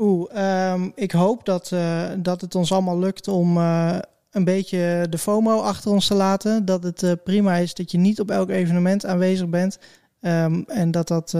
Oeh, 0.00 0.72
um, 0.72 0.92
ik 0.94 1.12
hoop 1.12 1.44
dat, 1.44 1.70
uh, 1.74 2.08
dat 2.18 2.40
het 2.40 2.54
ons 2.54 2.72
allemaal 2.72 2.98
lukt 2.98 3.28
om 3.28 3.56
uh, 3.56 3.98
een 4.30 4.44
beetje 4.44 5.06
de 5.10 5.18
FOMO 5.18 5.60
achter 5.60 5.90
ons 5.90 6.06
te 6.06 6.14
laten. 6.14 6.64
Dat 6.64 6.82
het 6.82 7.02
uh, 7.02 7.12
prima 7.24 7.56
is 7.56 7.74
dat 7.74 7.90
je 7.90 7.98
niet 7.98 8.20
op 8.20 8.30
elk 8.30 8.48
evenement 8.48 9.06
aanwezig 9.06 9.48
bent. 9.48 9.78
Um, 10.20 10.64
en 10.66 10.90
dat 10.90 11.08
dat, 11.08 11.30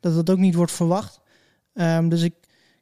dat 0.00 0.14
dat 0.14 0.30
ook 0.30 0.38
niet 0.38 0.54
wordt 0.54 0.72
verwacht. 0.72 1.20
dus 2.08 2.22
ik, 2.22 2.34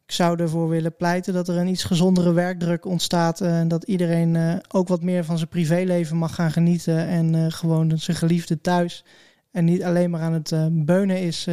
ik 0.07 0.13
zou 0.13 0.41
ervoor 0.41 0.69
willen 0.69 0.97
pleiten 0.97 1.33
dat 1.33 1.49
er 1.49 1.57
een 1.57 1.69
iets 1.69 1.85
gezondere 1.85 2.33
werkdruk 2.33 2.85
ontstaat. 2.85 3.41
En 3.41 3.69
dat 3.69 3.85
iedereen 3.85 4.61
ook 4.69 4.89
wat 4.89 5.03
meer 5.03 5.25
van 5.25 5.37
zijn 5.37 5.49
privéleven 5.49 6.17
mag 6.17 6.35
gaan 6.35 6.53
genieten. 6.53 7.07
En 7.07 7.53
gewoon 7.53 7.99
zijn 7.99 8.17
geliefde 8.17 8.61
thuis. 8.61 9.05
En 9.51 9.65
niet 9.65 9.85
alleen 9.85 10.11
maar 10.11 10.21
aan 10.21 10.33
het 10.33 10.53
beunen 10.71 11.21
is. 11.21 11.49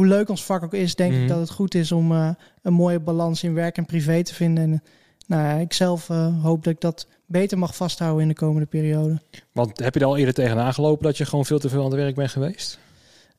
Hoe 0.00 0.08
leuk 0.08 0.28
ons 0.28 0.44
vak 0.44 0.62
ook 0.62 0.74
is, 0.74 0.94
denk 0.94 1.12
mm. 1.12 1.22
ik 1.22 1.28
dat 1.28 1.38
het 1.38 1.50
goed 1.50 1.74
is 1.74 1.92
om 1.92 2.10
een 2.10 2.72
mooie 2.72 3.00
balans 3.00 3.42
in 3.42 3.54
werk 3.54 3.76
en 3.76 3.86
privé 3.86 4.22
te 4.22 4.34
vinden. 4.34 4.64
En 4.64 4.82
nou 5.26 5.42
ja, 5.42 5.54
ik 5.54 5.72
zelf 5.72 6.06
hoop 6.42 6.64
dat 6.64 6.72
ik 6.72 6.80
dat 6.80 7.06
beter 7.26 7.58
mag 7.58 7.76
vasthouden 7.76 8.22
in 8.22 8.28
de 8.28 8.34
komende 8.34 8.66
periode. 8.66 9.20
Want 9.52 9.78
heb 9.78 9.94
je 9.94 10.00
er 10.00 10.06
al 10.06 10.16
eerder 10.16 10.34
tegenaan 10.34 10.74
gelopen 10.74 11.04
dat 11.04 11.16
je 11.16 11.24
gewoon 11.24 11.44
veel 11.44 11.58
te 11.58 11.68
veel 11.68 11.84
aan 11.84 11.90
het 11.90 12.00
werk 12.00 12.14
bent 12.14 12.30
geweest? 12.30 12.78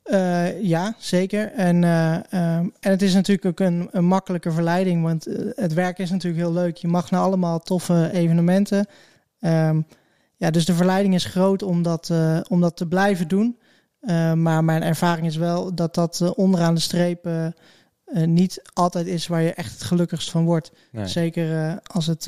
Uh, 0.06 0.62
ja, 0.62 0.96
zeker. 0.98 1.52
En, 1.52 1.84
uh, 1.84 2.14
um, 2.14 2.74
en 2.80 2.92
het 2.92 3.02
is 3.02 3.14
natuurlijk 3.14 3.46
ook 3.46 3.60
een, 3.60 3.88
een 3.92 4.06
makkelijke 4.06 4.52
verleiding, 4.52 5.04
want 5.04 5.28
het 5.56 5.74
werk 5.74 6.00
is 6.00 6.10
natuurlijk 6.10 6.44
heel 6.44 6.54
leuk. 6.54 6.78
Je 6.78 6.88
mag 6.88 7.12
naar 7.12 7.22
allemaal 7.22 7.60
toffe 7.60 8.10
evenementen. 8.14 8.88
Um, 9.40 9.86
ja, 10.38 10.50
dus 10.52 10.66
de 10.66 10.74
verleiding 10.74 11.14
is 11.14 11.26
groot 11.26 11.64
om 11.64 11.82
dat, 11.82 12.12
om 12.48 12.62
dat 12.62 12.78
te 12.78 12.88
blijven 12.88 13.28
doen. 13.28 13.58
Maar 14.36 14.64
mijn 14.64 14.84
ervaring 14.84 15.28
is 15.28 15.36
wel 15.36 15.76
dat 15.76 15.96
dat 15.96 16.34
onderaan 16.36 16.76
de 16.76 16.82
streep 16.82 17.30
niet 18.14 18.62
altijd 18.74 19.08
is 19.08 19.28
waar 19.28 19.42
je 19.42 19.54
echt 19.54 19.72
het 19.72 19.84
gelukkigst 19.84 20.30
van 20.30 20.46
wordt. 20.46 20.72
Nee. 20.92 21.08
Zeker 21.08 21.80
als 21.84 22.08
het 22.08 22.28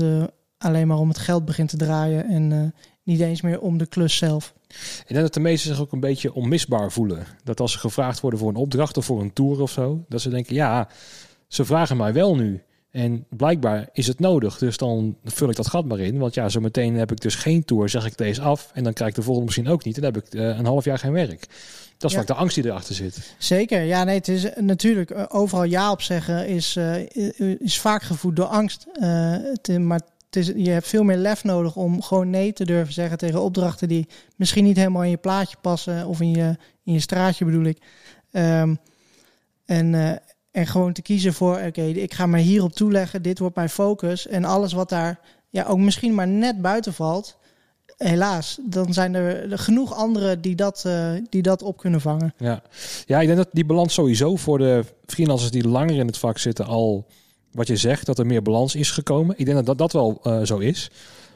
alleen 0.58 0.88
maar 0.88 0.98
om 0.98 1.08
het 1.08 1.18
geld 1.18 1.46
begint 1.46 1.70
te 1.70 1.78
draaien 1.78 2.26
en 2.26 2.74
niet 3.04 3.20
eens 3.20 3.42
meer 3.42 3.60
om 3.60 3.78
de 3.78 3.86
klus 3.86 4.18
zelf. 4.18 4.54
Ik 5.00 5.08
denk 5.08 5.22
dat 5.22 5.34
de 5.34 5.40
meesten 5.40 5.70
zich 5.70 5.82
ook 5.82 5.92
een 5.92 6.00
beetje 6.00 6.34
onmisbaar 6.34 6.92
voelen. 6.92 7.26
Dat 7.44 7.60
als 7.60 7.72
ze 7.72 7.80
gevraagd 7.80 8.20
worden 8.20 8.40
voor 8.40 8.50
een 8.50 8.56
opdracht 8.56 8.98
of 8.98 9.06
voor 9.06 9.22
een 9.22 9.34
tour 9.34 9.62
of 9.62 9.72
zo, 9.72 10.06
dat 10.10 10.22
ze 10.22 10.30
denken, 10.30 10.56
ja, 10.56 10.88
ze 11.48 11.66
vragen 11.66 11.98
mij 11.98 12.14
wel 12.14 12.36
nu. 12.36 12.62
En 12.94 13.26
blijkbaar 13.30 13.90
is 13.94 14.08
het 14.08 14.20
nodig, 14.20 14.58
dus 14.58 14.78
dan 14.78 15.18
vul 15.24 15.50
ik 15.50 15.56
dat 15.56 15.68
gat 15.68 15.86
maar 15.86 16.00
in. 16.00 16.18
Want 16.18 16.34
ja, 16.34 16.50
zo 16.50 16.60
meteen 16.60 16.96
heb 16.96 17.12
ik 17.12 17.22
dus 17.22 17.36
geen 17.36 17.66
tour, 17.66 17.90
zeg 17.90 18.06
ik 18.06 18.18
deze 18.18 18.42
af. 18.42 18.72
En 18.74 18.84
dan 18.84 18.94
krijg 18.94 19.10
ik 19.10 19.16
de 19.16 19.22
volgende 19.22 19.46
misschien 19.46 19.68
ook 19.68 19.84
niet. 19.84 19.96
En 19.96 20.02
dan 20.02 20.14
heb 20.14 20.24
ik 20.26 20.34
uh, 20.34 20.58
een 20.58 20.66
half 20.66 20.86
jaar 20.86 21.00
geen 21.00 21.12
werk. 21.12 21.48
Dat 21.98 22.10
is 22.10 22.12
ja. 22.12 22.18
vaak 22.18 22.28
de 22.28 22.34
angst 22.34 22.56
die 22.56 22.66
erachter 22.66 22.96
zit. 22.96 23.36
Zeker, 23.38 23.82
ja, 23.82 24.04
nee, 24.04 24.16
het 24.18 24.28
is 24.28 24.48
natuurlijk 24.56 25.12
uh, 25.12 25.26
overal 25.28 25.64
ja 25.64 25.92
op 25.92 26.02
zeggen 26.02 26.48
is, 26.48 26.76
uh, 26.76 27.60
is 27.60 27.80
vaak 27.80 28.04
gevoed 28.04 28.36
door 28.36 28.46
angst. 28.46 28.88
Het, 29.00 29.80
maar 29.80 30.02
het 30.26 30.36
is, 30.36 30.48
je 30.56 30.70
hebt 30.70 30.88
veel 30.88 31.04
meer 31.04 31.18
lef 31.18 31.44
nodig 31.44 31.76
om 31.76 32.02
gewoon 32.02 32.30
nee 32.30 32.54
te 32.54 32.66
durven 32.66 32.94
zeggen 32.94 33.18
tegen 33.18 33.42
opdrachten 33.42 33.88
die 33.88 34.08
misschien 34.36 34.64
niet 34.64 34.78
helemaal 34.78 35.04
in 35.04 35.10
je 35.10 35.18
plaatje 35.18 35.58
passen 35.62 36.08
of 36.08 36.22
in 36.22 36.32
je, 36.32 36.56
in 36.84 36.94
je 36.94 37.00
straatje 37.00 37.46
bedoel 37.46 37.66
ik. 37.66 37.78
Um, 38.32 38.78
en, 39.66 40.22
en 40.54 40.68
gewoon 40.68 40.94
te 40.94 41.02
kiezen 41.02 41.34
voor, 41.34 41.60
oké, 41.68 41.82
ik 41.82 42.14
ga 42.14 42.26
me 42.26 42.40
hierop 42.40 42.74
toeleggen, 42.74 43.22
dit 43.22 43.40
wordt 43.40 43.56
mijn 43.56 43.70
focus. 43.70 44.28
En 44.28 44.46
alles 44.46 44.74
wat 44.74 44.90
daar 44.90 45.20
ja, 45.50 45.64
ook 45.64 45.78
misschien 45.78 46.14
maar 46.14 46.28
net 46.28 46.62
buiten 46.62 46.94
valt, 46.94 47.38
helaas, 47.98 48.60
dan 48.62 48.94
zijn 48.94 49.14
er 49.14 49.60
genoeg 49.60 49.94
anderen 49.94 50.42
die 50.42 50.56
dat, 50.56 50.84
uh, 50.88 51.12
die 51.30 51.42
dat 51.42 51.62
op 51.62 51.78
kunnen 51.78 52.02
vangen. 52.02 52.34
Ja. 52.38 52.62
ja, 53.06 53.20
ik 53.20 53.26
denk 53.26 53.38
dat 53.38 53.50
die 53.52 53.66
balans 53.66 53.94
sowieso 53.94 54.36
voor 54.36 54.58
de 54.58 54.86
freelancers 55.06 55.52
die 55.52 55.68
langer 55.68 55.96
in 55.96 56.08
het 56.08 56.18
vak 56.18 56.38
zitten 56.38 56.66
al 56.66 57.06
wat 57.52 57.68
je 57.68 57.76
zegt, 57.76 58.06
dat 58.06 58.20
er 58.20 58.26
meer 58.26 58.42
balans 58.42 58.76
is 58.76 58.92
gekomen. 58.92 59.36
Ik 59.38 59.46
denk 59.46 59.58
dat 59.58 59.66
dat, 59.66 59.78
dat 59.78 59.92
wel 59.92 60.20
uh, 60.24 60.46
zo 60.46 60.58
is. 60.58 60.92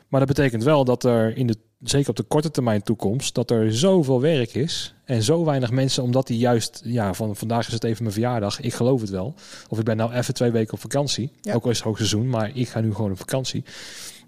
Maar 0.07 0.20
dat 0.20 0.30
betekent 0.30 0.63
wel 0.63 0.84
dat 0.84 1.03
er 1.03 1.38
in 1.38 1.47
de, 1.47 1.57
zeker 1.80 2.09
op 2.09 2.15
de 2.15 2.23
korte 2.23 2.51
termijn 2.51 2.82
toekomst, 2.82 3.36
dat 3.36 3.51
er 3.51 3.75
zoveel 3.75 4.21
werk 4.21 4.53
is 4.53 4.93
en 5.05 5.23
zo 5.23 5.45
weinig 5.45 5.71
mensen, 5.71 6.03
omdat 6.03 6.28
die 6.28 6.38
juist, 6.38 6.82
ja, 6.84 7.13
van 7.13 7.36
vandaag 7.36 7.67
is 7.67 7.73
het 7.73 7.84
even 7.84 8.03
mijn 8.03 8.13
verjaardag, 8.13 8.59
ik 8.59 8.73
geloof 8.73 9.01
het 9.01 9.09
wel. 9.09 9.34
Of 9.69 9.80
ik 9.80 9.86
ben 9.86 9.97
nou 9.97 10.13
even 10.13 10.34
twee 10.34 10.51
weken 10.51 10.73
op 10.73 10.80
vakantie, 10.80 11.32
ja. 11.41 11.53
ook 11.53 11.63
al 11.63 11.69
is 11.69 11.78
het 11.78 11.86
hoogseizoen, 11.86 12.30
maar 12.30 12.51
ik 12.53 12.69
ga 12.69 12.80
nu 12.80 12.93
gewoon 12.93 13.11
op 13.11 13.17
vakantie. 13.17 13.63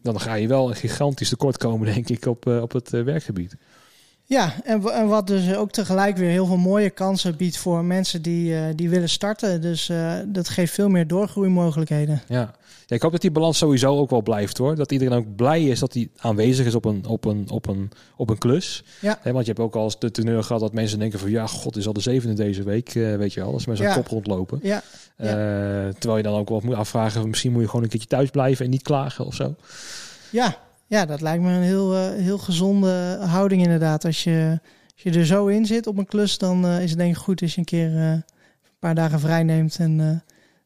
Dan 0.02 0.20
ga 0.20 0.34
je 0.34 0.48
wel 0.48 0.70
een 0.70 0.76
gigantisch 0.76 1.30
tekort 1.30 1.58
komen, 1.58 1.94
denk 1.94 2.10
ik, 2.10 2.26
op, 2.26 2.46
uh, 2.46 2.62
op 2.62 2.72
het 2.72 2.94
uh, 2.94 3.04
werkgebied. 3.04 3.56
Ja, 4.30 4.54
en, 4.64 4.82
en 4.84 5.08
wat 5.08 5.28
dus 5.28 5.56
ook 5.56 5.72
tegelijk 5.72 6.18
weer 6.18 6.30
heel 6.30 6.46
veel 6.46 6.58
mooie 6.58 6.90
kansen 6.90 7.36
biedt 7.36 7.58
voor 7.58 7.84
mensen 7.84 8.22
die, 8.22 8.52
uh, 8.52 8.64
die 8.76 8.90
willen 8.90 9.10
starten. 9.10 9.62
Dus 9.62 9.90
uh, 9.90 10.14
dat 10.26 10.50
geeft 10.50 10.74
veel 10.74 10.90
meer 10.90 11.08
doorgroeimogelijkheden. 11.08 12.22
Ja. 12.28 12.56
Ja, 12.90 12.96
ik 12.96 13.02
hoop 13.02 13.12
dat 13.12 13.22
die 13.22 13.32
balans 13.32 13.58
sowieso 13.58 13.98
ook 13.98 14.10
wel 14.10 14.22
blijft 14.22 14.58
hoor. 14.58 14.76
Dat 14.76 14.92
iedereen 14.92 15.18
ook 15.18 15.36
blij 15.36 15.64
is 15.64 15.80
dat 15.80 15.94
hij 15.94 16.10
aanwezig 16.18 16.66
is 16.66 16.76
op 16.76 16.86
een, 16.86 17.06
op 17.06 17.26
een, 17.26 17.50
op 17.50 17.68
een, 17.68 17.92
op 18.16 18.30
een 18.30 18.38
klus. 18.38 18.84
Ja. 19.02 19.20
He, 19.22 19.32
want 19.32 19.46
je 19.46 19.52
hebt 19.52 19.64
ook 19.64 19.76
al 19.76 19.84
eens 19.84 20.00
de 20.00 20.12
teneur 20.12 20.44
gehad 20.44 20.62
dat 20.62 20.74
mensen 20.74 21.00
denken 21.00 21.20
van 21.20 21.30
ja, 21.30 21.48
god 21.48 21.76
is 21.78 21.88
al 21.88 21.94
de 21.94 22.00
zevende 22.00 22.36
deze 22.36 22.64
week, 22.64 22.96
uh, 22.96 23.16
weet 23.16 23.34
je 23.34 23.40
wel. 23.40 23.54
Als 23.54 23.64
zo'n 23.64 23.76
Ja. 23.76 23.94
kop 23.94 24.08
rondlopen. 24.08 24.60
Ja, 24.62 24.82
ja. 25.18 25.26
terwijl 25.92 26.18
je 26.18 26.24
dan 26.24 26.40
ook 26.40 26.50
wel 26.50 26.62
moet 26.64 26.76
afvragen, 26.76 27.30
misschien 27.30 27.52
moet 27.52 27.62
je 27.62 27.68
gewoon 27.68 27.84
een 27.84 27.90
keertje 27.90 28.08
thuis 28.08 28.30
blijven 28.30 28.66
en 28.66 28.72
niet 28.72 28.82
klagen 28.82 29.26
of 29.26 29.36
zo. 29.36 29.56
ja, 30.32 30.58
ja, 30.88 31.06
dat 31.06 31.22
lijkt 31.22 31.44
me 31.44 31.52
een 31.52 31.62
heel, 31.62 31.94
uh, 31.96 32.10
heel 32.14 32.38
gezonde 32.38 33.18
houding 33.22 33.62
inderdaad. 33.64 34.06
Als 34.06 34.24
je, 34.24 34.60
als 34.94 35.04
je 35.04 35.12
er 35.20 35.26
zo 35.26 35.48
in 35.48 35.66
zit 35.66 35.88
op 35.88 35.98
een 35.98 36.06
klus, 36.06 36.38
dan 36.38 36.66
is 36.68 36.90
het 36.90 37.00
denk 37.00 37.16
ik 37.16 37.22
goed 37.22 37.42
als 37.42 37.52
je 37.54 37.60
een 37.60 37.66
keer 37.66 37.96
een 37.96 38.24
paar 38.80 38.96
dagen 38.96 39.20
vrij 39.20 39.44
neemt 39.44 39.78
en 39.80 40.24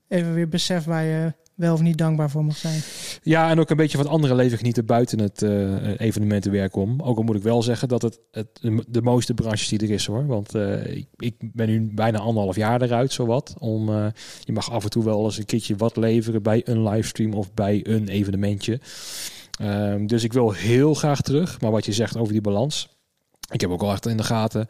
even 0.07 0.33
weer 0.33 0.49
beseft 0.49 0.85
waar 0.85 1.03
je 1.03 1.33
wel 1.55 1.73
of 1.73 1.81
niet 1.81 1.97
dankbaar 1.97 2.29
voor 2.29 2.45
mag 2.45 2.57
zijn. 2.57 2.81
Ja, 3.23 3.49
en 3.49 3.59
ook 3.59 3.69
een 3.69 3.77
beetje 3.77 3.97
van 3.97 4.07
andere 4.07 4.35
leven 4.35 4.57
genieten 4.57 4.85
buiten 4.85 5.19
het 5.19 5.41
uh, 5.41 5.99
evenementenwerk 5.99 6.75
om. 6.75 7.01
Ook 7.01 7.17
al 7.17 7.23
moet 7.23 7.35
ik 7.35 7.43
wel 7.43 7.61
zeggen 7.61 7.87
dat 7.87 8.01
het, 8.01 8.19
het 8.31 8.47
de 8.87 9.01
mooiste 9.01 9.33
branche 9.33 9.77
die 9.77 9.87
er 9.87 9.93
is 9.93 10.05
hoor. 10.05 10.25
Want 10.25 10.55
uh, 10.55 10.85
ik, 10.85 11.07
ik, 11.17 11.35
ben 11.39 11.67
nu 11.67 11.91
bijna 11.93 12.19
anderhalf 12.19 12.55
jaar 12.55 12.81
eruit, 12.81 13.11
zowat. 13.11 13.55
Om, 13.59 13.89
uh, 13.89 14.07
je 14.43 14.53
mag 14.53 14.71
af 14.71 14.83
en 14.83 14.89
toe 14.89 15.03
wel 15.03 15.25
eens 15.25 15.37
een 15.37 15.45
keertje 15.45 15.75
wat 15.75 15.97
leveren 15.97 16.43
bij 16.43 16.61
een 16.65 16.83
livestream 16.83 17.33
of 17.33 17.53
bij 17.53 17.87
een 17.87 18.07
evenementje. 18.07 18.79
Um, 19.61 20.07
dus 20.07 20.23
ik 20.23 20.33
wil 20.33 20.51
heel 20.51 20.93
graag 20.93 21.21
terug. 21.21 21.61
Maar 21.61 21.71
wat 21.71 21.85
je 21.85 21.93
zegt 21.93 22.17
over 22.17 22.33
die 22.33 22.41
balans. 22.41 22.97
Ik 23.51 23.61
heb 23.61 23.69
ook 23.69 23.81
al 23.81 23.91
echt 23.91 24.05
in 24.05 24.17
de 24.17 24.23
gaten 24.23 24.67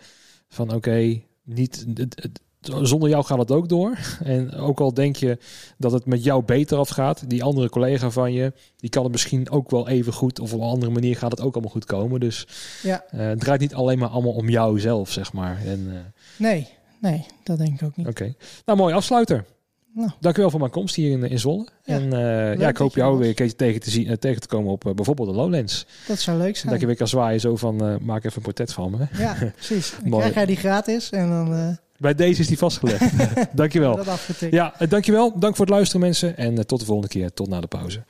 van 0.47 0.73
oké, 0.73 1.21
niet... 1.43 1.85
Het, 1.93 2.21
het, 2.21 2.41
zonder 2.81 3.09
jou 3.09 3.23
gaat 3.23 3.37
het 3.37 3.51
ook 3.51 3.69
door. 3.69 3.97
En 4.23 4.55
ook 4.55 4.79
al 4.79 4.93
denk 4.93 5.15
je 5.15 5.37
dat 5.77 5.91
het 5.91 6.05
met 6.05 6.23
jou 6.23 6.43
beter 6.43 6.77
afgaat, 6.77 7.29
die 7.29 7.43
andere 7.43 7.69
collega 7.69 8.09
van 8.09 8.33
je, 8.33 8.53
die 8.77 8.89
kan 8.89 9.03
het 9.03 9.11
misschien 9.11 9.49
ook 9.49 9.71
wel 9.71 9.87
even 9.87 10.13
goed. 10.13 10.39
Of 10.39 10.53
op 10.53 10.59
een 10.59 10.67
andere 10.67 10.91
manier 10.91 11.17
gaat 11.17 11.31
het 11.31 11.41
ook 11.41 11.53
allemaal 11.53 11.71
goed 11.71 11.85
komen. 11.85 12.19
Dus 12.19 12.47
ja. 12.83 13.03
Uh, 13.13 13.19
het 13.19 13.39
draait 13.39 13.61
niet 13.61 13.73
alleen 13.73 13.99
maar 13.99 14.09
allemaal 14.09 14.33
om 14.33 14.49
jou 14.49 14.79
zelf, 14.79 15.11
zeg 15.11 15.33
maar. 15.33 15.61
En, 15.65 15.79
uh... 15.87 15.93
nee, 16.37 16.67
nee, 17.01 17.25
dat 17.43 17.57
denk 17.57 17.73
ik 17.73 17.83
ook 17.83 17.95
niet. 17.95 18.07
Oké. 18.07 18.33
Nou, 18.65 18.77
mooi 18.77 18.93
afsluiter. 18.93 19.45
Nou. 19.93 20.09
Dankjewel 20.19 20.49
voor 20.49 20.59
mijn 20.59 20.71
komst 20.71 20.95
hier 20.95 21.11
in, 21.11 21.23
in 21.23 21.39
Zwolle. 21.39 21.67
Ja, 21.83 21.95
en 21.95 22.03
uh, 22.03 22.59
ja, 22.59 22.67
ik 22.67 22.77
hoop 22.77 22.95
jou 22.95 23.17
weer 23.17 23.27
een 23.27 23.35
keertje 23.35 23.55
tegen 23.55 23.81
te, 23.81 23.89
zien, 23.89 24.07
uh, 24.07 24.13
tegen 24.13 24.41
te 24.41 24.47
komen 24.47 24.71
op 24.71 24.85
uh, 24.85 24.93
bijvoorbeeld 24.93 25.29
de 25.29 25.35
Lowlands. 25.35 25.85
Dat 26.07 26.19
zou 26.19 26.37
leuk 26.37 26.57
zijn. 26.57 26.71
Dat 26.71 26.81
je 26.81 26.87
weer 26.87 26.95
kan 26.95 27.07
zwaaien 27.07 27.39
zo 27.39 27.55
van, 27.55 27.99
maak 28.01 28.23
even 28.23 28.37
een 28.37 28.43
portret 28.43 28.73
van 28.73 28.91
me. 28.91 29.07
Ja, 29.17 29.35
precies. 29.55 29.93
Dan 30.03 30.19
krijg 30.19 30.33
jij 30.33 30.45
die 30.45 30.55
gratis 30.55 31.09
en 31.09 31.29
dan... 31.29 31.77
Bij 32.03 32.15
deze 32.15 32.41
is 32.41 32.47
die 32.47 32.57
vastgelegd. 32.57 33.11
dankjewel. 33.55 33.95
Dat 33.95 34.19
ja, 34.51 34.73
dankjewel. 34.89 35.39
Dank 35.39 35.55
voor 35.55 35.65
het 35.65 35.73
luisteren 35.73 36.01
mensen. 36.01 36.37
En 36.37 36.67
tot 36.67 36.79
de 36.79 36.85
volgende 36.85 37.09
keer. 37.09 37.33
Tot 37.33 37.47
na 37.47 37.61
de 37.61 37.67
pauze. 37.67 38.03